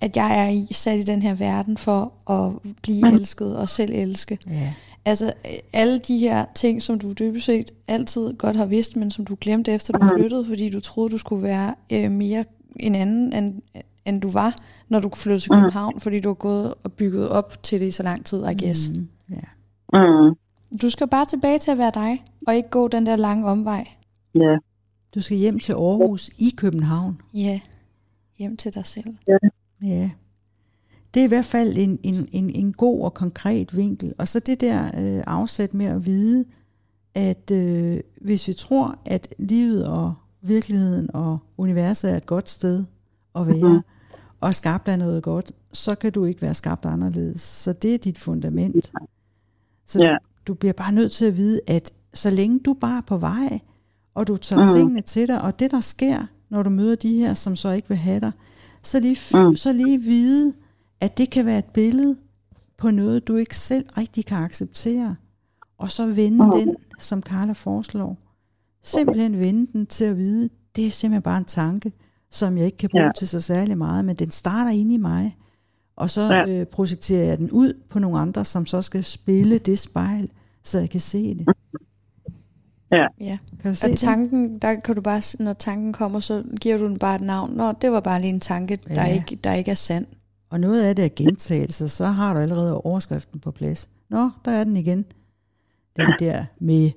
at 0.00 0.16
jeg 0.16 0.38
er 0.44 0.48
i, 0.48 0.66
sat 0.70 0.98
i 1.00 1.02
den 1.02 1.22
her 1.22 1.34
verden 1.34 1.76
for 1.76 2.12
at 2.30 2.52
blive 2.82 3.12
elsket 3.12 3.56
og 3.56 3.68
selv 3.68 3.90
elske. 3.94 4.38
Ja, 4.50 4.72
Altså 5.06 5.32
alle 5.72 5.98
de 5.98 6.18
her 6.18 6.44
ting, 6.54 6.82
som 6.82 6.98
du 6.98 7.12
dybest 7.12 7.44
set 7.46 7.70
altid 7.88 8.32
godt 8.34 8.56
har 8.56 8.64
vidst, 8.66 8.96
men 8.96 9.10
som 9.10 9.24
du 9.24 9.36
glemte 9.40 9.72
efter 9.72 9.92
du 9.92 10.06
flyttede, 10.16 10.44
fordi 10.44 10.70
du 10.70 10.80
troede, 10.80 11.12
du 11.12 11.18
skulle 11.18 11.42
være 11.42 11.74
øh, 11.92 12.10
mere 12.10 12.44
en 12.76 12.94
anden, 12.94 13.32
end, 13.32 13.54
end 14.06 14.20
du 14.20 14.30
var, 14.30 14.56
når 14.88 14.98
du 15.00 15.10
flyttede 15.14 15.40
til 15.42 15.50
København, 15.50 16.00
fordi 16.00 16.20
du 16.20 16.28
har 16.28 16.34
gået 16.34 16.74
og 16.84 16.92
bygget 16.92 17.28
op 17.28 17.62
til 17.62 17.80
det 17.80 17.86
i 17.86 17.90
så 17.90 18.02
lang 18.02 18.24
tid, 18.24 18.44
I 18.46 18.64
guess. 18.64 18.90
Mm. 18.94 19.08
Mm, 19.94 20.34
Du 20.82 20.90
skal 20.90 21.08
bare 21.08 21.26
tilbage 21.26 21.58
til 21.58 21.70
at 21.70 21.78
være 21.78 21.90
dig, 21.94 22.24
og 22.46 22.56
ikke 22.56 22.68
gå 22.68 22.88
den 22.88 23.06
der 23.06 23.16
lange 23.16 23.46
omvej. 23.46 23.88
ja, 24.34 24.56
Du 25.14 25.20
skal 25.20 25.36
hjem 25.36 25.58
til 25.58 25.72
Aarhus 25.72 26.30
i 26.38 26.54
København. 26.56 27.20
Ja, 27.34 27.60
hjem 28.38 28.56
til 28.56 28.74
dig 28.74 28.86
selv. 28.86 29.14
Ja. 29.82 30.10
Det 31.14 31.20
er 31.20 31.24
i 31.24 31.28
hvert 31.28 31.44
fald 31.44 31.76
en, 31.76 31.98
en, 32.02 32.28
en, 32.32 32.50
en 32.50 32.72
god 32.72 33.00
og 33.04 33.14
konkret 33.14 33.76
vinkel. 33.76 34.14
Og 34.18 34.28
så 34.28 34.38
det 34.40 34.60
der 34.60 34.84
øh, 34.84 35.22
afsæt 35.26 35.74
med 35.74 35.86
at 35.86 36.06
vide, 36.06 36.44
at 37.14 37.50
øh, 37.50 38.00
hvis 38.20 38.48
vi 38.48 38.52
tror, 38.52 38.98
at 39.06 39.34
livet 39.38 39.86
og 39.86 40.14
virkeligheden 40.42 41.10
og 41.14 41.38
universet 41.58 42.10
er 42.12 42.16
et 42.16 42.26
godt 42.26 42.48
sted 42.50 42.84
at 43.34 43.46
være, 43.46 43.72
Mhm. 43.72 43.80
og 44.40 44.54
skabt 44.54 44.88
af 44.88 44.98
noget 44.98 45.22
godt, 45.22 45.52
så 45.72 45.94
kan 45.94 46.12
du 46.12 46.24
ikke 46.24 46.42
være 46.42 46.54
skabt 46.54 46.84
anderledes. 46.84 47.40
Så 47.40 47.72
det 47.72 47.94
er 47.94 47.98
dit 47.98 48.18
fundament. 48.18 48.92
Så 49.86 49.98
Ja. 49.98 50.10
du, 50.12 50.16
du 50.46 50.54
bliver 50.54 50.72
bare 50.72 50.92
nødt 50.92 51.12
til 51.12 51.24
at 51.24 51.36
vide, 51.36 51.60
at 51.66 51.92
så 52.14 52.30
længe 52.30 52.58
du 52.58 52.74
bare 52.80 52.96
er 52.98 53.02
på 53.06 53.16
vej, 53.18 53.60
og 54.14 54.26
du 54.26 54.36
tager 54.36 54.64
Mhm. 54.64 54.74
tingene 54.74 55.00
til 55.00 55.28
dig, 55.28 55.42
og 55.42 55.58
det 55.60 55.70
der 55.70 55.80
sker, 55.80 56.26
når 56.50 56.62
du 56.62 56.70
møder 56.70 56.94
de 56.96 57.14
her, 57.18 57.34
som 57.34 57.56
så 57.56 57.70
ikke 57.72 57.88
vil 57.88 57.96
have 57.96 58.20
dig, 58.20 58.32
så 58.82 59.00
lige, 59.00 59.16
Mm. 59.34 59.48
mm. 59.48 59.56
så 59.56 59.72
lige 59.72 59.98
vide, 60.00 60.52
at 61.00 61.18
det 61.18 61.30
kan 61.30 61.46
være 61.46 61.58
et 61.58 61.64
billede 61.64 62.16
på 62.78 62.90
noget, 62.90 63.28
du 63.28 63.36
ikke 63.36 63.56
selv 63.56 63.86
rigtig 63.98 64.26
kan 64.26 64.36
acceptere. 64.38 65.16
Og 65.78 65.90
så 65.90 66.06
vende 66.06 66.44
Mm. 66.44 66.50
den, 66.50 66.74
som 66.98 67.22
Carla 67.22 67.52
foreslår. 67.52 68.18
Simpelthen 68.82 69.38
vende 69.40 69.72
den 69.72 69.86
til 69.86 70.04
at 70.04 70.16
vide, 70.18 70.48
det 70.76 70.86
er 70.86 70.90
simpelthen 70.90 71.22
bare 71.22 71.38
en 71.38 71.44
tanke, 71.44 71.92
som 72.30 72.56
jeg 72.58 72.66
ikke 72.66 72.76
kan 72.76 72.90
bruge 72.90 73.04
ja. 73.04 73.10
til 73.16 73.28
så 73.28 73.40
særlig 73.40 73.78
meget, 73.78 74.04
men 74.04 74.16
den 74.16 74.30
starter 74.30 74.70
inde 74.70 74.94
i 74.94 74.98
mig. 74.98 75.36
Og 75.96 76.10
så 76.10 76.20
Ja. 76.22 76.38
ja. 76.48 76.60
øh, 76.60 76.66
projekterer 76.66 77.24
jeg 77.24 77.38
den 77.38 77.50
ud 77.50 77.74
på 77.88 77.98
nogle 77.98 78.18
andre, 78.18 78.44
som 78.44 78.66
så 78.66 78.82
skal 78.82 79.04
spille 79.04 79.58
det 79.58 79.78
spejl, 79.78 80.28
så 80.62 80.78
jeg 80.78 80.90
kan 80.90 81.00
se 81.00 81.34
det. 81.34 81.46
Ja. 83.20 83.38
Kan 83.62 83.70
du 83.70 83.74
se 83.74 83.86
Og 83.86 83.90
det? 83.90 83.98
tanken, 83.98 84.58
der 84.58 84.74
kan 84.80 84.94
du 84.94 85.00
bare, 85.00 85.42
når 85.44 85.52
tanken 85.52 85.92
kommer, 85.92 86.20
så 86.20 86.44
giver 86.60 86.76
du 86.78 86.84
den 86.88 86.98
bare 86.98 87.14
et 87.16 87.20
navn. 87.22 87.50
Nå, 87.50 87.72
det 87.72 87.92
var 87.92 88.00
bare 88.00 88.20
lige 88.20 88.30
en 88.32 88.40
tanke, 88.40 88.76
der, 88.88 88.94
Ja. 89.06 89.14
ikke, 89.14 89.36
der 89.36 89.52
ikke 89.54 89.70
er 89.70 89.74
sand. 89.74 90.06
Og 90.50 90.60
noget 90.60 90.82
af 90.82 90.96
det 90.96 91.04
er 91.04 91.08
gentagelser, 91.16 91.86
så 91.86 92.06
har 92.06 92.34
du 92.34 92.40
allerede 92.40 92.80
overskriften 92.80 93.40
på 93.40 93.50
plads. 93.50 93.88
Nå, 94.10 94.30
der 94.44 94.50
er 94.50 94.64
den 94.64 94.76
igen. 94.76 95.04
Den 95.96 96.12
der 96.18 96.44
med, 96.60 96.90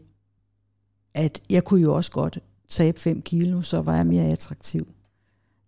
at 1.13 1.41
jeg 1.49 1.63
kunne 1.63 1.81
jo 1.81 1.95
også 1.95 2.11
godt 2.11 2.39
tabe 2.69 2.99
5 2.99 3.21
kilo, 3.21 3.61
så 3.61 3.81
var 3.81 3.95
jeg 3.95 4.05
mere 4.07 4.25
attraktiv. 4.25 4.87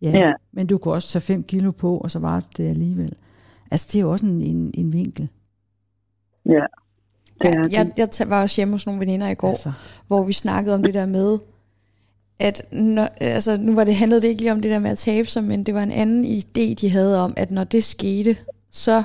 Ja, 0.02 0.10
Ja. 0.20 0.32
men 0.52 0.68
du 0.68 0.78
kunne 0.78 0.94
også 0.94 1.10
tage 1.10 1.22
5 1.22 1.44
kilo 1.44 1.72
på, 1.72 1.98
og 1.98 2.12
så 2.12 2.20
var 2.20 2.44
det 2.58 2.70
alligevel. 2.70 3.14
Altså, 3.72 3.88
det 3.92 3.96
er 3.96 4.02
jo 4.02 4.12
også 4.12 4.26
en, 4.26 4.42
en, 4.42 4.72
en 4.74 4.94
vinkel. 4.94 5.28
ja. 6.46 6.62
Det 7.42 7.50
er 7.56 7.68
Ja, 7.72 7.78
jeg, 7.78 7.92
jeg 7.98 8.10
tag- 8.12 8.30
var 8.30 8.42
også 8.42 8.56
hjemme 8.56 8.74
hos 8.74 8.86
nogle 8.86 9.00
veninder 9.00 9.28
i 9.28 9.36
går, 9.36 9.50
Altså, 9.50 9.72
hvor 10.08 10.24
vi 10.24 10.34
snakkede 10.34 10.76
om 10.76 10.84
det 10.84 10.94
der 10.94 11.06
med, 11.06 11.38
at 12.40 12.62
når, 12.72 13.10
altså, 13.18 13.58
nu 13.58 13.76
var 13.76 13.84
det, 13.84 13.96
handlede 13.96 14.22
det 14.22 14.28
ikke 14.28 14.42
lige 14.42 14.52
om 14.52 14.62
det 14.62 14.72
der 14.72 14.80
med 14.80 14.92
at 14.92 14.98
tabe 14.98 15.28
sig, 15.28 15.44
men 15.44 15.64
det 15.64 15.74
var 15.74 15.84
en 15.84 15.92
anden 15.92 16.26
idé, 16.26 16.74
de 16.82 16.90
havde 16.90 17.20
om, 17.24 17.34
at 17.38 17.52
når 17.52 17.64
det 17.64 17.84
skete, 17.84 18.38
så... 18.72 19.04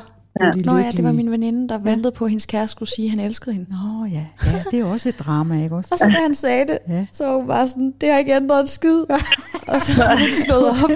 de 0.55 0.63
Nå 0.63 0.77
ja, 0.77 0.91
det 0.91 1.05
var 1.05 1.13
min 1.13 1.31
veninde, 1.31 1.69
der 1.69 1.79
ventede 1.79 2.13
på, 2.13 2.25
at 2.25 2.31
hendes 2.31 2.47
kæreste 2.47 2.73
skulle 2.73 2.89
sige, 2.89 3.07
at 3.07 3.11
han 3.11 3.21
elskede 3.21 3.55
hende. 3.55 3.71
Nå 3.71 4.05
ja, 4.05 4.27
ja, 4.47 4.63
det 4.71 4.75
er 4.75 4.81
jo 4.81 4.91
også 4.91 5.09
et 5.09 5.19
drama, 5.19 5.63
ikke 5.63 5.77
også? 5.77 5.89
Og 5.95 5.99
så 5.99 6.05
da 6.05 6.23
han 6.23 6.35
sagde 6.35 6.67
det, 6.67 6.79
Ja. 6.89 7.07
så 7.13 7.27
var 7.27 7.37
hun 7.37 7.47
bare 7.47 7.69
sådan, 7.69 7.95
det 8.01 8.11
har 8.13 8.19
ikke 8.19 8.37
ændret 8.37 8.61
en 8.61 8.67
skid. 8.67 9.05
og 9.69 9.83
så 9.83 10.05
var 10.05 10.15
det 10.15 10.27
slået 10.47 10.69
op. 10.85 10.91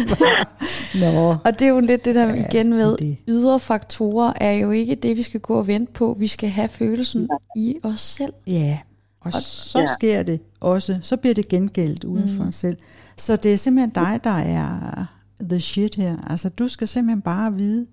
Nå, 1.00 1.36
Og 1.44 1.58
det 1.58 1.62
er 1.62 1.68
jo 1.68 1.80
lidt 1.80 2.04
det 2.04 2.14
der 2.14 2.26
Ja, 2.34 2.44
igen 2.50 2.70
med, 2.70 2.96
det- 2.96 3.16
ydre 3.28 3.60
faktorer 3.60 4.32
er 4.36 4.52
jo 4.52 4.70
ikke 4.70 4.94
det, 4.94 5.16
vi 5.16 5.22
skal 5.22 5.40
gå 5.40 5.54
og 5.54 5.66
vente 5.66 5.92
på. 5.92 6.16
Vi 6.18 6.26
skal 6.26 6.48
have 6.48 6.68
følelsen 6.68 7.28
i 7.56 7.76
os 7.82 8.00
selv. 8.00 8.32
Ja, 8.46 8.78
og 9.20 9.32
så 9.32 9.78
Ja. 9.80 9.86
sker 9.98 10.22
det 10.22 10.40
også, 10.60 10.98
så 11.02 11.16
bliver 11.16 11.34
det 11.34 11.48
gengældt 11.48 12.04
uden 12.04 12.28
for 12.28 12.44
os 12.44 12.54
selv. 12.54 12.76
Så 13.16 13.36
det 13.36 13.52
er 13.52 13.56
simpelthen 13.56 13.90
dig, 13.90 14.20
der 14.24 14.30
er 14.38 15.06
the 15.40 15.60
shit 15.60 15.94
her. 15.94 16.16
Altså 16.30 16.48
du 16.48 16.68
skal 16.68 16.88
simpelthen 16.88 17.22
bare 17.22 17.54
vide, 17.54 17.86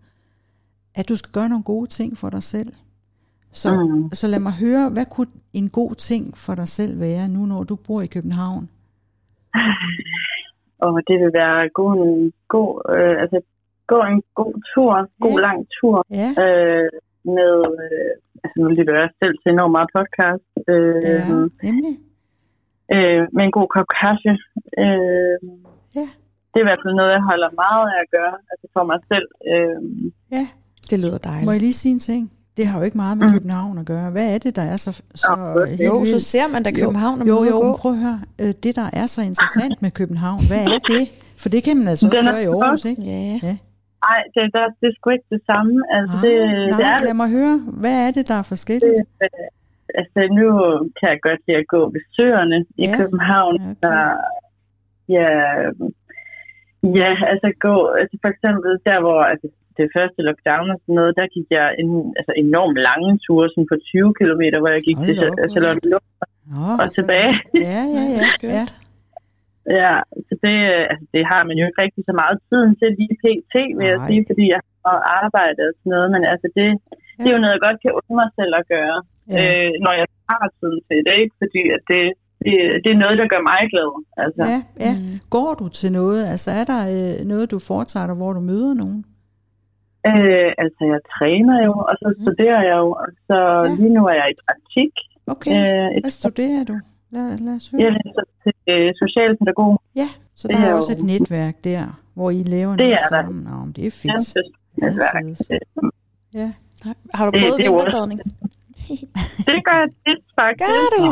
at 0.96 1.10
du 1.10 1.16
skal 1.16 1.32
gøre 1.32 1.50
nogle 1.50 1.64
gode 1.64 1.90
ting 1.90 2.18
for 2.18 2.30
dig 2.30 2.44
selv. 2.44 2.74
Så, 3.52 3.84
Mm. 3.86 4.10
så 4.14 4.28
lad 4.28 4.40
mig 4.40 4.52
høre, 4.52 4.90
hvad 4.90 5.06
kunne 5.12 5.28
en 5.54 5.70
god 5.70 5.96
ting 5.96 6.38
for 6.38 6.56
dig 6.56 6.68
selv 6.68 7.00
være, 7.00 7.28
nu 7.30 7.46
når 7.46 7.64
du 7.64 7.76
bor 7.76 8.02
i 8.02 8.06
København? 8.06 8.70
Og 10.86 10.94
det 11.08 11.16
vil 11.22 11.32
være 11.42 11.70
gå 11.80 11.86
en 12.04 12.34
god, 12.56 12.72
øh, 12.96 13.16
altså 13.24 13.38
gå 13.88 14.00
en 14.12 14.20
god 14.42 14.54
tur, 14.74 14.92
god 15.26 15.38
Ja. 15.40 15.46
lang 15.48 15.60
tur 15.78 15.98
Ja, 16.22 16.30
øh, 16.46 16.90
med, 17.36 17.54
øh, 17.84 18.12
altså 18.44 18.58
nu 18.64 18.68
lytter 18.78 18.96
jeg 19.02 19.10
selv 19.22 19.36
til 19.42 19.50
enormt 19.52 19.76
meget 19.78 19.90
podcast, 19.98 20.50
øh, 20.74 21.02
ja 21.12 21.18
nemlig. 21.68 21.94
øh, 22.96 23.22
med 23.36 23.44
en 23.48 23.52
god 23.60 23.68
kop 23.76 23.88
kaffe. 24.02 24.32
Øh, 24.84 25.38
Ja. 26.00 26.08
Det 26.52 26.58
er 26.60 26.66
i 26.66 26.70
hvert 26.72 26.84
fald 26.86 26.96
noget, 27.00 27.12
jeg 27.18 27.24
holder 27.32 27.50
meget 27.64 27.86
af 27.94 28.00
at 28.06 28.10
gøre, 28.18 28.36
altså 28.52 28.68
for 28.76 28.84
mig 28.92 29.00
selv. 29.12 29.28
Øh, 29.52 29.80
Ja, 30.36 30.46
Det 30.90 30.98
lyder 31.04 31.20
må 31.24 31.30
dejligt. 31.32 31.52
jeg 31.52 31.62
lige 31.62 31.74
sige 31.84 31.94
en 31.94 32.00
ting? 32.12 32.24
Det 32.58 32.68
har 32.68 32.80
jo 32.80 32.86
ikke 32.86 32.98
meget 33.04 33.18
med 33.18 33.28
Mm. 33.28 33.34
København 33.34 33.78
at 33.78 33.86
gøre. 33.86 34.08
Hvad 34.12 34.28
er 34.36 34.38
det, 34.46 34.56
der 34.56 34.62
er 34.74 34.78
så, 34.86 34.92
så 35.24 35.32
helt 35.70 35.82
Jo, 35.90 36.06
så 36.06 36.20
ser 36.20 36.48
man 36.54 36.64
da 36.64 36.72
København, 36.72 37.18
når 37.20 37.26
man 37.26 37.34
jo, 37.34 37.40
ude 37.42 37.50
jo, 37.50 37.60
gå. 37.60 37.78
prøv 37.82 37.92
at 37.92 37.98
høre. 38.06 38.20
Øh, 38.42 38.54
Det, 38.64 38.72
der 38.82 38.88
er 39.02 39.06
så 39.16 39.22
interessant 39.32 39.76
med 39.82 39.92
København, 40.00 40.42
hvad 40.52 40.64
er 40.76 40.80
det? 40.94 41.04
For 41.42 41.50
det 41.54 41.62
kan 41.64 41.78
man 41.80 41.88
altså 41.92 42.06
også 42.08 42.24
gøre 42.24 42.42
i 42.44 42.46
Aarhus, 42.46 42.86
ikke? 42.92 43.02
Ja, 43.02 43.56
ej, 44.12 44.20
det, 44.34 44.42
det, 44.54 44.62
det 44.80 44.88
er 44.92 44.96
sgu 44.98 45.10
ikke 45.18 45.30
det 45.36 45.42
samme. 45.52 45.74
Altså, 45.96 46.16
Nej, 46.18 46.24
det, 46.26 46.34
det 46.72 46.80
nej, 46.80 46.94
er 46.94 47.00
lad 47.08 47.16
mig 47.24 47.30
høre. 47.38 47.56
Hvad 47.84 47.96
er 48.08 48.12
det, 48.18 48.24
der 48.32 48.38
er 48.44 48.48
forskelligt? 48.54 49.00
Øh, 49.24 49.30
altså, 50.00 50.20
nu 50.40 50.46
kan 50.98 51.08
jeg 51.14 51.20
godt 51.28 51.42
lide 51.48 51.58
at 51.64 51.68
gå 51.76 51.82
ved 51.96 52.04
søerne 52.18 52.58
i 52.84 52.86
Ja. 52.88 52.98
København. 53.00 53.56
Ja, 53.62 53.70
okay. 53.72 53.76
Der, 53.84 53.98
ja, 55.18 55.28
ja, 57.00 57.10
altså 57.32 57.48
gå, 57.68 57.76
altså 58.02 58.16
for 58.24 58.30
eksempel 58.34 58.72
der, 58.88 58.98
hvor 59.06 59.20
altså, 59.32 59.48
det 59.80 59.88
første 59.96 60.20
lockdown 60.28 60.68
og 60.74 60.78
sådan 60.84 60.98
noget, 61.00 61.14
der 61.20 61.26
gik 61.36 61.48
jeg 61.58 61.68
en, 61.82 61.90
altså 62.20 62.34
enormt 62.44 62.78
lange 62.90 63.12
ture, 63.26 63.48
sådan 63.54 63.70
på 63.72 63.78
20 63.92 64.14
km, 64.20 64.44
hvor 64.62 64.72
jeg 64.76 64.84
gik 64.90 64.98
Hold 65.00 65.08
til. 65.08 65.52
Charlotte 65.54 65.90
Nå, 66.54 66.68
og 66.82 66.88
tilbage. 66.98 67.34
Ja, 67.68 67.80
ja, 67.96 68.04
ja. 68.14 68.18
ja. 68.22 68.28
Skønt. 68.36 68.72
Ja, 69.82 69.94
så 70.28 70.34
det, 70.46 70.56
altså, 70.92 71.06
det 71.16 71.24
har 71.32 71.42
man 71.48 71.56
jo 71.60 71.64
ikke 71.68 71.82
rigtig 71.86 72.04
så 72.10 72.14
meget 72.22 72.36
tiden 72.50 72.72
til 72.80 72.90
lige 73.00 73.16
pt, 73.24 73.56
vil 73.78 73.88
jeg 73.94 74.00
Nej. 74.02 74.08
sige, 74.10 74.22
fordi 74.30 74.46
jeg 74.56 74.62
har 74.86 74.98
arbejdet 75.22 75.66
og 75.72 75.76
sådan 75.80 75.92
noget, 75.96 76.10
men 76.16 76.22
altså 76.34 76.48
det, 76.58 76.70
ja. 76.70 77.20
det 77.22 77.28
er 77.30 77.36
jo 77.36 77.42
noget, 77.44 77.56
jeg 77.58 77.66
godt 77.68 77.80
kan 77.84 77.92
undre 78.00 78.16
mig 78.22 78.30
selv 78.40 78.54
at 78.62 78.66
gøre, 78.76 78.98
Ja. 79.36 79.40
øh, 79.42 79.72
når 79.86 79.94
jeg 80.02 80.08
har 80.32 80.46
tiden 80.60 80.80
til 80.88 81.00
det, 81.08 81.16
ikke? 81.24 81.36
fordi 81.42 81.62
at 81.76 81.82
det, 81.92 82.02
det, 82.46 82.54
det 82.84 82.90
er 82.96 83.00
noget, 83.04 83.18
der 83.22 83.28
gør 83.34 83.44
mig 83.52 83.62
glad. 83.74 83.92
Altså. 84.24 84.44
Ja, 84.54 84.60
ja. 84.86 84.94
Mm. 84.98 85.16
Går 85.36 85.52
du 85.62 85.66
til 85.80 85.90
noget? 86.00 86.22
Altså 86.34 86.50
er 86.60 86.66
der 86.74 86.82
øh, 86.96 87.14
noget, 87.32 87.46
du 87.54 87.60
foretager 87.72 88.08
dig, 88.10 88.16
hvor 88.22 88.32
du 88.38 88.42
møder 88.52 88.74
nogen? 88.84 89.00
Øh, 90.12 90.50
altså, 90.64 90.82
jeg 90.94 91.00
træner 91.16 91.58
jo, 91.68 91.74
og 91.90 91.96
så 92.02 92.08
studerer 92.22 92.62
jeg 92.70 92.78
jo, 92.84 92.90
og 93.04 93.08
så 93.28 93.38
Ja. 93.38 93.70
ja. 93.70 93.76
lige 93.80 93.94
nu 93.98 94.02
er 94.12 94.16
jeg 94.22 94.28
i 94.34 94.38
praktik. 94.46 94.92
Okay, 95.34 95.52
Øh, 95.52 95.88
et, 95.98 96.04
hvad 96.04 96.12
studerer 96.22 96.64
du? 96.72 96.76
Lad, 97.14 97.38
lad 97.48 97.56
os 97.60 97.66
høre. 97.72 97.82
jeg 97.84 97.92
læser 98.00 98.24
til 98.44 98.54
øh, 98.74 98.90
socialpædagog. 99.04 99.82
Ja, 100.02 100.10
så 100.36 100.48
Det 100.48 100.56
der 100.58 100.64
er 100.66 100.70
er 100.70 100.74
også 100.80 100.94
jo- 100.94 100.98
et 101.00 101.06
netværk 101.14 101.56
der, 101.64 101.84
hvor 102.18 102.30
I 102.40 102.42
laver 102.56 102.74
Det 102.76 102.80
noget 102.80 102.94
er 102.94 102.98
der. 102.98 103.08
sammen. 103.16 103.38
Nå, 103.50 103.56
men 103.66 103.72
det 103.78 103.84
er 103.88 103.92
fedt. 104.04 104.28
Kæmpe 104.34 104.86
netværk. 104.86 105.16
Altid. 105.16 105.56
Øh, 105.84 105.90
Ja. 106.40 106.50
Har 107.18 107.24
du 107.26 107.32
Det- 107.32 107.40
prøvet 107.42 107.58
det 107.60 107.66
er 107.68 107.72
vinterbadning? 107.72 108.20
Det 109.50 109.60
gør 109.68 109.78
jeg 109.84 109.90
tit, 110.06 110.24
faktisk. 110.40 110.70
Gør 110.72 110.86
du? 110.98 111.04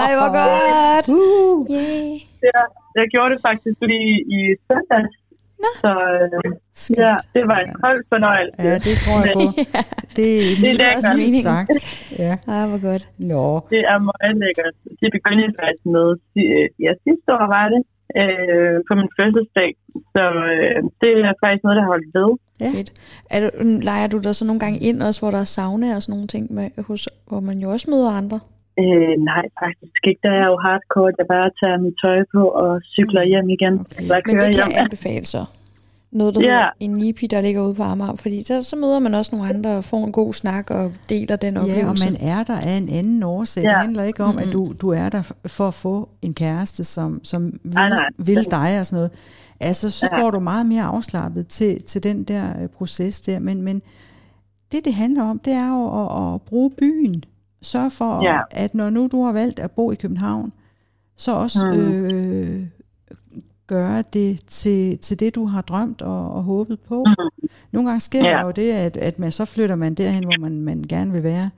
Ej, 0.00 0.10
hvor 0.18 0.30
godt. 0.40 1.06
Uh, 1.18 1.56
Yeah. 1.74 2.12
Jeg, 2.48 2.62
jeg 2.98 3.06
gjorde 3.12 3.30
det 3.34 3.40
faktisk 3.48 3.78
lige 3.92 4.14
i 4.36 4.40
søndags. 4.66 5.14
Nå. 5.64 5.68
Så 5.84 5.90
øh, 6.12 6.52
ja, 7.04 7.14
det 7.34 7.42
var 7.50 7.58
en 7.66 7.72
kold 7.84 8.00
fornøjelse. 8.12 8.62
ja, 8.68 8.74
det 8.86 8.94
tror 9.04 9.18
jeg 9.26 9.32
på. 9.38 9.42
Det 10.18 10.28
er 10.38 10.42
Det 10.62 10.70
er 10.70 10.76
lækkert. 10.82 11.16
mildt 11.20 11.42
sagt. 11.50 11.70
Ja. 12.24 12.32
Ej, 12.54 12.64
hvor 12.70 12.80
godt. 12.88 13.04
Nå, 13.32 13.44
Det 13.74 13.80
er 13.92 13.98
meget 14.10 14.34
lækkert. 14.44 14.74
Det 15.02 15.08
begyndte 15.16 15.42
jeg 15.46 15.54
faktisk 15.62 15.84
med 15.96 16.06
si- 16.32 16.68
ja, 16.84 16.90
sidste 17.06 17.28
år, 17.38 17.46
var 17.56 17.66
det, 17.74 17.82
øh, 18.20 18.76
på 18.88 18.92
min 19.00 19.10
fødselsdag. 19.18 19.70
Så 20.14 20.22
øh, 20.54 20.78
det 21.02 21.10
er 21.28 21.34
faktisk 21.44 21.62
noget, 21.64 21.76
der 21.78 21.84
har 21.86 21.92
holdt 21.94 22.08
ved. 22.18 22.30
Ja. 22.64 22.68
Fedt. 22.76 22.90
Er 23.34 23.38
du, 23.44 23.48
leger 23.88 24.06
du 24.14 24.18
dig 24.26 24.34
så 24.38 24.44
nogle 24.48 24.60
gange 24.64 24.78
ind 24.88 24.98
også, 25.08 25.18
hvor 25.20 25.30
der 25.36 25.40
er 25.46 25.50
sauna 25.56 25.88
og 25.96 26.02
sådan 26.02 26.12
nogle 26.16 26.28
ting, 26.34 26.44
med, 26.56 26.66
hos, 26.88 27.08
hvor 27.28 27.40
man 27.48 27.56
jo 27.64 27.66
også 27.74 27.86
møder 27.90 28.10
andre? 28.22 28.38
Øh, 28.80 29.14
nej, 29.30 29.44
faktisk 29.62 30.00
ikke. 30.08 30.20
Der 30.22 30.32
er 30.42 30.46
jo 30.50 30.56
hardcore, 30.66 31.08
at 31.08 31.14
jeg 31.18 31.26
bare 31.36 31.50
tager 31.60 31.78
mit 31.84 31.94
tøj 32.04 32.18
på 32.34 32.42
og 32.48 32.72
cykler 32.94 33.24
hjem 33.32 33.48
igen. 33.56 33.74
Okay. 33.80 34.00
Eller 34.02 34.14
Men 34.14 34.22
kører 34.26 34.46
det 34.46 34.54
kan 34.54 34.64
hjem. 34.64 34.72
jeg 34.72 34.80
anbefale 34.84 35.24
så. 35.26 35.44
Noget, 36.12 36.34
der 36.34 36.40
Ja. 36.40 36.46
hedder 36.46 36.70
en 36.80 36.90
NIPI, 36.90 37.26
der 37.26 37.40
ligger 37.40 37.62
ude 37.62 37.74
på 37.74 37.82
Amager. 37.82 38.16
Fordi 38.16 38.42
der, 38.48 38.60
så 38.60 38.76
møder 38.76 38.98
man 38.98 39.14
også 39.14 39.36
nogle 39.36 39.48
andre 39.54 39.70
og 39.76 39.84
får 39.84 40.04
en 40.04 40.12
god 40.12 40.32
snak 40.32 40.70
og 40.70 40.92
deler 41.08 41.36
den 41.36 41.54
Ja, 41.54 41.60
og 41.60 41.66
oplevelse. 41.70 42.04
man 42.12 42.20
er 42.30 42.42
der 42.44 42.56
af 42.56 42.76
en 42.82 42.88
anden 42.88 43.22
årsag. 43.22 43.62
Ja. 43.64 43.68
Det 43.68 43.76
handler 43.76 44.02
ikke 44.02 44.24
om, 44.24 44.38
at 44.38 44.48
du, 44.52 44.74
du 44.80 44.88
er 44.88 45.08
der 45.08 45.32
for 45.46 45.68
at 45.68 45.74
få 45.74 46.08
en 46.22 46.34
kæreste, 46.34 46.84
som, 46.84 47.20
som 47.24 47.42
vil, 47.64 47.74
Nej, 47.74 47.88
nej. 47.88 48.08
vil 48.18 48.44
dig 48.50 48.80
og 48.80 48.86
sådan 48.86 48.96
noget. 48.96 49.10
Altså, 49.60 49.90
så 49.90 50.08
Ja. 50.12 50.20
går 50.20 50.30
du 50.30 50.40
meget 50.40 50.66
mere 50.66 50.82
afslappet 50.82 51.46
til, 51.48 51.82
til 51.82 52.02
den 52.02 52.24
der 52.24 52.62
øh, 52.62 52.68
proces 52.68 53.20
der. 53.20 53.38
Men, 53.38 53.62
men 53.62 53.82
det, 54.72 54.84
det 54.84 54.94
handler 54.94 55.22
om, 55.24 55.38
det 55.38 55.52
er 55.52 55.68
jo 55.68 55.84
at, 56.02 56.34
at 56.34 56.42
bruge 56.42 56.70
byen. 56.78 57.24
Sørg 57.62 57.92
for, 57.92 58.24
Ja. 58.24 58.40
at 58.50 58.74
når 58.74 58.90
nu 58.90 59.08
du 59.12 59.22
har 59.24 59.32
valgt 59.32 59.58
at 59.58 59.70
bo 59.70 59.90
i 59.90 59.94
København, 59.94 60.52
så 61.16 61.32
også 61.34 61.58
Mm. 61.74 61.80
øh, 61.80 62.66
gøre 63.66 64.04
det 64.12 64.40
til, 64.46 64.98
til 64.98 65.20
det, 65.20 65.34
du 65.34 65.44
har 65.46 65.60
drømt 65.62 66.02
og, 66.02 66.32
og 66.32 66.42
håbet 66.42 66.80
på. 66.80 67.04
Mm. 67.06 67.48
Nogle 67.72 67.88
gange 67.88 68.00
sker 68.00 68.24
Ja. 68.24 68.30
der 68.36 68.44
jo 68.44 68.50
det, 68.50 68.72
at, 68.72 68.96
at 68.96 69.18
man 69.18 69.32
så 69.32 69.44
flytter 69.44 69.74
man 69.74 69.94
derhen, 69.94 70.24
hvor 70.24 70.40
man, 70.40 70.60
man 70.60 70.84
gerne 70.88 71.12
vil 71.12 71.22
være. 71.22 71.50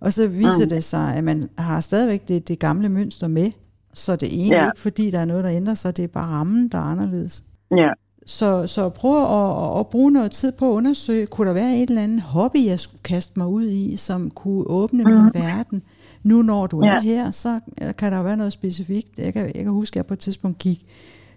Og 0.00 0.12
så 0.12 0.26
viser 0.26 0.64
Mm. 0.64 0.68
det 0.68 0.84
sig, 0.84 1.14
at 1.16 1.24
man 1.24 1.48
har 1.58 1.80
stadigvæk 1.80 2.28
det, 2.28 2.48
det 2.48 2.58
gamle 2.58 2.88
mønster 2.88 3.28
med. 3.28 3.50
Så 3.94 4.16
det 4.16 4.26
er 4.28 4.32
egentlig 4.32 4.56
Ja. 4.56 4.64
ikke, 4.66 4.80
fordi 4.80 5.10
der 5.10 5.18
er 5.18 5.24
noget, 5.24 5.44
der 5.44 5.50
ændrer 5.50 5.74
sig. 5.74 5.96
Det 5.96 6.02
er 6.02 6.08
bare 6.08 6.26
rammen, 6.26 6.68
der 6.68 6.78
er 6.78 6.82
anderledes. 6.82 7.44
Ja. 7.70 7.90
Så, 8.28 8.66
så 8.66 8.88
prøv 8.88 9.22
at, 9.22 9.80
at, 9.80 9.86
bruge 9.86 10.12
noget 10.12 10.30
tid 10.30 10.52
på 10.52 10.68
at 10.72 10.76
undersøge, 10.76 11.26
kunne 11.26 11.46
der 11.48 11.54
være 11.54 11.76
et 11.76 11.88
eller 11.88 12.02
andet 12.02 12.20
hobby, 12.22 12.64
jeg 12.66 12.80
skulle 12.80 13.02
kaste 13.02 13.32
mig 13.36 13.46
ud 13.46 13.64
i, 13.68 13.96
som 13.96 14.30
kunne 14.30 14.64
åbne 14.66 15.04
mm. 15.04 15.10
min 15.10 15.30
verden. 15.34 15.82
Nu 16.22 16.42
når 16.42 16.66
du 16.66 16.84
ja. 16.84 16.96
er 16.96 17.00
her, 17.00 17.30
så 17.30 17.60
kan 17.98 18.12
der 18.12 18.22
være 18.22 18.36
noget 18.36 18.52
specifikt. 18.52 19.08
Jeg 19.18 19.32
kan, 19.32 19.44
jeg 19.46 19.54
kan 19.64 19.72
huske, 19.72 19.92
at 19.94 19.96
jeg 19.96 20.06
på 20.06 20.14
et 20.14 20.20
tidspunkt 20.20 20.58
gik 20.58 20.84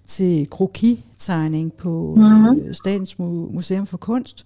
til 0.07 0.49
krokitegning 0.49 1.73
på 1.73 2.15
Mhm. 2.17 2.59
øh, 2.59 2.73
Statens 2.73 3.13
Mu- 3.13 3.53
Museum 3.53 3.85
for 3.87 3.97
Kunst. 3.97 4.45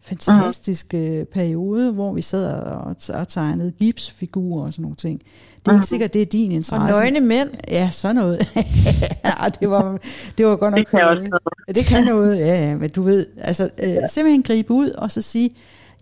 Fantastisk 0.00 0.94
øh, 0.94 1.24
periode, 1.24 1.92
hvor 1.92 2.12
vi 2.12 2.22
sad 2.22 2.52
og, 2.62 2.96
og 3.14 3.28
tegnede 3.28 3.70
gipsfigurer 3.70 4.64
og 4.66 4.72
sådan 4.72 4.82
nogle 4.82 4.96
ting. 4.96 5.20
Det 5.64 5.68
er 5.68 5.74
ikke 5.74 5.86
sikkert, 5.86 6.14
det 6.14 6.22
er 6.22 6.26
din 6.26 6.50
og 6.50 6.56
interesse. 6.56 7.00
nøgne 7.00 7.20
mænd. 7.20 7.50
Ja, 7.70 7.90
sådan 7.90 8.16
noget. 8.16 8.38
ja, 9.26 9.48
det 9.60 9.70
var, 9.70 9.98
det 10.38 10.46
var 10.46 10.56
godt 10.56 10.74
nok... 10.74 10.78
Det 10.78 10.88
kan 10.88 11.00
øh, 11.00 11.10
også 11.10 11.22
noget. 11.22 11.42
Ja, 11.68 11.72
det 11.72 11.84
kan 11.90 12.04
noget, 12.04 12.38
ja, 12.38 12.68
ja, 12.68 12.76
men 12.76 12.90
du 12.90 13.02
ved, 13.02 13.26
altså 13.38 13.64
øh, 13.84 13.96
simpelthen 14.08 14.42
gribe 14.42 14.72
ud 14.72 14.90
og 14.90 15.10
så 15.10 15.22
sige, 15.22 15.50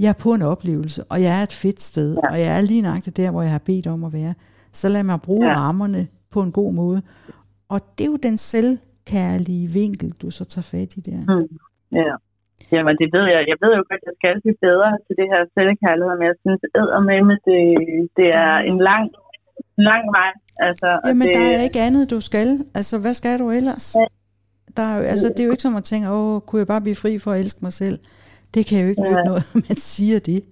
jeg 0.00 0.08
er 0.08 0.18
på 0.24 0.30
en 0.34 0.42
oplevelse, 0.42 1.02
og 1.10 1.22
jeg 1.22 1.38
er 1.38 1.42
et 1.42 1.52
fedt 1.52 1.80
sted, 1.82 2.16
ja. 2.22 2.30
Og 2.32 2.40
jeg 2.40 2.56
er 2.58 2.60
lige 2.60 2.82
nøjagtigt 2.82 3.16
der, 3.16 3.30
hvor 3.30 3.42
jeg 3.42 3.50
har 3.50 3.62
bedt 3.66 3.86
om 3.86 4.04
at 4.04 4.12
være. 4.12 4.34
Så 4.72 4.88
lad 4.88 5.02
mig 5.02 5.18
bruge. 5.22 5.46
Ja. 5.46 5.54
rammerne 5.54 6.06
på 6.34 6.40
en 6.46 6.52
god 6.52 6.72
måde. 6.72 7.02
Og 7.74 7.78
det 7.94 8.04
er 8.06 8.12
jo 8.14 8.18
den 8.28 8.36
selvkærlige 8.52 9.66
vinkel, 9.80 10.10
du 10.22 10.30
så 10.38 10.44
tager 10.44 10.68
fat 10.72 10.90
i 10.98 11.00
der. 11.08 11.20
Mm. 11.32 11.48
Ja. 12.02 12.14
Jamen, 12.74 12.94
det 13.00 13.08
ved 13.16 13.26
jeg. 13.34 13.40
Jeg 13.52 13.58
ved 13.62 13.72
jo 13.78 13.82
godt, 13.90 14.02
at 14.02 14.08
jeg 14.08 14.16
skal 14.18 14.40
blive 14.44 14.58
bedre 14.66 14.90
til 15.06 15.14
det 15.20 15.26
her 15.32 15.42
selvkærlighed, 15.56 16.12
men 16.20 16.26
jeg 16.32 16.38
synes, 16.44 16.60
at 16.66 16.70
det, 17.48 17.60
det 18.18 18.28
er 18.44 18.54
en 18.70 18.78
lang, 18.90 19.06
lang 19.78 20.02
vej. 20.16 20.32
Altså, 20.58 21.00
Jamen, 21.06 21.28
det, 21.28 21.34
der 21.36 21.40
er 21.40 21.62
ikke 21.62 21.80
andet, 21.80 22.10
du 22.10 22.20
skal. 22.20 22.64
Altså, 22.74 22.98
hvad 22.98 23.14
skal 23.14 23.38
du 23.38 23.50
ellers? 23.50 23.94
Ja. 23.94 24.04
Der 24.76 24.82
er 24.82 24.96
jo, 24.96 25.02
altså, 25.02 25.28
det 25.28 25.40
er 25.40 25.44
jo 25.44 25.50
ikke 25.50 25.62
som 25.62 25.76
at 25.76 25.84
tænke, 25.84 26.10
åh, 26.10 26.40
kunne 26.40 26.58
jeg 26.60 26.66
bare 26.66 26.80
blive 26.80 26.96
fri 26.96 27.18
for 27.18 27.32
at 27.32 27.40
elske 27.40 27.58
mig 27.62 27.72
selv? 27.72 27.98
Det 28.54 28.66
kan 28.66 28.80
jo 28.82 28.88
ikke 28.88 29.02
nytte 29.02 29.16
Ja. 29.18 29.24
noget, 29.24 29.38
at 29.38 29.54
man 29.68 29.76
siger 29.76 30.18
det. 30.18 30.42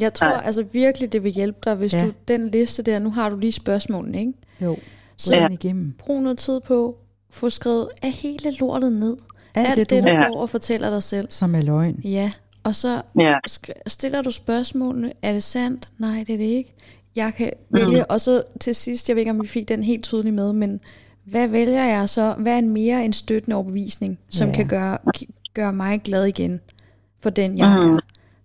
Jeg 0.00 0.14
tror 0.14 0.28
Nej. 0.28 0.42
altså 0.44 0.62
virkelig, 0.72 1.12
det 1.12 1.24
vil 1.24 1.32
hjælpe 1.32 1.58
dig, 1.64 1.74
hvis 1.74 1.94
Ja. 1.94 2.04
du 2.06 2.12
den 2.28 2.48
liste 2.48 2.82
der, 2.82 2.98
nu 2.98 3.10
har 3.10 3.30
du 3.30 3.36
lige 3.38 3.52
spørgsmålene, 3.52 4.18
ikke? 4.18 4.32
Jo, 4.60 4.76
Så 5.16 5.30
gå 5.34 5.36
Ja. 5.40 5.48
igennem. 5.48 5.94
brug 5.98 6.22
noget 6.22 6.38
tid 6.38 6.60
på, 6.60 6.96
få 7.30 7.50
skrevet 7.50 7.88
af 8.02 8.10
hele 8.10 8.50
lortet 8.50 8.92
ned. 8.92 9.16
Alt, 9.54 9.68
Alt 9.68 9.76
det, 9.76 9.90
det, 9.90 10.02
du, 10.04 10.08
du 10.08 10.14
Ja. 10.14 10.28
går 10.28 10.40
og 10.40 10.50
fortæller 10.50 10.90
dig 10.90 11.02
selv. 11.02 11.26
som 11.30 11.54
er 11.54 11.60
løgn. 11.62 11.94
Ja, 12.04 12.30
og 12.64 12.74
så 12.74 13.02
Ja. 13.20 13.34
stiller 13.86 14.22
du 14.22 14.30
spørgsmålene, 14.30 15.12
er 15.22 15.32
det 15.32 15.42
sandt? 15.42 15.88
Nej, 15.98 16.24
det 16.26 16.32
er 16.32 16.38
det 16.38 16.44
ikke. 16.44 16.74
Jeg 17.16 17.34
kan 17.34 17.50
vælge, 17.70 18.10
og 18.10 18.20
så 18.20 18.42
til 18.60 18.74
sidst, 18.74 19.08
jeg 19.08 19.16
ved 19.16 19.20
ikke, 19.20 19.30
om 19.30 19.42
vi 19.42 19.46
fik 19.46 19.68
den 19.68 19.82
helt 19.82 20.04
tydeligt 20.04 20.34
med, 20.34 20.52
men 20.52 20.80
hvad 21.24 21.48
vælger 21.48 21.84
jeg 21.84 22.08
så? 22.08 22.34
Hvad 22.38 22.52
er 22.54 22.58
en 22.58 22.68
mere 22.70 23.04
en 23.04 23.12
støttende 23.12 23.56
overbevisning, 23.56 24.18
som 24.30 24.48
Ja. 24.48 24.54
kan 24.54 24.66
gøre, 24.68 24.98
gøre 25.54 25.72
mig 25.72 26.00
glad 26.04 26.24
igen 26.24 26.60
for 27.20 27.30
den, 27.30 27.58
jeg 27.58 27.68
Mm. 27.86 27.94
er? 27.94 28.00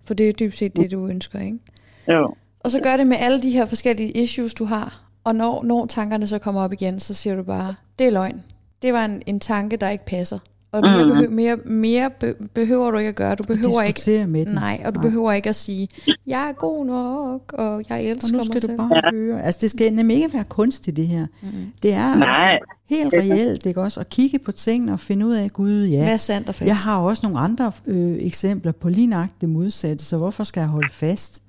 For 0.05 0.13
det 0.13 0.27
er 0.29 0.33
dybt 0.33 0.57
set 0.57 0.77
det, 0.77 0.91
du 0.91 1.07
ønsker, 1.07 1.39
ikke? 1.39 1.59
Jo. 2.07 2.33
Og 2.59 2.71
så 2.71 2.79
gør 2.79 2.97
det 2.97 3.07
med 3.07 3.17
alle 3.19 3.41
de 3.43 3.51
her 3.51 3.65
forskellige 3.65 4.11
issues, 4.11 4.53
du 4.53 4.65
har. 4.65 5.01
Og 5.23 5.35
når, 5.35 5.63
når 5.63 5.85
tankerne 5.85 6.27
så 6.27 6.39
kommer 6.39 6.61
op 6.61 6.73
igen, 6.73 6.99
så 6.99 7.13
siger 7.13 7.35
du 7.35 7.43
bare, 7.43 7.75
det 7.99 8.07
er 8.07 8.11
løgn. 8.11 8.43
Det 8.81 8.93
var 8.93 9.05
en, 9.05 9.21
en 9.25 9.39
tanke, 9.39 9.75
der 9.77 9.89
ikke 9.89 10.05
passer. 10.05 10.39
Og 10.71 10.81
mere, 10.81 11.03
Mm. 11.05 11.09
behøver, 11.11 11.29
mere, 11.29 11.57
mere 11.65 12.09
be, 12.19 12.33
behøver 12.53 12.91
du 12.91 12.97
ikke 12.97 13.09
at 13.09 13.15
gøre. 13.15 13.35
Du 13.35 13.43
behøver 13.43 13.81
ikke 13.81 13.97
Diskutere 13.97 14.27
med 14.27 14.45
den. 14.45 14.53
Nej, 14.53 14.81
og 14.85 14.95
du 14.95 14.99
Nej. 14.99 15.07
behøver 15.09 15.31
ikke 15.31 15.49
at 15.49 15.55
sige, 15.55 15.87
jeg 16.27 16.49
er 16.49 16.53
god 16.53 16.85
nok, 16.85 17.53
og 17.53 17.83
jeg 17.89 18.03
elsker 18.03 18.27
Og 18.27 18.31
nu 18.31 18.37
mig 18.37 18.45
skal 18.45 18.61
selv. 18.61 18.71
du 18.71 18.77
bare 18.77 19.01
høre. 19.13 19.43
Altså, 19.43 19.59
det 19.61 19.71
skal 19.71 19.93
nemlig 19.93 20.15
ikke 20.17 20.33
være 20.33 20.43
kunstigt, 20.43 20.97
det 20.97 21.07
her. 21.07 21.27
Mm. 21.41 21.47
Det 21.83 21.93
er 21.93 22.15
Nej. 22.15 22.51
altså 22.51 22.65
helt 22.89 23.13
reelt, 23.13 23.65
ikke 23.65 23.81
også? 23.81 23.99
At 23.99 24.09
kigge 24.09 24.39
på 24.39 24.51
tingene 24.51 24.93
og 24.93 24.99
finde 24.99 25.25
ud 25.25 25.33
af, 25.33 25.49
gud, 25.49 25.85
ja. 25.85 26.03
Hvad 26.03 26.13
er 26.13 26.17
sandt 26.17 26.49
og 26.49 26.55
falsk? 26.55 26.67
Jeg 26.67 26.77
har 26.77 26.97
også 26.97 27.19
nogle 27.25 27.39
andre 27.39 27.71
øh, 27.87 28.17
eksempler 28.19 28.71
på 28.71 28.89
lige 28.89 29.07
nøjagtigt 29.07 29.41
det 29.41 29.49
modsatte, 29.49 30.05
så 30.05 30.17
hvorfor 30.17 30.43
skal 30.43 30.61
jeg 30.61 30.69
holde 30.69 30.89
fast 30.93 31.43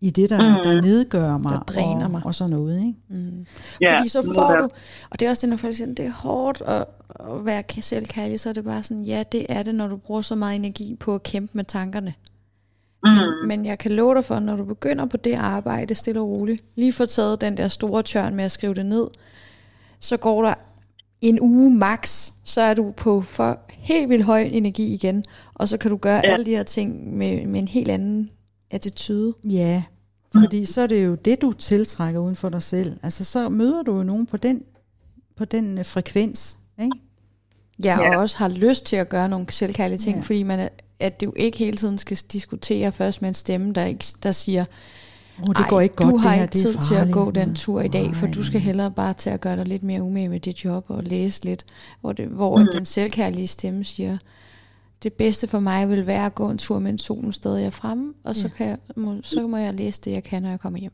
i 0.00 0.10
det, 0.10 0.30
der, 0.30 0.56
mm. 0.56 0.62
der 0.64 0.80
nedgør 0.80 1.38
mig, 1.38 1.52
Der 1.52 1.58
dræner 1.58 2.04
og, 2.04 2.10
mig. 2.10 2.22
og 2.24 2.34
sådan 2.34 2.50
noget, 2.50 2.78
ikke? 2.78 2.94
Mm. 3.08 3.46
Ja, 3.80 3.96
Fordi 3.96 4.08
så 4.08 4.32
får 4.34 4.56
du, 4.56 4.68
og 5.10 5.20
det 5.20 5.26
er 5.26 5.30
også 5.30 5.46
det, 5.46 5.50
når 5.50 5.56
folk 5.56 5.74
siger, 5.74 5.94
det 5.94 6.06
er 6.06 6.10
hårdt 6.10 6.62
at, 6.66 6.84
at 7.20 7.44
være 7.44 7.62
selvkærlig, 7.80 8.40
så 8.40 8.48
er 8.48 8.52
det 8.52 8.64
bare 8.64 8.82
sådan, 8.82 9.04
ja, 9.04 9.22
det 9.32 9.46
er 9.48 9.62
det, 9.62 9.74
når 9.74 9.88
du 9.88 9.96
bruger 9.96 10.20
så 10.20 10.34
meget 10.34 10.56
energi 10.56 10.96
på 11.00 11.14
at 11.14 11.22
kæmpe 11.22 11.50
med 11.54 11.64
tankerne. 11.64 12.14
Mm. 13.04 13.48
Men 13.48 13.66
jeg 13.66 13.78
kan 13.78 13.90
love 13.90 14.14
dig 14.14 14.24
for, 14.24 14.38
når 14.38 14.56
du 14.56 14.64
begynder 14.64 15.06
på 15.06 15.16
det 15.16 15.34
arbejde 15.34 15.94
stille 15.94 16.20
og 16.20 16.28
roligt, 16.28 16.62
lige 16.74 16.92
få 16.92 17.06
taget 17.06 17.40
den 17.40 17.56
der 17.56 17.68
store 17.68 18.02
tørn 18.02 18.34
med 18.34 18.44
at 18.44 18.52
skrive 18.52 18.74
det 18.74 18.86
ned, 18.86 19.06
så 20.00 20.16
går 20.16 20.42
der 20.42 20.54
en 21.20 21.40
uge 21.40 21.70
max, 21.70 22.30
så 22.44 22.60
er 22.60 22.74
du 22.74 22.92
på 22.96 23.20
for 23.20 23.58
helt 23.68 24.08
vildt 24.08 24.24
høj 24.24 24.42
energi 24.42 24.94
igen, 24.94 25.24
og 25.54 25.68
så 25.68 25.76
kan 25.78 25.90
du 25.90 25.96
gøre. 25.96 26.20
Ja. 26.24 26.32
alle 26.32 26.46
de 26.46 26.50
her 26.50 26.62
ting 26.62 27.16
med, 27.16 27.46
med 27.46 27.60
en 27.60 27.68
helt 27.68 27.90
anden 27.90 28.30
attitude. 28.70 29.34
Ja, 29.44 29.82
fordi 30.36 30.64
så 30.64 30.80
er 30.80 30.86
det 30.86 31.06
jo 31.06 31.14
det, 31.14 31.42
du 31.42 31.52
tiltrækker 31.52 32.20
uden 32.20 32.36
for 32.36 32.48
dig 32.48 32.62
selv. 32.62 32.96
Altså, 33.02 33.24
så 33.24 33.48
møder 33.48 33.82
du 33.82 33.96
jo 33.96 34.02
nogen 34.02 34.26
på 34.26 34.36
den, 34.36 34.62
på 35.36 35.44
den 35.44 35.78
øh, 35.78 35.84
frekvens, 35.84 36.56
ikke? 36.80 36.90
Ja, 37.84 37.98
og 37.98 38.04
Ja. 38.04 38.18
også 38.18 38.38
har 38.38 38.48
lyst 38.48 38.86
til 38.86 38.96
at 38.96 39.08
gøre 39.08 39.28
nogle 39.28 39.46
selvkærlige 39.50 39.98
ting, 39.98 40.16
Ja. 40.16 40.22
fordi 40.22 40.42
man 40.42 40.58
er, 40.60 40.68
at 41.00 41.20
du 41.20 41.32
ikke 41.36 41.58
hele 41.58 41.76
tiden 41.76 41.98
skal 41.98 42.16
diskutere 42.32 42.92
først 42.92 43.22
med 43.22 43.28
en 43.28 43.34
stemme, 43.34 43.72
der, 43.72 43.84
ikke, 43.84 44.04
der 44.22 44.32
siger, 44.32 44.64
Oh, 45.42 45.48
det 45.48 45.56
"Ej, 45.56 45.68
går 45.68 45.80
ikke 45.80 45.94
godt, 45.94 46.12
du 46.12 46.16
har 46.16 46.28
det 46.28 46.36
her, 46.36 46.42
ikke 46.42 46.52
det 46.52 46.62
tid 46.62 46.72
til 46.72 46.94
at 46.94 46.98
farligt." 46.98 47.14
gå 47.14 47.30
den 47.30 47.54
tur 47.54 47.80
i 47.80 47.88
dag, 47.88 48.16
for 48.16 48.26
Nej. 48.26 48.34
du 48.34 48.42
skal 48.44 48.60
hellere 48.60 48.90
bare 48.90 49.14
til 49.14 49.30
at 49.30 49.40
gøre 49.40 49.56
dig 49.56 49.64
lidt 49.68 49.82
mere 49.82 50.02
umage 50.02 50.28
med 50.28 50.40
dit 50.40 50.64
job 50.64 50.84
og 50.88 51.02
læse 51.04 51.44
lidt, 51.44 51.64
hvor, 52.00 52.12
det, 52.12 52.26
hvor 52.26 52.58
mm. 52.58 52.66
den 52.72 52.84
selvkærlige 52.84 53.46
stemme 53.46 53.84
siger, 53.84 54.18
det 55.02 55.12
bedste 55.12 55.46
for 55.46 55.60
mig 55.60 55.88
vil 55.88 56.06
være 56.06 56.26
at 56.26 56.34
gå 56.34 56.50
en 56.50 56.58
tur, 56.58 56.78
mens 56.78 57.02
solen 57.02 57.32
stadig 57.32 57.66
er 57.66 57.70
fremme, 57.70 58.14
og 58.24 58.36
så, 58.36 58.48
kan 58.48 58.68
jeg, 58.68 58.78
må, 58.96 59.16
så 59.22 59.46
må 59.46 59.56
jeg 59.56 59.74
læse 59.74 60.00
det, 60.00 60.10
jeg 60.10 60.24
kan, 60.24 60.42
når 60.42 60.50
jeg 60.50 60.60
kommer 60.60 60.78
hjem. 60.78 60.92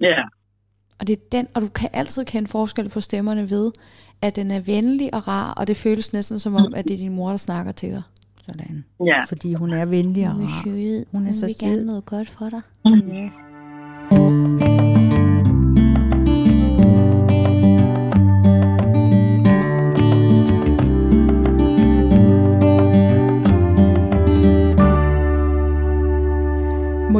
Ja. 0.00 0.22
Og 0.98 1.06
det 1.06 1.12
er 1.16 1.20
den, 1.32 1.46
og 1.54 1.62
du 1.62 1.68
kan 1.68 1.88
altid 1.92 2.24
kende 2.24 2.48
forskel 2.48 2.88
på 2.88 3.00
stemmerne 3.00 3.50
ved, 3.50 3.72
at 4.22 4.36
den 4.36 4.50
er 4.50 4.60
venlig 4.60 5.14
og 5.14 5.28
rar, 5.28 5.54
og 5.54 5.66
det 5.66 5.76
føles 5.76 6.12
næsten 6.12 6.38
som 6.38 6.54
om, 6.54 6.74
at 6.74 6.84
det 6.84 6.94
er 6.94 6.98
din 6.98 7.14
mor, 7.14 7.30
der 7.30 7.36
snakker 7.36 7.72
til 7.72 7.90
dig. 7.90 8.02
Sådan. 8.46 8.84
Ja. 9.06 9.24
Fordi 9.24 9.54
hun 9.54 9.72
er 9.72 9.84
venlig 9.84 10.28
og 10.28 10.40
rar. 10.40 10.62
sød. 10.64 11.06
Hun 11.12 11.26
er 11.26 11.32
så 11.32 11.46
vil 11.46 11.54
sød. 11.60 11.68
gerne 11.68 11.84
noget 11.84 12.04
godt 12.04 12.28
for 12.28 12.48
dig. 12.48 12.60
Ja. 12.84 13.30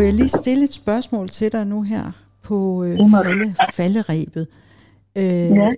Jeg 0.07 0.15
lige 0.15 0.29
stille 0.29 0.65
et 0.65 0.73
spørgsmål 0.83 1.29
til 1.29 1.53
dig 1.53 1.67
nu 1.67 1.83
her 1.83 2.05
på 2.49 2.85
øh, 2.85 2.97
falde, 2.97 3.47
falderæbet? 3.77 4.47
Øh, 5.17 5.51
Ja. 5.61 5.71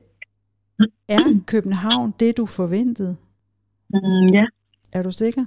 Er 1.09 1.25
København 1.53 2.09
det, 2.21 2.37
du 2.41 2.47
forventede? 2.47 3.17
Mm, 3.95 4.29
ja. 4.39 4.47
Er 4.97 5.03
du 5.03 5.11
sikker? 5.23 5.45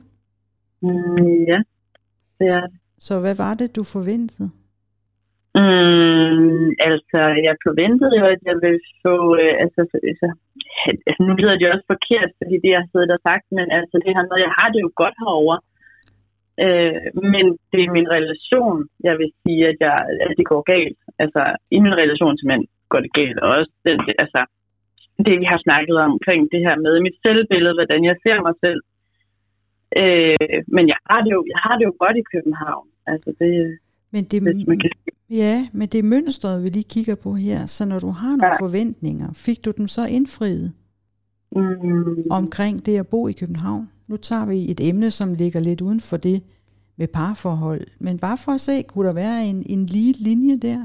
Mm, 0.82 1.44
ja. 1.52 1.60
Det 2.40 2.48
er 2.58 2.62
det. 2.72 2.80
Så 3.08 3.14
hvad 3.24 3.36
var 3.46 3.54
det, 3.62 3.76
du 3.76 3.84
forventede? 3.96 4.50
Mm, 5.60 6.68
altså, 6.90 7.20
jeg 7.48 7.56
forventede 7.68 8.14
jo, 8.20 8.26
at 8.36 8.42
jeg 8.50 8.56
ville 8.64 8.82
få... 9.06 9.16
Øh, 9.42 9.54
altså, 9.64 9.82
altså, 10.10 10.28
altså, 10.90 11.20
nu 11.28 11.32
lyder 11.40 11.56
det 11.56 11.66
jo 11.66 11.74
også 11.76 11.88
forkert, 11.94 12.32
fordi 12.40 12.56
det, 12.64 12.70
jeg 12.74 12.82
har 12.84 12.90
siddet 12.92 13.12
og 13.18 13.22
sagt, 13.30 13.46
men 13.58 13.68
altså, 13.78 13.96
det 14.06 14.12
her 14.16 14.26
med, 14.30 14.38
jeg 14.46 14.54
har 14.60 14.68
det 14.74 14.80
jo 14.86 14.92
godt 15.02 15.16
herover. 15.22 15.56
Øh, 16.66 16.95
men 17.34 17.45
det 17.72 17.82
er 17.84 17.91
min 17.97 18.10
relation, 18.18 18.78
jeg 19.07 19.16
vil 19.20 19.30
sige, 19.43 19.62
at, 19.72 19.78
jeg, 19.86 19.95
at 20.26 20.34
det 20.39 20.45
går 20.51 20.62
galt. 20.74 20.99
Altså, 21.24 21.41
i 21.76 21.78
min 21.86 21.95
relation 22.01 22.34
til 22.38 22.47
mænd 22.51 22.64
går 22.91 22.99
det 23.05 23.12
galt. 23.20 23.39
Og 23.43 23.49
også 23.57 23.72
den, 23.88 23.97
altså, 24.24 24.41
det, 25.26 25.34
vi 25.41 25.45
har 25.51 25.60
snakket 25.68 25.95
om, 26.03 26.12
omkring 26.16 26.41
det 26.53 26.62
her 26.68 26.76
med 26.86 26.93
mit 27.05 27.18
selvbillede, 27.26 27.76
hvordan 27.80 28.01
jeg 28.10 28.16
ser 28.26 28.38
mig 28.47 28.55
selv. 28.66 28.82
Øh, 30.01 30.57
men 30.76 30.84
jeg 30.91 30.99
har, 31.10 31.20
det 31.26 31.32
jo, 31.38 31.41
jeg 31.53 31.60
har 31.66 31.76
det 31.78 31.86
jo 31.89 31.93
godt 32.03 32.18
i 32.24 32.26
København. 32.34 32.88
Altså, 33.12 33.30
det, 33.39 33.49
Men 34.14 34.24
det, 34.32 34.38
hvis 34.43 34.68
man 34.72 34.80
kan 34.80 34.91
ja, 35.43 35.55
men 35.74 35.88
det 35.91 35.99
er 35.99 36.03
mønstret, 36.16 36.64
vi 36.64 36.70
lige 36.70 36.89
kigger 36.95 37.16
på 37.24 37.34
her. 37.34 37.60
Så 37.66 37.82
når 37.91 37.99
du 37.99 38.10
har 38.22 38.34
nogle 38.38 38.55
Ja. 38.60 38.66
forventninger, 38.66 39.28
fik 39.45 39.66
du 39.66 39.72
dem 39.78 39.88
så 39.88 40.01
indfriet 40.18 40.74
Mm, 41.55 42.24
omkring 42.32 42.86
det 42.86 42.97
at 42.99 43.07
bo 43.07 43.28
i 43.28 43.32
København? 43.32 43.89
Nu 44.10 44.16
tager 44.28 44.45
vi 44.51 44.60
et 44.74 44.82
emne, 44.89 45.10
som 45.20 45.28
ligger 45.41 45.60
lidt 45.60 45.82
uden 45.88 46.01
for 46.10 46.18
det 46.28 46.38
med 46.99 47.07
parforhold. 47.20 47.84
Men 48.05 48.16
bare 48.26 48.38
for 48.45 48.51
at 48.57 48.62
se, 48.68 48.76
kunne 48.89 49.07
der 49.10 49.16
være 49.24 49.39
en, 49.49 49.60
en 49.74 49.82
lige 49.95 50.14
linje 50.30 50.55
der? 50.68 50.82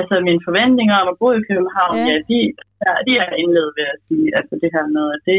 altså 0.00 0.14
mine 0.28 0.42
forventninger 0.48 0.96
om 1.02 1.08
at 1.12 1.18
bo 1.20 1.28
i 1.40 1.42
København, 1.50 1.94
Ja. 1.98 2.04
ja, 2.10 2.16
de, 2.30 2.38
ja, 2.84 2.92
de 3.06 3.12
er 3.24 3.30
indledet 3.42 3.72
ved 3.78 3.86
at 3.94 4.00
sige, 4.08 4.26
altså 4.38 4.54
det 4.62 4.70
her 4.76 4.86
med, 4.96 5.06
at 5.16 5.20
det, 5.28 5.38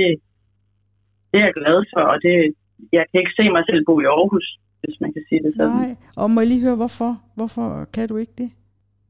det 1.30 1.38
er 1.42 1.46
jeg 1.48 1.56
glad 1.62 1.78
for, 1.94 2.04
og 2.14 2.18
det, 2.26 2.36
jeg 2.98 3.04
kan 3.10 3.18
ikke 3.22 3.38
se 3.40 3.46
mig 3.56 3.64
selv 3.70 3.82
bo 3.88 3.94
i 4.04 4.08
Aarhus, 4.16 4.48
hvis 4.84 4.98
man 5.04 5.10
kan 5.16 5.24
sige 5.28 5.42
det 5.46 5.52
sådan. 5.54 5.76
Nej, 5.82 5.92
og 6.20 6.26
må 6.32 6.38
jeg 6.42 6.50
lige 6.52 6.66
høre, 6.68 6.80
hvorfor? 6.82 7.12
Hvorfor 7.38 7.66
kan 7.96 8.06
du 8.12 8.16
ikke 8.24 8.36
det? 8.42 8.50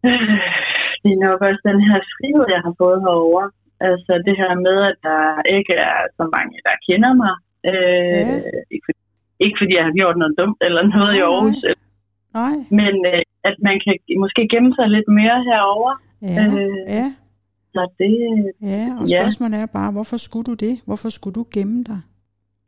Det 1.04 1.12
er 1.16 1.22
nok 1.28 1.40
også 1.50 1.62
den 1.72 1.80
her 1.90 2.00
frihed, 2.16 2.46
jeg 2.56 2.62
har 2.68 2.74
fået 2.82 3.00
herover. 3.06 3.44
Altså 3.90 4.14
det 4.28 4.36
her 4.42 4.52
med, 4.68 4.78
at 4.92 4.98
der 5.10 5.22
ikke 5.58 5.74
er 5.90 6.00
så 6.18 6.24
mange, 6.36 6.56
der 6.68 6.76
kender 6.88 7.14
mig. 7.24 7.34
Øh, 7.70 7.74
Ja. 7.74 8.42
ikke, 8.74 8.86
fordi, 8.88 9.00
ikke 9.46 9.58
fordi 9.62 9.74
jeg 9.78 9.86
har 9.88 9.94
gjort 10.00 10.18
noget 10.22 10.34
dumt 10.40 10.60
eller 10.68 10.84
noget 10.96 11.14
i 11.16 11.20
Nej, 11.20 11.28
nej. 11.28 11.36
Aarhus, 11.36 11.58
Nej, 12.40 12.56
men 12.80 12.94
øh, 13.14 13.22
at 13.50 13.56
man 13.68 13.76
kan 13.84 13.94
måske 14.24 14.42
gemme 14.54 14.72
sig 14.78 14.88
lidt 14.96 15.08
mere 15.20 15.38
herover. 15.50 15.92
ja, 16.22 16.44
Øh, 16.60 16.78
ja, 16.98 17.08
Så 17.74 17.82
det, 18.00 18.14
ja. 18.74 18.84
Og 19.00 19.06
Ja. 19.10 19.20
spørgsmålet 19.22 19.58
er 19.62 19.66
bare, 19.80 19.92
hvorfor 19.92 20.18
skulle 20.18 20.46
du 20.52 20.54
det? 20.54 20.76
Hvorfor 20.86 21.10
skulle 21.10 21.34
du 21.40 21.46
gemme 21.54 21.84
dig? 21.84 22.02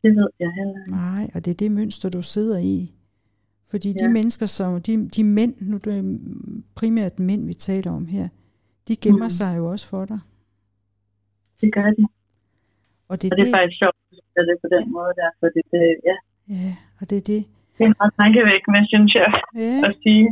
det 0.04 0.16
ved 0.16 0.30
jeg 0.40 0.52
heller 0.58 0.78
ikke. 0.82 0.92
Nej, 0.92 1.24
og 1.36 1.46
det 1.46 1.52
er 1.52 1.56
det 1.64 1.72
mønster, 1.72 2.10
du 2.10 2.22
sidder 2.22 2.60
i. 2.60 2.92
Fordi 3.72 3.90
de 3.90 4.06
Ja. 4.06 4.10
mennesker, 4.12 4.46
som 4.46 4.82
de, 4.82 5.10
de 5.10 5.24
mænd, 5.24 5.54
nu 5.70 5.76
er 5.76 5.80
det 5.80 6.22
primært 6.76 7.20
mænd, 7.20 7.48
vi 7.48 7.54
taler 7.54 7.92
om 7.92 8.06
her, 8.06 8.28
de 8.88 8.96
gemmer 8.96 9.26
Mhm. 9.26 9.30
sig 9.30 9.58
jo 9.58 9.66
også 9.72 9.88
for 9.90 10.06
dig. 10.06 10.20
Det 11.62 11.74
gør 11.74 11.90
de. 11.98 12.08
Og 13.10 13.22
det 13.22 13.28
er 13.28 13.32
Og 13.32 13.38
det 13.38 13.42
er 13.42 13.46
det, 13.46 13.54
faktisk 13.56 13.80
sjovt, 13.80 13.96
at 14.38 14.44
det 14.48 14.54
er 14.58 14.62
på 14.66 14.70
den 14.76 14.86
måde 14.98 15.12
der, 15.20 15.30
for 15.40 15.48
det, 15.56 15.64
det, 15.74 15.84
ja, 16.10 16.16
ja, 16.56 16.72
og 17.00 17.04
det 17.10 17.18
er 17.22 17.26
det. 17.34 17.42
det 17.78 17.84
er 17.88 17.92
meget 18.00 18.14
tankevækkende, 18.22 18.82
synes 18.94 19.12
jeg, 19.22 19.30
Ja, 19.64 19.74
at 19.88 19.94
sige. 20.04 20.26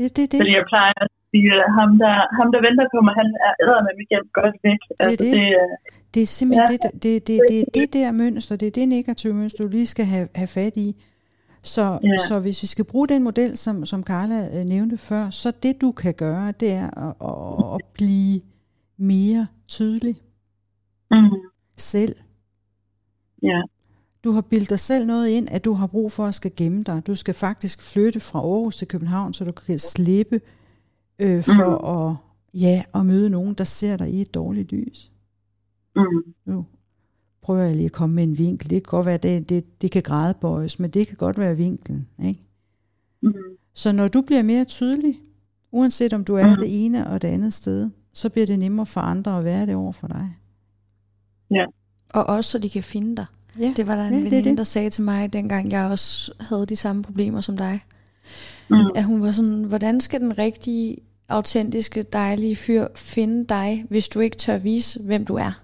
ja 0.00 0.06
det 0.16 0.22
er 0.26 0.30
det. 0.32 0.38
Fordi 0.42 0.54
jeg 0.60 0.66
plejer 0.72 0.94
at 1.04 1.10
sige, 1.32 1.48
at 1.58 1.68
ham 1.78 1.90
der, 2.02 2.14
ham, 2.38 2.48
der 2.54 2.60
venter 2.68 2.86
på 2.94 2.98
mig, 3.06 3.14
han 3.20 3.28
er 3.46 3.52
æder 3.62 3.80
med 3.86 3.92
hjem 4.10 4.26
godt 4.38 4.56
væk. 4.66 4.80
Altså, 5.02 5.24
det. 5.24 5.32
det, 5.38 5.46
er- 5.62 5.76
Det 6.14 6.22
er 6.22 6.30
simpelthen 6.38 6.66
Ja. 6.68 6.72
det, 6.72 6.80
der- 6.84 6.98
det, 7.04 7.12
det, 7.28 7.36
det, 7.50 7.60
det 7.78 7.86
der 7.98 8.08
mønster, 8.22 8.52
det 8.60 8.66
er 8.70 8.74
det 8.80 8.86
negative 8.96 9.34
mønster, 9.40 9.60
du 9.64 9.70
lige 9.78 9.86
skal 9.94 10.04
have, 10.14 10.28
have 10.40 10.50
fat 10.58 10.76
i. 10.86 10.88
Så, 11.74 11.84
Ja. 12.02 12.18
så 12.28 12.34
hvis 12.44 12.62
vi 12.62 12.66
skal 12.74 12.84
bruge 12.92 13.08
den 13.08 13.22
model, 13.24 13.56
som, 13.64 13.86
som 13.86 14.00
Carla 14.10 14.38
øh, 14.58 14.64
nævnte 14.74 14.96
før, 14.98 15.30
så 15.30 15.48
det 15.62 15.74
du 15.80 15.92
kan 15.92 16.14
gøre, 16.14 16.52
det 16.60 16.70
er 16.82 16.88
at, 17.06 17.14
at, 17.30 17.74
at 17.74 17.80
blive 17.98 18.40
mere 18.98 19.46
tydelig 19.68 20.14
mm, 21.10 21.30
selv. 21.76 22.14
Ja, 23.44 23.62
Du 24.24 24.30
har 24.32 24.40
bildet 24.40 24.70
dig 24.70 24.78
selv 24.78 25.06
noget 25.06 25.28
ind, 25.28 25.48
at 25.50 25.64
du 25.64 25.72
har 25.72 25.86
brug 25.86 26.12
for 26.12 26.26
at 26.26 26.34
skal 26.34 26.52
gemme 26.56 26.82
dig. 26.82 27.02
Du 27.06 27.14
skal 27.14 27.34
faktisk 27.34 27.82
flytte 27.82 28.20
fra 28.20 28.38
Aarhus 28.38 28.76
til 28.76 28.88
København, 28.88 29.32
så 29.32 29.44
du 29.44 29.52
kan 29.52 29.78
slippe 29.78 30.40
øh, 31.18 31.42
for 31.42 31.52
Mhm. 31.70 32.10
at, 32.10 32.16
ja, 32.62 32.82
at 32.94 33.06
møde 33.06 33.30
nogen, 33.30 33.54
der 33.54 33.64
ser 33.64 33.96
dig 33.96 34.10
i 34.10 34.20
et 34.20 34.34
dårligt 34.34 34.72
lys. 34.72 35.12
mm, 35.96 36.34
Nu 36.44 36.66
prøver 37.42 37.62
jeg 37.62 37.74
lige 37.76 37.86
at 37.86 37.92
komme 37.92 38.14
med 38.14 38.22
en 38.24 38.38
vinkel. 38.38 38.70
Det 38.70 38.84
kan 38.84 38.90
godt 38.90 39.06
være, 39.06 39.16
det, 39.18 39.48
det, 39.48 39.82
det 39.82 39.90
kan 39.90 40.02
gradbøjes, 40.02 40.78
men 40.78 40.90
det 40.90 41.06
kan 41.06 41.16
godt 41.16 41.38
være 41.38 41.56
vinklen. 41.56 42.08
Ikke? 42.24 42.40
mm, 43.22 43.32
Så 43.74 43.92
når 43.92 44.08
du 44.08 44.20
bliver 44.22 44.42
mere 44.42 44.64
tydelig, 44.64 45.20
uanset 45.72 46.12
om 46.12 46.24
du 46.24 46.34
er 46.34 46.46
Mhm. 46.46 46.56
det 46.58 46.84
ene 46.84 47.06
og 47.06 47.22
det 47.22 47.28
andet 47.28 47.52
sted, 47.52 47.90
så 48.12 48.28
bliver 48.30 48.46
det 48.46 48.58
nemmere 48.58 48.86
for 48.86 49.00
andre 49.00 49.38
at 49.38 49.44
være 49.44 49.66
det 49.66 49.74
over 49.74 49.92
for 49.92 50.06
dig. 50.06 50.36
Og 52.12 52.24
også 52.26 52.50
så 52.50 52.58
de 52.58 52.70
kan 52.70 52.82
finde 52.82 53.16
dig. 53.16 53.26
Ja, 53.60 53.72
Det 53.76 53.86
var 53.86 53.94
der 53.96 54.04
en 54.04 54.12
Ja, 54.12 54.18
ja, 54.18 54.24
det 54.24 54.30
veninde, 54.30 54.50
det. 54.50 54.58
der 54.58 54.64
sagde 54.64 54.90
til 54.90 55.02
mig, 55.02 55.32
dengang 55.32 55.72
jeg 55.72 55.84
også 55.90 56.32
havde 56.40 56.66
de 56.66 56.76
samme 56.76 57.02
problemer 57.02 57.40
som 57.40 57.56
dig. 57.56 57.80
mm, 58.70 58.76
At 58.94 59.04
hun 59.04 59.22
var 59.22 59.32
sådan, 59.32 59.64
hvordan 59.64 60.00
skal 60.00 60.20
den 60.20 60.38
rigtige, 60.38 60.96
autentiske, 61.28 62.02
dejlige 62.02 62.56
fyr 62.56 62.86
finde 62.96 63.44
dig, 63.46 63.84
hvis 63.90 64.08
du 64.08 64.20
ikke 64.20 64.36
tør 64.36 64.58
vise, 64.58 65.02
hvem 65.02 65.24
du 65.24 65.34
er? 65.34 65.60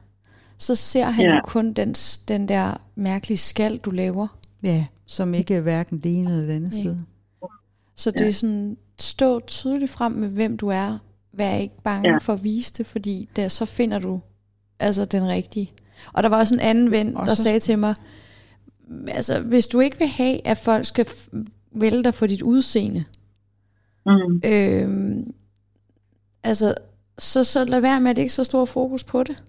Så 0.58 0.74
ser 0.74 1.04
han 1.04 1.24
Ja. 1.24 1.34
jo 1.34 1.40
kun 1.44 1.72
den, 1.72 1.92
den 2.28 2.48
der 2.48 2.80
mærkelige 2.94 3.38
skal, 3.38 3.76
du 3.78 3.90
laver. 3.90 4.26
ja 4.62 4.84
som 5.06 5.34
ikke 5.34 5.54
er 5.54 5.60
hverken 5.60 5.98
det 5.98 6.18
ene 6.18 6.30
eller 6.30 6.46
det 6.46 6.52
andet 6.54 6.72
Nej. 6.72 6.80
sted. 6.80 6.96
Så 7.96 8.10
det 8.10 8.26
er 8.28 8.32
sådan, 8.32 8.76
stå 9.00 9.40
tydeligt 9.40 9.90
frem 9.90 10.12
med, 10.12 10.28
hvem 10.28 10.56
du 10.56 10.68
er. 10.68 10.98
Vær 11.32 11.54
ikke 11.54 11.82
bange 11.84 12.08
Ja. 12.08 12.12
ja. 12.12 12.18
for 12.18 12.32
at 12.32 12.44
vise 12.44 12.72
det, 12.78 12.86
fordi 12.86 13.28
der, 13.36 13.48
så 13.48 13.64
finder 13.64 13.98
du 13.98 14.20
altså 14.78 15.04
den 15.04 15.26
rigtige. 15.28 15.70
Og 16.12 16.22
der 16.22 16.28
var 16.28 16.38
også 16.38 16.54
en 16.54 16.60
anden 16.60 16.90
ven, 16.90 17.16
Og 17.16 17.26
der 17.26 17.34
så- 17.34 17.42
sagde 17.42 17.60
til 17.60 17.78
mig, 17.78 17.94
altså 19.08 19.40
hvis 19.40 19.66
du 19.68 19.80
ikke 19.80 19.98
vil 19.98 20.08
have, 20.08 20.46
at 20.46 20.58
folk 20.58 20.84
skal 20.86 21.06
vælge 21.74 22.04
dig 22.04 22.14
for 22.14 22.26
dit 22.26 22.42
udseende, 22.42 23.04
mm, 24.06 24.40
øhm, 24.44 25.32
altså 26.44 26.74
så, 27.18 27.44
så 27.44 27.64
lad 27.64 27.80
være 27.80 28.00
med, 28.00 28.10
at 28.10 28.16
det 28.16 28.22
ikke 28.22 28.30
er 28.30 28.34
så 28.34 28.44
stor 28.44 28.64
fokus 28.64 29.04
på 29.04 29.22
det. 29.22 29.42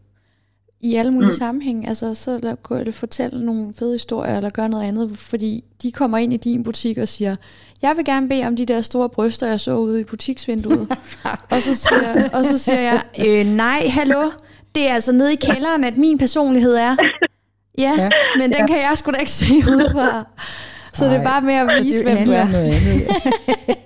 I 0.83 0.95
alle 0.95 1.11
mulige 1.11 1.27
Mm. 1.27 1.31
mm. 1.31 1.37
sammenhænge. 1.37 1.87
Altså, 1.87 2.13
så 2.13 2.39
lad, 2.43 2.55
gå, 2.63 2.91
fortælle 2.91 3.45
nogle 3.45 3.73
fede 3.73 3.91
historier, 3.91 4.37
eller 4.37 4.49
gøre 4.49 4.69
noget 4.69 4.83
andet, 4.83 5.17
fordi 5.17 5.63
de 5.81 5.91
kommer 5.91 6.17
ind 6.17 6.33
i 6.33 6.37
din 6.37 6.63
butik 6.63 6.97
og 6.97 7.07
siger, 7.07 7.35
jeg 7.81 7.97
vil 7.97 8.05
gerne 8.05 8.29
bede 8.29 8.43
om 8.47 8.55
de 8.55 8.65
der 8.65 8.81
store 8.81 9.09
bryster, 9.09 9.47
jeg 9.47 9.59
så 9.59 9.77
ude 9.77 10.01
i 10.01 10.03
butiksvinduet. 10.03 10.87
og, 11.51 11.61
så 11.61 11.75
siger, 11.75 12.29
og 12.33 12.45
så 12.45 12.57
siger 12.57 12.79
jeg, 12.79 13.01
øh, 13.27 13.45
nej, 13.55 13.87
hallo, 13.89 14.31
det 14.75 14.89
er 14.89 14.93
altså 14.93 15.11
nede 15.11 15.33
i 15.33 15.35
kælderen, 15.35 15.83
at 15.83 15.97
min 15.97 16.17
personlighed 16.17 16.73
er. 16.75 16.95
Ja, 17.77 17.93
Ja. 17.97 18.03
ja. 18.03 18.09
men 18.37 18.53
den 18.53 18.67
kan 18.67 18.77
jeg 18.77 18.91
sgu 18.97 19.11
da 19.11 19.17
ikke 19.17 19.31
se 19.31 19.45
udefra. 19.67 20.23
Så 20.93 21.05
det 21.05 21.15
er 21.15 21.23
bare 21.23 21.41
med 21.41 21.53
at 21.53 21.69
vise, 21.83 22.03
det 22.03 22.13
hvem 22.13 22.25
du 22.25 22.31
er. 22.31 22.45
noget 22.45 22.65
andet. 22.65 23.07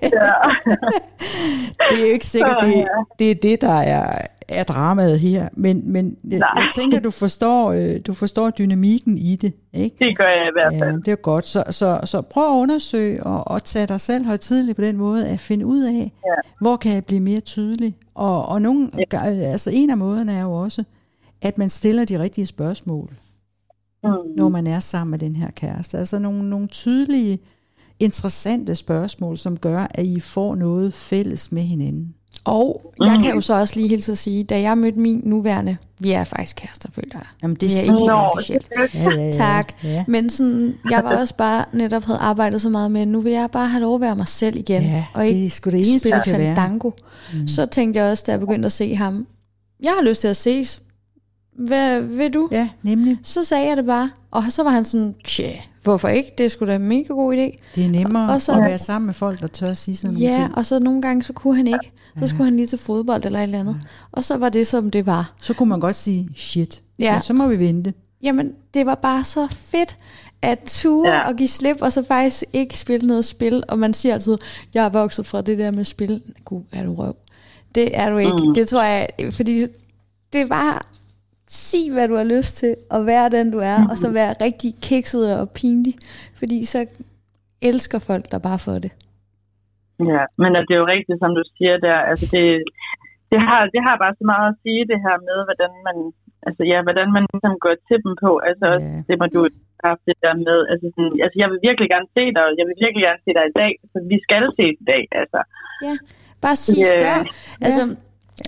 det 1.89 1.97
er 1.97 1.99
jo 2.07 2.13
ikke 2.13 2.25
sikkert, 2.25 2.57
det, 2.61 2.85
det 3.19 3.31
er 3.31 3.35
det, 3.35 3.61
der 3.61 3.73
er, 3.79 4.17
er 4.49 4.63
dramaet 4.63 5.19
her. 5.19 5.49
Men, 5.53 5.91
men 5.91 6.17
jeg, 6.23 6.31
jeg 6.39 6.67
tænker, 6.75 6.99
du 6.99 7.09
forstår, 7.11 7.71
øh, 7.71 7.99
du 8.07 8.13
forstår 8.13 8.49
dynamikken 8.49 9.17
i 9.17 9.35
det. 9.35 9.53
Ikke? 9.73 9.95
Det 9.99 10.17
gør 10.17 10.23
jeg 10.27 10.47
i 10.47 10.51
hvert 10.53 10.73
Ja, 10.73 10.85
fald. 10.91 11.03
det 11.03 11.11
er 11.11 11.15
godt. 11.15 11.45
Så, 11.45 11.63
så, 11.69 11.99
så 12.03 12.21
prøv 12.21 12.43
at 12.57 12.61
undersøge 12.61 13.23
og, 13.23 13.47
og 13.47 13.63
tage 13.63 13.87
dig 13.87 14.01
selv 14.01 14.25
højtidligt 14.25 14.75
på 14.75 14.81
den 14.81 14.97
måde, 14.97 15.27
at 15.27 15.39
finde 15.39 15.65
ud 15.65 15.83
af, 15.83 16.11
Ja. 16.25 16.49
hvor 16.61 16.75
kan 16.77 16.93
jeg 16.93 17.05
blive 17.05 17.19
mere 17.21 17.39
tydelig. 17.39 17.95
Og, 18.15 18.45
og 18.49 18.61
nogle, 18.61 18.89
altså 19.23 19.69
en 19.73 19.89
af 19.89 19.97
måderne 19.97 20.33
er 20.33 20.41
jo 20.41 20.51
også, 20.53 20.83
at 21.41 21.57
man 21.57 21.69
stiller 21.69 22.05
de 22.05 22.19
rigtige 22.19 22.47
spørgsmål, 22.47 23.09
Mm. 24.07 24.31
når 24.37 24.49
man 24.49 24.67
er 24.67 24.79
sammen 24.79 25.11
med 25.11 25.19
den 25.19 25.35
her 25.35 25.51
kæreste. 25.51 25.97
Altså 25.97 26.19
nogle, 26.19 26.49
nogle 26.49 26.67
tydelige, 26.67 27.39
interessante 27.99 28.75
spørgsmål, 28.75 29.37
som 29.37 29.57
gør, 29.57 29.87
at 29.89 30.05
I 30.05 30.19
får 30.19 30.55
noget 30.55 30.93
fælles 30.93 31.51
med 31.51 31.61
hinanden. 31.61 32.13
Og 32.43 32.93
jeg 33.05 33.19
kan 33.23 33.33
jo 33.33 33.41
så 33.41 33.53
også 33.53 33.75
lige 33.75 33.89
hilse 33.89 34.11
at 34.11 34.17
sige, 34.17 34.43
da 34.43 34.61
jeg 34.61 34.77
mødte 34.77 34.99
min 34.99 35.21
nuværende, 35.23 35.77
vi 35.99 36.11
er 36.11 36.23
faktisk 36.23 36.55
kærester, 36.55 36.89
føler 36.91 37.09
jeg. 37.13 37.21
Jamen, 37.43 37.55
det 37.55 37.75
er 37.75 37.81
ikke 37.81 37.93
helt 37.93 38.05
Nå, 38.05 38.13
officielt. 38.13 38.67
Ja, 38.93 38.99
ja, 38.99 39.25
ja, 39.25 39.31
Tak. 39.31 39.73
Ja. 39.83 40.05
Men 40.07 40.29
sådan, 40.29 40.73
jeg 40.89 41.03
var 41.03 41.17
også 41.17 41.35
bare 41.35 41.65
netop 41.73 42.03
havde 42.03 42.19
arbejdet 42.19 42.61
så 42.61 42.69
meget 42.69 42.91
med, 42.91 43.05
nu 43.05 43.21
vil 43.21 43.31
jeg 43.31 43.51
bare 43.51 43.67
have 43.67 43.81
lov 43.81 43.95
at 43.95 44.01
være 44.01 44.15
mig 44.15 44.27
selv 44.27 44.55
igen. 44.55 44.83
Ja, 44.83 45.05
og 45.13 45.23
det 45.23 45.29
ikke 45.29 45.45
er 45.45 45.49
sgu 45.49 45.69
det 45.69 45.77
eneste, 45.77 45.99
spille 45.99 46.15
det 46.17 46.23
kan 46.23 46.39
være. 46.39 46.55
fandango. 46.55 46.91
Mm. 47.33 47.47
Så 47.47 47.65
tænkte 47.65 47.99
jeg 47.99 48.11
også, 48.11 48.23
da 48.27 48.31
jeg 48.31 48.39
begyndte 48.39 48.65
at 48.65 48.71
se 48.71 48.95
ham, 48.95 49.27
jeg 49.83 49.91
har 49.99 50.03
lyst 50.09 50.21
til 50.21 50.27
at 50.27 50.37
ses. 50.37 50.81
Hvad 51.55 52.01
vil 52.01 52.33
du? 52.33 52.49
Ja, 52.51 52.69
nemlig. 52.83 53.17
Så 53.23 53.43
sagde 53.43 53.67
jeg 53.67 53.77
det 53.77 53.85
bare, 53.85 54.09
og 54.31 54.43
så 54.49 54.63
var 54.63 54.69
han 54.71 54.85
sådan, 54.85 55.15
tja, 55.25 55.51
hvorfor 55.83 56.07
ikke? 56.07 56.31
Det 56.37 56.51
skulle 56.51 56.71
da 56.71 56.75
en 56.75 56.87
mega 56.87 57.13
god 57.13 57.33
idé. 57.33 57.57
Det 57.75 57.85
er 57.85 57.89
nemmere 57.89 58.27
Og 58.27 58.33
og 58.33 58.41
så- 58.41 58.51
at 58.53 58.63
være 58.63 58.77
sammen 58.77 59.05
med 59.05 59.13
folk, 59.13 59.39
der 59.41 59.47
tør 59.47 59.67
at 59.69 59.77
sige 59.77 59.97
sådan 59.97 60.13
nogle 60.13 60.27
Ja, 60.29 60.37
ting. 60.37 60.55
og 60.57 60.65
så 60.65 60.79
nogle 60.79 61.01
gange, 61.01 61.23
så 61.23 61.33
kunne 61.33 61.55
han 61.55 61.67
ikke. 61.67 61.91
Så 62.19 62.27
skulle 62.27 62.45
han 62.45 62.55
lige 62.55 62.67
til 62.67 62.77
fodbold 62.77 63.25
eller 63.25 63.39
et 63.39 63.43
eller 63.43 63.59
andet. 63.59 63.77
Og 64.11 64.23
så 64.23 64.37
var 64.37 64.49
det, 64.49 64.67
som 64.67 64.91
det 64.91 65.05
var. 65.05 65.33
Så 65.41 65.53
kunne 65.53 65.69
man 65.69 65.79
godt 65.79 65.95
sige, 65.95 66.29
shit, 66.35 66.81
Ja. 66.99 67.13
ja. 67.13 67.19
så 67.19 67.33
må 67.33 67.47
vi 67.47 67.59
vente. 67.59 67.93
Jamen, 68.23 68.51
det 68.73 68.85
var 68.85 68.95
bare 68.95 69.23
så 69.23 69.47
fedt 69.51 69.97
at 70.41 70.59
ture 70.67 71.09
Ja. 71.09 71.15
ja. 71.15 71.27
og 71.27 71.35
give 71.35 71.47
slip, 71.47 71.77
og 71.81 71.91
så 71.93 72.03
faktisk 72.03 72.43
ikke 72.53 72.77
spille 72.77 73.07
noget 73.07 73.25
spil. 73.25 73.63
Og 73.67 73.79
man 73.79 73.93
siger 73.93 74.13
altid, 74.13 74.37
jeg 74.73 74.85
er 74.85 74.89
vokset 74.89 75.27
fra 75.27 75.41
det 75.41 75.57
der 75.57 75.71
med 75.71 75.83
spil. 75.83 76.21
Gud, 76.45 76.61
er 76.71 76.83
du 76.83 76.93
røv. 76.95 77.15
Det 77.75 77.97
er 77.97 78.09
du 78.09 78.17
ikke. 78.17 78.37
Mm. 78.47 78.53
Det 78.53 78.67
tror 78.67 78.83
jeg, 78.83 79.07
fordi 79.31 79.65
det 80.33 80.49
var 80.49 80.87
sig, 81.47 81.91
hvad 81.93 82.07
du 82.07 82.15
har 82.15 82.23
lyst 82.35 82.57
til, 82.57 82.75
og 82.91 83.05
være 83.05 83.29
den, 83.29 83.51
du 83.51 83.59
er, 83.59 83.79
og 83.91 83.95
så 83.97 84.07
være 84.11 84.33
rigtig 84.45 84.71
kikset 84.89 85.39
og 85.39 85.49
pinlig. 85.49 85.95
Fordi 86.39 86.65
så 86.65 86.79
elsker 87.61 87.99
folk 87.99 88.25
dig 88.31 88.41
bare 88.41 88.59
for 88.65 88.75
det. 88.85 88.91
Ja, 90.13 90.23
men 90.41 90.49
det 90.67 90.73
er 90.75 90.81
jo 90.83 90.91
rigtigt, 90.95 91.19
som 91.23 91.31
du 91.37 91.43
siger 91.57 91.75
der. 91.87 91.97
Altså 92.11 92.25
det, 92.35 92.43
det, 93.31 93.39
har, 93.47 93.59
det 93.73 93.81
har 93.87 93.95
bare 94.03 94.15
så 94.19 94.25
meget 94.33 94.47
at 94.53 94.57
sige, 94.63 94.81
det 94.91 94.99
her 95.05 95.17
med, 95.29 95.37
hvordan 95.47 95.71
man, 95.87 95.97
altså 96.47 96.61
ja, 96.71 96.79
hvordan 96.87 97.07
man 97.15 97.23
ligesom 97.33 97.53
går 97.65 97.75
til 97.89 97.97
dem 98.05 98.13
på. 98.23 98.31
Altså 98.49 98.67
Ja. 98.81 98.99
det 99.09 99.15
må 99.21 99.25
du 99.35 99.41
have 99.85 99.97
det 100.09 100.17
der 100.25 100.35
med. 100.47 100.59
Altså, 100.71 100.85
sådan, 100.95 101.13
altså 101.25 101.37
jeg 101.41 101.47
vil 101.51 101.59
virkelig 101.67 101.89
gerne 101.95 102.09
se 102.17 102.23
dig, 102.35 102.43
og 102.49 102.53
jeg 102.59 102.65
vil 102.69 102.77
virkelig 102.85 103.03
gerne 103.07 103.21
se 103.25 103.31
dig 103.37 103.45
i 103.51 103.55
dag. 103.61 103.71
Så 103.91 103.97
vi 104.11 104.17
skal 104.25 104.41
ses 104.59 104.75
i 104.83 104.87
dag, 104.93 105.03
altså. 105.21 105.39
Bare 106.43 106.55
sig 106.63 106.75
Ja. 106.77 106.89
spørg. 106.91 107.21
Altså, 107.67 107.83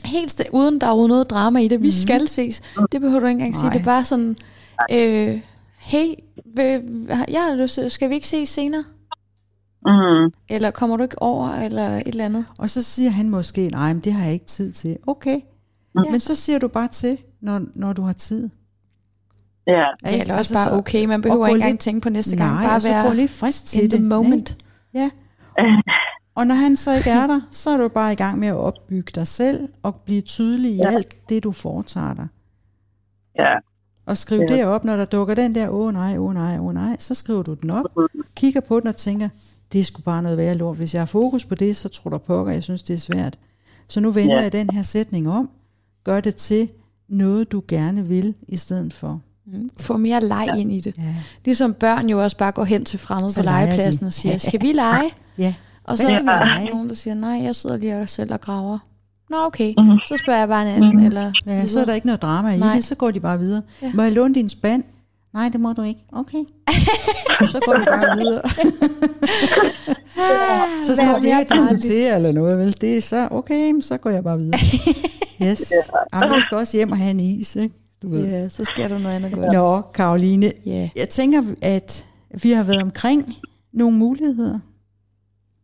helt 0.05 0.39
st- 0.41 0.49
uden 0.51 0.81
der 0.81 0.87
er 0.87 1.07
noget 1.07 1.29
drama 1.29 1.59
i 1.59 1.67
det. 1.67 1.81
Vi 1.81 1.91
skal 1.91 2.27
ses. 2.27 2.61
Det 2.91 3.01
behøver 3.01 3.19
du 3.19 3.25
ikke 3.25 3.33
engang 3.39 3.55
sige. 3.55 3.63
Nej. 3.63 3.73
Det 3.73 3.79
er 3.79 3.85
bare 3.85 4.05
sådan, 4.05 4.37
øh, 4.91 5.41
hey, 5.77 6.13
vil, 6.55 6.81
jeg 7.27 7.41
har 7.49 7.55
lyst 7.55 7.73
til, 7.73 7.91
skal 7.91 8.09
vi 8.09 8.15
ikke 8.15 8.27
ses 8.27 8.49
senere? 8.49 8.83
Mm. 9.85 10.31
Eller 10.49 10.71
kommer 10.71 10.97
du 10.97 11.03
ikke 11.03 11.21
over, 11.21 11.49
eller 11.49 11.97
et 11.97 12.07
eller 12.07 12.25
andet? 12.25 12.45
Og 12.59 12.69
så 12.69 12.83
siger 12.83 13.09
han 13.09 13.29
måske, 13.29 13.69
nej, 13.69 13.93
men 13.93 13.99
det 14.01 14.13
har 14.13 14.23
jeg 14.23 14.33
ikke 14.33 14.45
tid 14.45 14.71
til. 14.71 14.97
Okay, 15.07 15.39
Ja. 16.05 16.11
men 16.11 16.19
så 16.19 16.35
siger 16.35 16.59
du 16.59 16.67
bare 16.67 16.87
til, 16.87 17.17
når, 17.41 17.61
når 17.75 17.93
du 17.93 18.01
har 18.01 18.13
tid. 18.13 18.49
Ja, 19.67 19.73
Ikke? 19.73 20.15
Ja, 20.17 20.21
eller 20.21 20.37
også 20.37 20.53
Altså, 20.57 20.69
bare 20.69 20.77
okay. 20.79 21.05
Man 21.05 21.21
behøver 21.21 21.47
ikke 21.47 21.55
engang 21.55 21.71
lidt- 21.71 21.81
tænke 21.81 22.01
på 22.01 22.09
næste 22.09 22.35
gang. 22.35 22.51
Nej, 22.53 22.63
Bare 22.65 22.75
og 22.75 22.81
så 22.81 22.87
gå 22.87 22.93
være 22.93 23.15
lidt 23.15 23.31
frisk 23.31 23.65
til 23.65 23.83
in 23.83 23.89
det. 23.91 23.99
the 23.99 24.07
moment. 24.07 24.57
Ikke? 24.95 24.99
Ja. 25.03 25.09
Og 26.37 26.47
når 26.47 26.55
han 26.55 26.77
så 26.77 26.93
ikke 26.95 27.09
er 27.09 27.27
der, 27.27 27.41
så 27.51 27.69
er 27.69 27.77
du 27.77 27.87
bare 27.87 28.13
i 28.13 28.15
gang 28.15 28.39
med 28.39 28.47
at 28.47 28.55
opbygge 28.55 29.11
dig 29.15 29.27
selv 29.27 29.69
og 29.83 29.95
blive 29.95 30.21
tydelig 30.21 30.71
i 30.71 30.75
Ja. 30.77 30.87
alt 30.91 31.29
det, 31.29 31.43
du 31.43 31.51
foretager 31.51 32.13
dig. 32.13 32.27
ja. 33.39 33.53
Og 34.05 34.17
skriv 34.17 34.41
Ja. 34.49 34.55
det 34.55 34.65
op, 34.65 34.83
når 34.83 34.97
der 34.97 35.05
dukker 35.05 35.35
den 35.35 35.55
der, 35.55 35.69
åh 35.69 35.93
nej, 35.93 36.17
åh 36.17 36.33
nej, 36.33 36.57
åh 36.59 36.73
nej, 36.73 36.95
så 36.99 37.13
skriver 37.13 37.43
du 37.43 37.53
den 37.53 37.69
op, 37.69 37.85
kigger 38.35 38.59
på 38.61 38.79
den 38.79 38.87
og 38.87 38.95
tænker, 38.95 39.29
det 39.71 39.79
er 39.79 39.83
sgu 39.83 40.01
bare 40.01 40.23
noget 40.23 40.37
værre 40.37 40.55
lort. 40.55 40.77
Hvis 40.77 40.93
jeg 40.93 41.01
har 41.01 41.05
fokus 41.05 41.45
på 41.45 41.55
det, 41.55 41.75
så 41.77 41.89
tror 41.89 42.09
der 42.09 42.17
pokker, 42.17 42.53
jeg 42.53 42.63
synes, 42.63 42.83
det 42.83 42.93
er 42.93 42.97
svært. 42.97 43.39
Så 43.87 43.99
nu 43.99 44.11
vender 44.11 44.35
Ja. 44.35 44.41
jeg 44.41 44.51
den 44.51 44.69
her 44.69 44.81
sætning 44.83 45.29
om, 45.29 45.49
gør 46.03 46.19
det 46.21 46.35
til 46.35 46.69
noget, 47.09 47.51
du 47.51 47.63
gerne 47.67 48.07
vil, 48.07 48.33
i 48.47 48.57
stedet 48.57 48.93
for. 48.93 49.21
Mm, 49.45 49.69
Få 49.79 49.97
mere 49.97 50.23
leg 50.23 50.49
ind 50.57 50.71
i 50.71 50.79
det. 50.79 50.97
Ja, 50.97 51.15
Ligesom 51.45 51.73
børn 51.73 52.09
jo 52.09 52.23
også 52.23 52.37
bare 52.37 52.51
går 52.51 52.63
hen 52.63 52.85
til 52.85 52.99
fremmede 52.99 53.31
Så 53.33 53.39
på 53.39 53.43
legepladsen 53.45 54.01
de. 54.01 54.05
og 54.07 54.13
siger, 54.13 54.37
skal 54.47 54.61
vi 54.61 54.71
lege? 54.71 55.11
ja. 55.37 55.53
Og 55.87 55.97
så 55.97 56.03
er 56.03 56.07
skal 56.07 56.21
vi 56.21 56.27
der 56.27 56.45
lege? 56.45 56.69
nogen, 56.69 56.89
der 56.89 56.95
siger, 56.95 57.13
nej, 57.13 57.43
jeg 57.43 57.55
sidder 57.55 57.77
lige 57.77 58.01
og 58.01 58.09
selv 58.09 58.33
og 58.33 58.41
graver. 58.41 58.77
Nå, 59.29 59.37
okay. 59.45 59.73
Mhm. 59.79 59.99
Så 60.05 60.17
spørger 60.17 60.39
jeg 60.39 60.47
bare 60.47 60.61
en 60.61 60.83
anden. 60.83 60.99
Eller 61.05 61.31
ja 61.45 61.67
så 61.67 61.79
er 61.79 61.85
der 61.85 61.93
ikke 61.93 62.07
noget 62.07 62.21
drama 62.21 62.49
i 62.49 62.57
Nej. 62.59 62.75
det, 62.75 62.83
så 62.83 62.95
går 62.95 63.11
de 63.11 63.19
bare 63.19 63.39
videre. 63.39 63.61
Ja. 63.81 63.91
Må 63.93 64.01
jeg 64.03 64.11
låne 64.11 64.35
din 64.35 64.49
spand? 64.49 64.83
Nej, 65.33 65.49
det 65.49 65.59
må 65.59 65.73
du 65.73 65.81
ikke. 65.81 65.99
Okay. 66.11 66.37
så 67.53 67.59
går 67.65 67.73
de 67.73 67.85
bare 67.85 68.17
videre. 68.17 68.41
Så 70.85 70.95
står 70.95 71.19
de 71.21 71.27
ikke 71.27 71.53
og 71.53 71.57
diskuterer 71.71 72.15
eller 72.15 72.31
noget, 72.31 72.57
vel? 72.57 72.75
Det 72.81 72.97
er 72.97 73.01
så, 73.01 73.27
okay, 73.31 73.81
så 73.81 73.97
går 73.97 74.09
jeg 74.09 74.23
bare 74.23 74.37
videre. 74.39 74.59
Yes. 75.43 75.73
Jamen, 76.13 76.29
jeg 76.33 76.41
skal 76.45 76.57
også 76.57 76.77
hjem 76.77 76.91
og 76.91 76.97
have 76.97 77.11
en 77.11 77.19
is, 77.19 77.55
ikke? 77.55 77.75
Du 78.01 78.09
ved. 78.09 78.25
Ja, 78.25 78.49
så 78.49 78.63
sker 78.65 78.87
der 78.87 78.99
noget 78.99 79.15
andet 79.15 79.31
godt. 79.31 79.51
Nå, 79.53 79.81
Karoline, 79.93 80.51
Ja. 80.65 80.89
jeg 80.95 81.09
tænker, 81.09 81.41
at 81.61 82.05
vi 82.41 82.51
har 82.51 82.63
været 82.63 82.81
omkring 82.81 83.35
nogle 83.73 83.97
muligheder. 83.97 84.59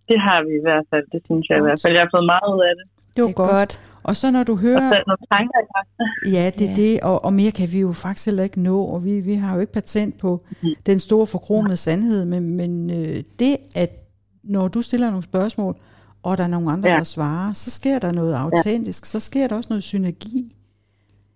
Det 0.10 0.18
har 0.28 0.40
vi 0.48 0.52
i 0.62 0.64
hvert 0.68 0.86
fald, 0.92 1.06
det 1.14 1.22
synes 1.26 1.44
jeg 1.50 1.58
i 1.58 1.62
hvert 1.68 1.80
fald. 1.84 1.94
Jeg 1.98 2.02
har 2.06 2.12
fået 2.16 2.26
meget 2.34 2.48
ud 2.56 2.62
af 2.70 2.74
det. 2.80 2.86
Det 3.16 3.22
var 3.24 3.28
Det 3.28 3.34
er 3.34 3.42
godt. 3.44 3.52
godt. 3.52 3.82
Og 4.04 4.16
så 4.16 4.32
når 4.32 4.44
du 4.44 4.52
Og 4.52 4.58
hører, 4.60 4.90
sat 4.94 5.04
nogle 5.08 5.24
tanker 5.34 5.60
i 5.66 5.68
gang. 5.74 5.88
ja, 6.38 6.46
det 6.58 6.66
er 6.68 6.72
Ja. 6.72 6.76
det, 6.82 7.00
og, 7.10 7.26
og 7.26 7.34
mere 7.34 7.52
kan 7.52 7.68
vi 7.72 7.80
jo 7.80 7.92
faktisk 7.94 8.26
heller 8.26 8.44
ikke 8.44 8.62
nå, 8.62 8.78
og 8.94 9.04
vi, 9.06 9.20
vi 9.20 9.34
har 9.34 9.54
jo 9.56 9.60
ikke 9.62 9.74
patent 9.74 10.18
på 10.20 10.44
den 10.86 11.00
store 11.00 11.28
forkromede 11.28 11.76
sandhed, 11.78 12.26
men, 12.26 12.58
men 12.58 12.72
øh, 12.92 13.24
det, 13.40 13.58
at 13.76 13.90
når 14.44 14.68
du 14.68 14.82
stiller 14.82 15.08
nogle 15.10 15.24
spørgsmål, 15.24 15.76
og 16.24 16.38
der 16.38 16.44
er 16.44 16.48
nogle 16.48 16.72
andre, 16.72 16.90
Ja. 16.90 16.96
der 16.96 17.04
svarer, 17.04 17.54
så 17.54 17.72
sker 17.72 18.00
der 18.00 18.12
noget 18.12 18.34
autentisk, 18.36 19.06
så 19.06 19.20
sker 19.20 19.48
der 19.48 19.56
også 19.56 19.68
noget 19.70 19.84
synergi. 19.84 20.56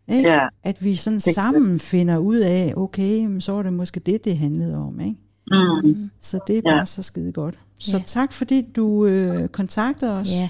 Ikke? 0.08 0.30
Ja. 0.30 0.40
At 0.64 0.78
vi 0.86 0.96
sådan 0.96 1.20
sammen 1.20 1.80
finder 1.80 2.18
ud 2.18 2.38
af, 2.38 2.74
okay, 2.78 3.40
så 3.40 3.52
var 3.52 3.64
det 3.64 3.74
måske 3.74 4.00
det, 4.00 4.26
det 4.26 4.38
handlede 4.38 4.76
om. 4.78 5.00
Ikke? 5.00 5.16
Mm. 5.52 6.10
Så 6.22 6.40
det 6.48 6.58
er 6.58 6.62
Ja. 6.66 6.72
bare 6.78 6.86
så 6.86 7.04
skide 7.04 7.32
godt. 7.32 7.58
Så 7.80 7.98
Ja. 7.98 8.04
tak 8.06 8.34
fordi 8.34 8.62
du 8.76 9.06
øh, 9.06 9.48
kontakter 9.48 10.12
os. 10.14 10.30
Ja, 10.32 10.50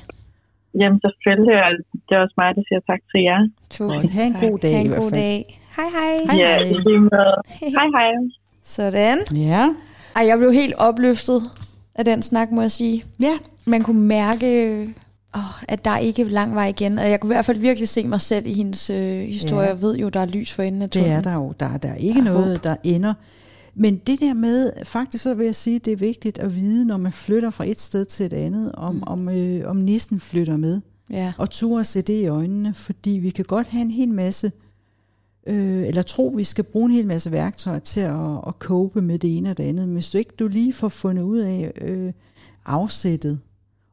Jamen 0.81 0.99
selvfølgelig, 1.05 1.53
og 1.65 1.71
det 2.09 2.15
er 2.17 2.21
også 2.21 2.33
mig, 2.37 2.55
der 2.55 2.61
siger 2.67 2.79
tak 2.91 2.99
til 3.11 3.21
jer. 3.29 3.39
tusind. 3.69 4.11
Ha' 4.11 4.23
en 4.25 4.33
tak. 4.33 4.41
god 4.41 4.59
dag 4.59 4.71
Ha' 4.75 4.77
i 4.77 4.81
en 4.81 4.87
hvert 4.87 5.01
fald. 5.01 5.11
dag. 5.13 5.61
Hej, 5.75 5.85
hej. 5.97 6.13
Hej, 6.25 6.37
ja, 6.37 6.57
hej. 6.57 6.69
i 6.69 6.73
lige 6.73 6.99
måde. 6.99 7.35
Hej, 7.47 7.87
hej. 7.97 8.11
Sådan. 8.63 9.17
Ja. 9.35 9.69
Ej, 10.15 10.25
jeg 10.27 10.37
blev 10.37 10.53
helt 10.53 10.73
opløftet 10.77 11.41
af 11.95 12.05
den 12.05 12.21
snak, 12.21 12.51
må 12.51 12.61
jeg 12.61 12.71
sige. 12.71 13.03
ja. 13.19 13.33
Man 13.65 13.81
kunne 13.83 14.01
mærke, 14.01 14.81
åh, 15.35 15.63
at 15.67 15.85
der 15.85 15.97
ikke 15.97 16.21
er 16.21 16.25
lang 16.25 16.55
vej 16.55 16.67
igen. 16.67 16.99
Og 16.99 17.09
jeg 17.09 17.19
kunne 17.19 17.33
i 17.33 17.35
hvert 17.35 17.45
fald 17.45 17.57
virkelig 17.59 17.89
se 17.89 18.07
mig 18.07 18.21
selv 18.21 18.47
i 18.47 18.53
hendes 18.53 18.89
øh, 18.89 19.21
historie. 19.25 19.63
Ja. 19.67 19.73
Jeg 19.73 19.81
ved 19.81 19.97
jo, 19.97 20.09
der 20.09 20.19
er 20.19 20.25
lys 20.25 20.51
for 20.53 20.63
enden 20.63 20.81
af 20.81 20.89
Det 20.89 20.99
er 20.99 21.03
tunnelen. 21.03 21.23
der 21.23 21.33
jo. 21.33 21.53
Der, 21.59 21.77
der 21.77 21.89
er 21.89 21.95
ikke 21.95 22.21
Der 22.23 22.29
er 22.29 22.33
noget, 22.33 22.63
der 22.63 22.75
ender. 22.83 23.13
Men 23.79 23.95
det 23.95 24.19
der 24.19 24.33
med, 24.33 24.71
faktisk 24.83 25.23
så 25.23 25.33
vil 25.33 25.45
jeg 25.45 25.55
sige, 25.55 25.79
det 25.79 25.93
er 25.93 25.97
vigtigt 25.97 26.39
at 26.39 26.55
vide, 26.55 26.85
når 26.85 26.97
man 26.97 27.11
flytter 27.11 27.49
fra 27.49 27.69
et 27.69 27.81
sted 27.81 28.05
til 28.05 28.25
et 28.25 28.33
andet, 28.33 28.71
om, 28.71 28.95
mm. 28.95 29.03
om, 29.07 29.29
øh, 29.29 29.69
om 29.69 29.75
nissen 29.75 30.19
flytter 30.19 30.57
med. 30.57 30.81
Ja. 31.09 31.33
Og 31.37 31.49
turde 31.49 31.83
se 31.83 32.01
det 32.01 32.21
i 32.21 32.27
øjnene, 32.27 32.73
fordi 32.73 33.09
vi 33.09 33.29
kan 33.29 33.45
godt 33.45 33.67
have 33.67 33.81
en 33.81 33.91
hel 33.91 34.09
masse, 34.09 34.51
øh, 35.47 35.87
eller 35.87 36.01
tro, 36.01 36.27
vi 36.27 36.43
skal 36.43 36.63
bruge 36.63 36.85
en 36.85 36.95
hel 36.95 37.07
masse 37.07 37.31
værktøjer 37.31 37.79
til 37.79 37.99
at, 37.99 38.37
at 38.47 38.53
cope 38.59 39.01
med 39.01 39.19
det 39.19 39.37
ene 39.37 39.51
og 39.51 39.57
det 39.57 39.63
andet. 39.63 39.87
Men 39.87 39.93
hvis 39.93 40.09
du 40.09 40.17
ikke 40.17 40.33
du 40.39 40.47
lige 40.47 40.73
får 40.73 40.89
fundet 40.89 41.23
ud 41.23 41.39
af 41.39 41.71
øh, 41.81 42.13
afsættet, 42.65 43.39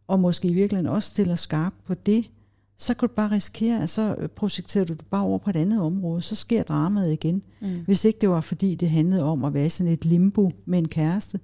og 0.09 0.21
måske 0.21 0.49
i 0.49 0.55
virkeligheden 0.55 0.95
også 0.95 1.11
stiller 1.11 1.35
skarp 1.35 1.73
på 1.87 1.95
det, 1.95 2.31
så 2.79 2.95
kan 2.95 3.09
du 3.09 3.15
bare 3.15 3.31
risikere, 3.31 3.83
at 3.83 3.91
så 3.91 4.29
projekterer 4.37 4.85
du 4.85 4.93
det 4.93 5.07
bare 5.11 5.23
over 5.23 5.39
på 5.39 5.51
et 5.51 5.57
andet 5.57 5.81
område, 5.81 6.23
så 6.23 6.35
sker 6.35 6.63
dramaet 6.63 7.13
igen. 7.13 7.43
Mm. 7.61 7.85
Hvis 7.85 8.05
ikke 8.05 8.19
det 8.19 8.29
var 8.29 8.41
fordi, 8.41 8.75
det 8.75 8.91
handlede 8.91 9.23
om 9.23 9.45
at 9.45 9.55
være 9.55 9.71
sådan 9.71 9.93
et 9.93 10.05
limbo 10.05 10.51
med 10.65 10.79
en 10.79 10.89
kæreste, 10.89 11.41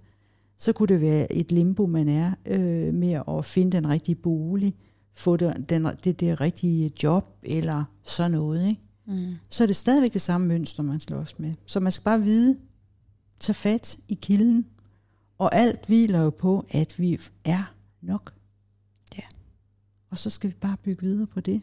så 0.59 0.72
kunne 0.72 0.87
det 0.87 1.01
være 1.01 1.33
et 1.33 1.53
limbo, 1.53 1.87
man 1.87 2.09
er 2.09 2.33
øh, 2.47 2.95
med 2.95 3.22
at 3.28 3.45
finde 3.45 3.72
den 3.76 3.89
rigtige 3.89 4.14
bolig, 4.14 4.74
få 5.14 5.37
det, 5.37 5.64
den, 5.68 5.87
det, 6.05 6.20
det 6.20 6.41
rigtige 6.41 6.93
job 7.03 7.39
eller 7.43 7.85
sådan 8.05 8.31
noget. 8.31 8.68
Ikke? 8.68 8.81
Mm. 9.07 9.35
Så 9.49 9.64
er 9.64 9.66
det 9.66 9.76
stadigvæk 9.76 10.12
det 10.12 10.20
samme 10.20 10.47
mønster, 10.47 10.83
man 10.83 11.01
slås 11.01 11.39
med. 11.39 11.55
Så 11.66 11.81
man 11.81 11.93
skal 11.93 12.05
bare 12.05 12.22
vide, 12.22 12.57
tage 13.41 13.55
fat 13.55 13.99
i 14.09 14.14
kilden, 14.14 14.66
Og 15.39 15.55
alt 15.55 15.87
hviler 15.87 16.20
jo 16.22 16.31
på, 16.31 16.66
at 16.70 16.99
vi 16.99 17.18
er 17.45 17.74
nok. 18.03 18.33
Ja. 20.11 20.15
Og 20.15 20.19
så 20.19 20.31
skal 20.31 20.51
vi 20.51 20.55
bare 20.61 20.77
bygge 20.85 21.03
videre 21.03 21.27
på 21.27 21.41
det. 21.41 21.61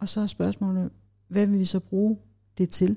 Og 0.00 0.08
så 0.08 0.20
er 0.20 0.26
spørgsmålet, 0.26 0.90
hvad 1.28 1.46
vil 1.46 1.58
vi 1.60 1.64
så 1.64 1.80
bruge 1.80 2.16
det 2.58 2.68
til? 2.70 2.96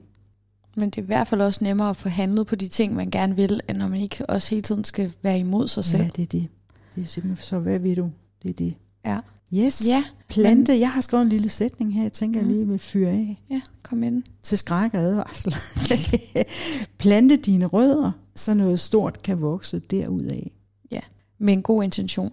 Men 0.77 0.89
det 0.89 0.97
er 0.97 1.01
i 1.01 1.05
hvert 1.05 1.27
fald 1.27 1.41
også 1.41 1.63
nemmere 1.63 1.89
at 1.89 1.97
få 1.97 2.09
handlet 2.09 2.47
på 2.47 2.55
de 2.55 2.67
ting, 2.67 2.95
man 2.95 3.11
gerne 3.11 3.35
vil, 3.35 3.61
end 3.69 3.77
når 3.77 3.87
man 3.87 3.99
ikke 3.99 4.25
også 4.25 4.49
hele 4.49 4.61
tiden 4.61 4.83
skal 4.83 5.13
være 5.21 5.39
imod 5.39 5.67
sig 5.67 5.85
selv. 5.85 6.03
Ja, 6.03 6.09
det 6.15 6.21
er 6.21 6.25
det. 6.27 6.47
Det 6.95 7.03
er 7.03 7.07
simpelthen, 7.07 7.43
så 7.45 7.59
hvad 7.59 7.79
vil 7.79 7.97
du? 7.97 8.11
Det 8.43 8.49
er 8.49 8.53
det. 8.53 8.73
Ja. 9.05 9.19
Yes. 9.53 9.87
Ja, 9.87 10.03
Plante. 10.27 10.79
Jeg 10.79 10.91
har 10.91 11.01
skrevet 11.01 11.23
en 11.23 11.29
lille 11.29 11.49
sætning 11.49 11.93
her, 11.93 12.01
jeg 12.01 12.13
tænker, 12.13 12.39
jeg 12.39 12.47
Mm. 12.47 12.53
lige 12.53 12.67
vil 12.67 12.79
fyre 12.79 13.09
af. 13.09 13.41
Ja, 13.49 13.61
kom 13.83 14.03
ind. 14.03 14.23
Til 14.43 14.57
skræk 14.57 14.93
og 14.93 14.99
advarsel. 14.99 15.55
Plante 16.97 17.35
dine 17.35 17.65
rødder, 17.65 18.11
så 18.35 18.53
noget 18.53 18.79
stort 18.79 19.21
kan 19.23 19.41
vokse 19.41 19.79
derudad. 19.79 20.41
Med 21.43 21.53
en 21.53 21.61
god 21.61 21.83
intention. 21.83 22.31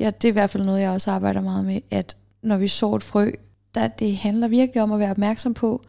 Ja, 0.00 0.06
det 0.10 0.24
er 0.24 0.28
i 0.28 0.32
hvert 0.32 0.50
fald 0.50 0.64
noget, 0.64 0.80
jeg 0.80 0.90
også 0.90 1.10
arbejder 1.10 1.40
meget 1.40 1.64
med, 1.64 1.80
at 1.90 2.16
når 2.42 2.56
vi 2.56 2.68
sår 2.68 2.96
et 2.96 3.02
frø, 3.02 3.30
der, 3.74 3.88
det 3.88 4.16
handler 4.16 4.48
virkelig 4.48 4.82
om 4.82 4.92
at 4.92 4.98
være 4.98 5.10
opmærksom 5.10 5.54
på, 5.54 5.82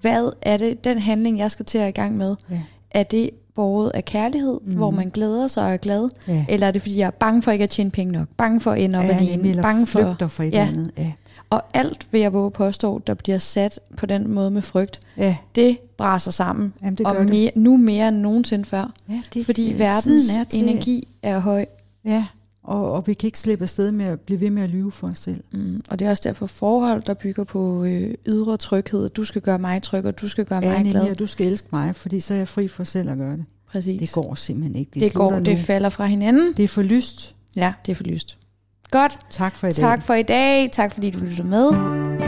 hvad 0.00 0.30
er 0.42 0.56
det, 0.56 0.84
den 0.84 0.98
handling, 0.98 1.38
jeg 1.38 1.50
skal 1.50 1.64
til 1.64 1.78
at 1.78 1.88
i 1.88 1.92
gang 1.92 2.16
med, 2.16 2.36
Ja. 2.50 2.60
er 2.90 3.02
det 3.02 3.30
båret 3.54 3.90
af 3.94 4.04
kærlighed, 4.04 4.60
mm. 4.64 4.74
hvor 4.76 4.90
man 4.90 5.10
glæder 5.10 5.48
sig 5.48 5.64
og 5.64 5.72
er 5.72 5.76
glad, 5.76 6.08
Ja. 6.28 6.44
eller 6.48 6.66
er 6.66 6.70
det 6.70 6.82
fordi, 6.82 6.98
jeg 6.98 7.06
er 7.06 7.10
bange 7.10 7.42
for 7.42 7.50
ikke 7.50 7.62
at 7.62 7.70
tjene 7.70 7.90
penge 7.90 8.12
nok, 8.12 8.28
bange 8.36 8.60
for 8.60 8.70
at 8.72 8.80
ende 8.80 8.98
op 8.98 9.04
ja, 9.04 9.16
alene, 9.16 9.48
eller 9.48 9.62
bange 9.62 9.86
for, 9.86 10.00
flygter 10.02 10.28
for 10.28 10.42
et 10.42 10.52
Ja. 10.54 10.66
andet. 10.68 10.90
Ja. 10.98 11.12
og 11.50 11.62
alt 11.74 12.08
vil 12.10 12.20
jeg 12.20 12.32
våge 12.32 12.50
påstå, 12.50 12.98
der 13.06 13.14
bliver 13.14 13.38
sat 13.38 13.80
på 13.96 14.06
den 14.06 14.28
måde 14.30 14.50
med 14.50 14.62
frygt, 14.62 15.00
ja. 15.16 15.36
det 15.54 15.78
braser 15.96 16.30
sammen, 16.30 16.72
Jamen, 16.82 16.94
det 16.94 17.06
og 17.06 17.12
gør 17.14 17.20
det. 17.22 17.30
mere, 17.30 17.50
nu 17.54 17.76
mere 17.76 18.08
end 18.08 18.16
nogensinde 18.16 18.64
før, 18.64 18.92
Ja, 19.08 19.22
det, 19.34 19.46
fordi 19.46 19.74
verdens 19.78 20.36
er 20.38 20.44
til- 20.44 20.68
energi 20.68 21.08
er 21.22 21.38
høj, 21.38 21.64
Ja, 22.04 22.24
og, 22.68 22.92
og 22.92 23.06
vi 23.06 23.14
kan 23.14 23.26
ikke 23.26 23.38
slippe 23.38 23.62
afsted 23.62 23.92
med 23.92 24.04
at 24.04 24.20
blive 24.20 24.40
ved 24.40 24.50
med 24.50 24.62
at 24.62 24.70
lyve 24.70 24.92
for 24.92 25.08
os 25.08 25.18
selv. 25.18 25.40
Mm, 25.52 25.82
og 25.90 25.98
det 25.98 26.06
er 26.06 26.10
også 26.10 26.22
derfor 26.26 26.46
forhold, 26.46 27.02
der 27.02 27.14
bygger 27.14 27.44
på 27.44 27.84
øh, 27.84 28.14
ydre 28.26 28.56
tryghed. 28.56 29.08
Du 29.08 29.24
skal 29.24 29.42
gøre 29.42 29.58
mig 29.58 29.82
tryg, 29.82 30.04
og 30.04 30.20
du 30.20 30.28
skal 30.28 30.44
gøre 30.44 30.60
Ja, 30.62 30.68
mig 30.68 30.76
nemlig, 30.76 30.92
glad. 30.92 31.10
og 31.10 31.18
du 31.18 31.26
skal 31.26 31.46
elske 31.46 31.68
mig, 31.72 31.96
fordi 31.96 32.20
så 32.20 32.34
er 32.34 32.38
jeg 32.38 32.48
fri 32.48 32.68
for 32.68 32.84
selv 32.84 33.10
at 33.10 33.16
gøre 33.18 33.36
det. 33.36 33.44
Præcis. 33.72 34.00
Det 34.00 34.12
går 34.12 34.34
simpelthen 34.34 34.76
ikke. 34.76 34.90
Det, 34.94 35.02
det, 35.02 35.14
går, 35.14 35.30
slutter 35.30 35.44
det 35.44 35.58
nu. 35.58 35.64
falder 35.64 35.88
fra 35.88 36.06
hinanden. 36.06 36.52
det 36.56 36.62
er 36.64 36.68
for 36.68 36.82
lyst. 36.82 37.34
Ja, 37.56 37.72
det 37.86 37.92
er 37.92 37.96
for 37.96 38.04
lyst. 38.04 38.38
Godt. 38.90 39.18
Tak 39.30 39.56
for 39.56 39.66
i 39.66 39.70
dag. 39.70 39.76
Tak 39.80 40.02
for 40.02 40.14
i 40.14 40.22
dag. 40.22 40.68
Tak 40.72 40.92
fordi 40.92 41.10
du 41.10 41.18
lyttede 41.18 41.48
med. 41.48 42.27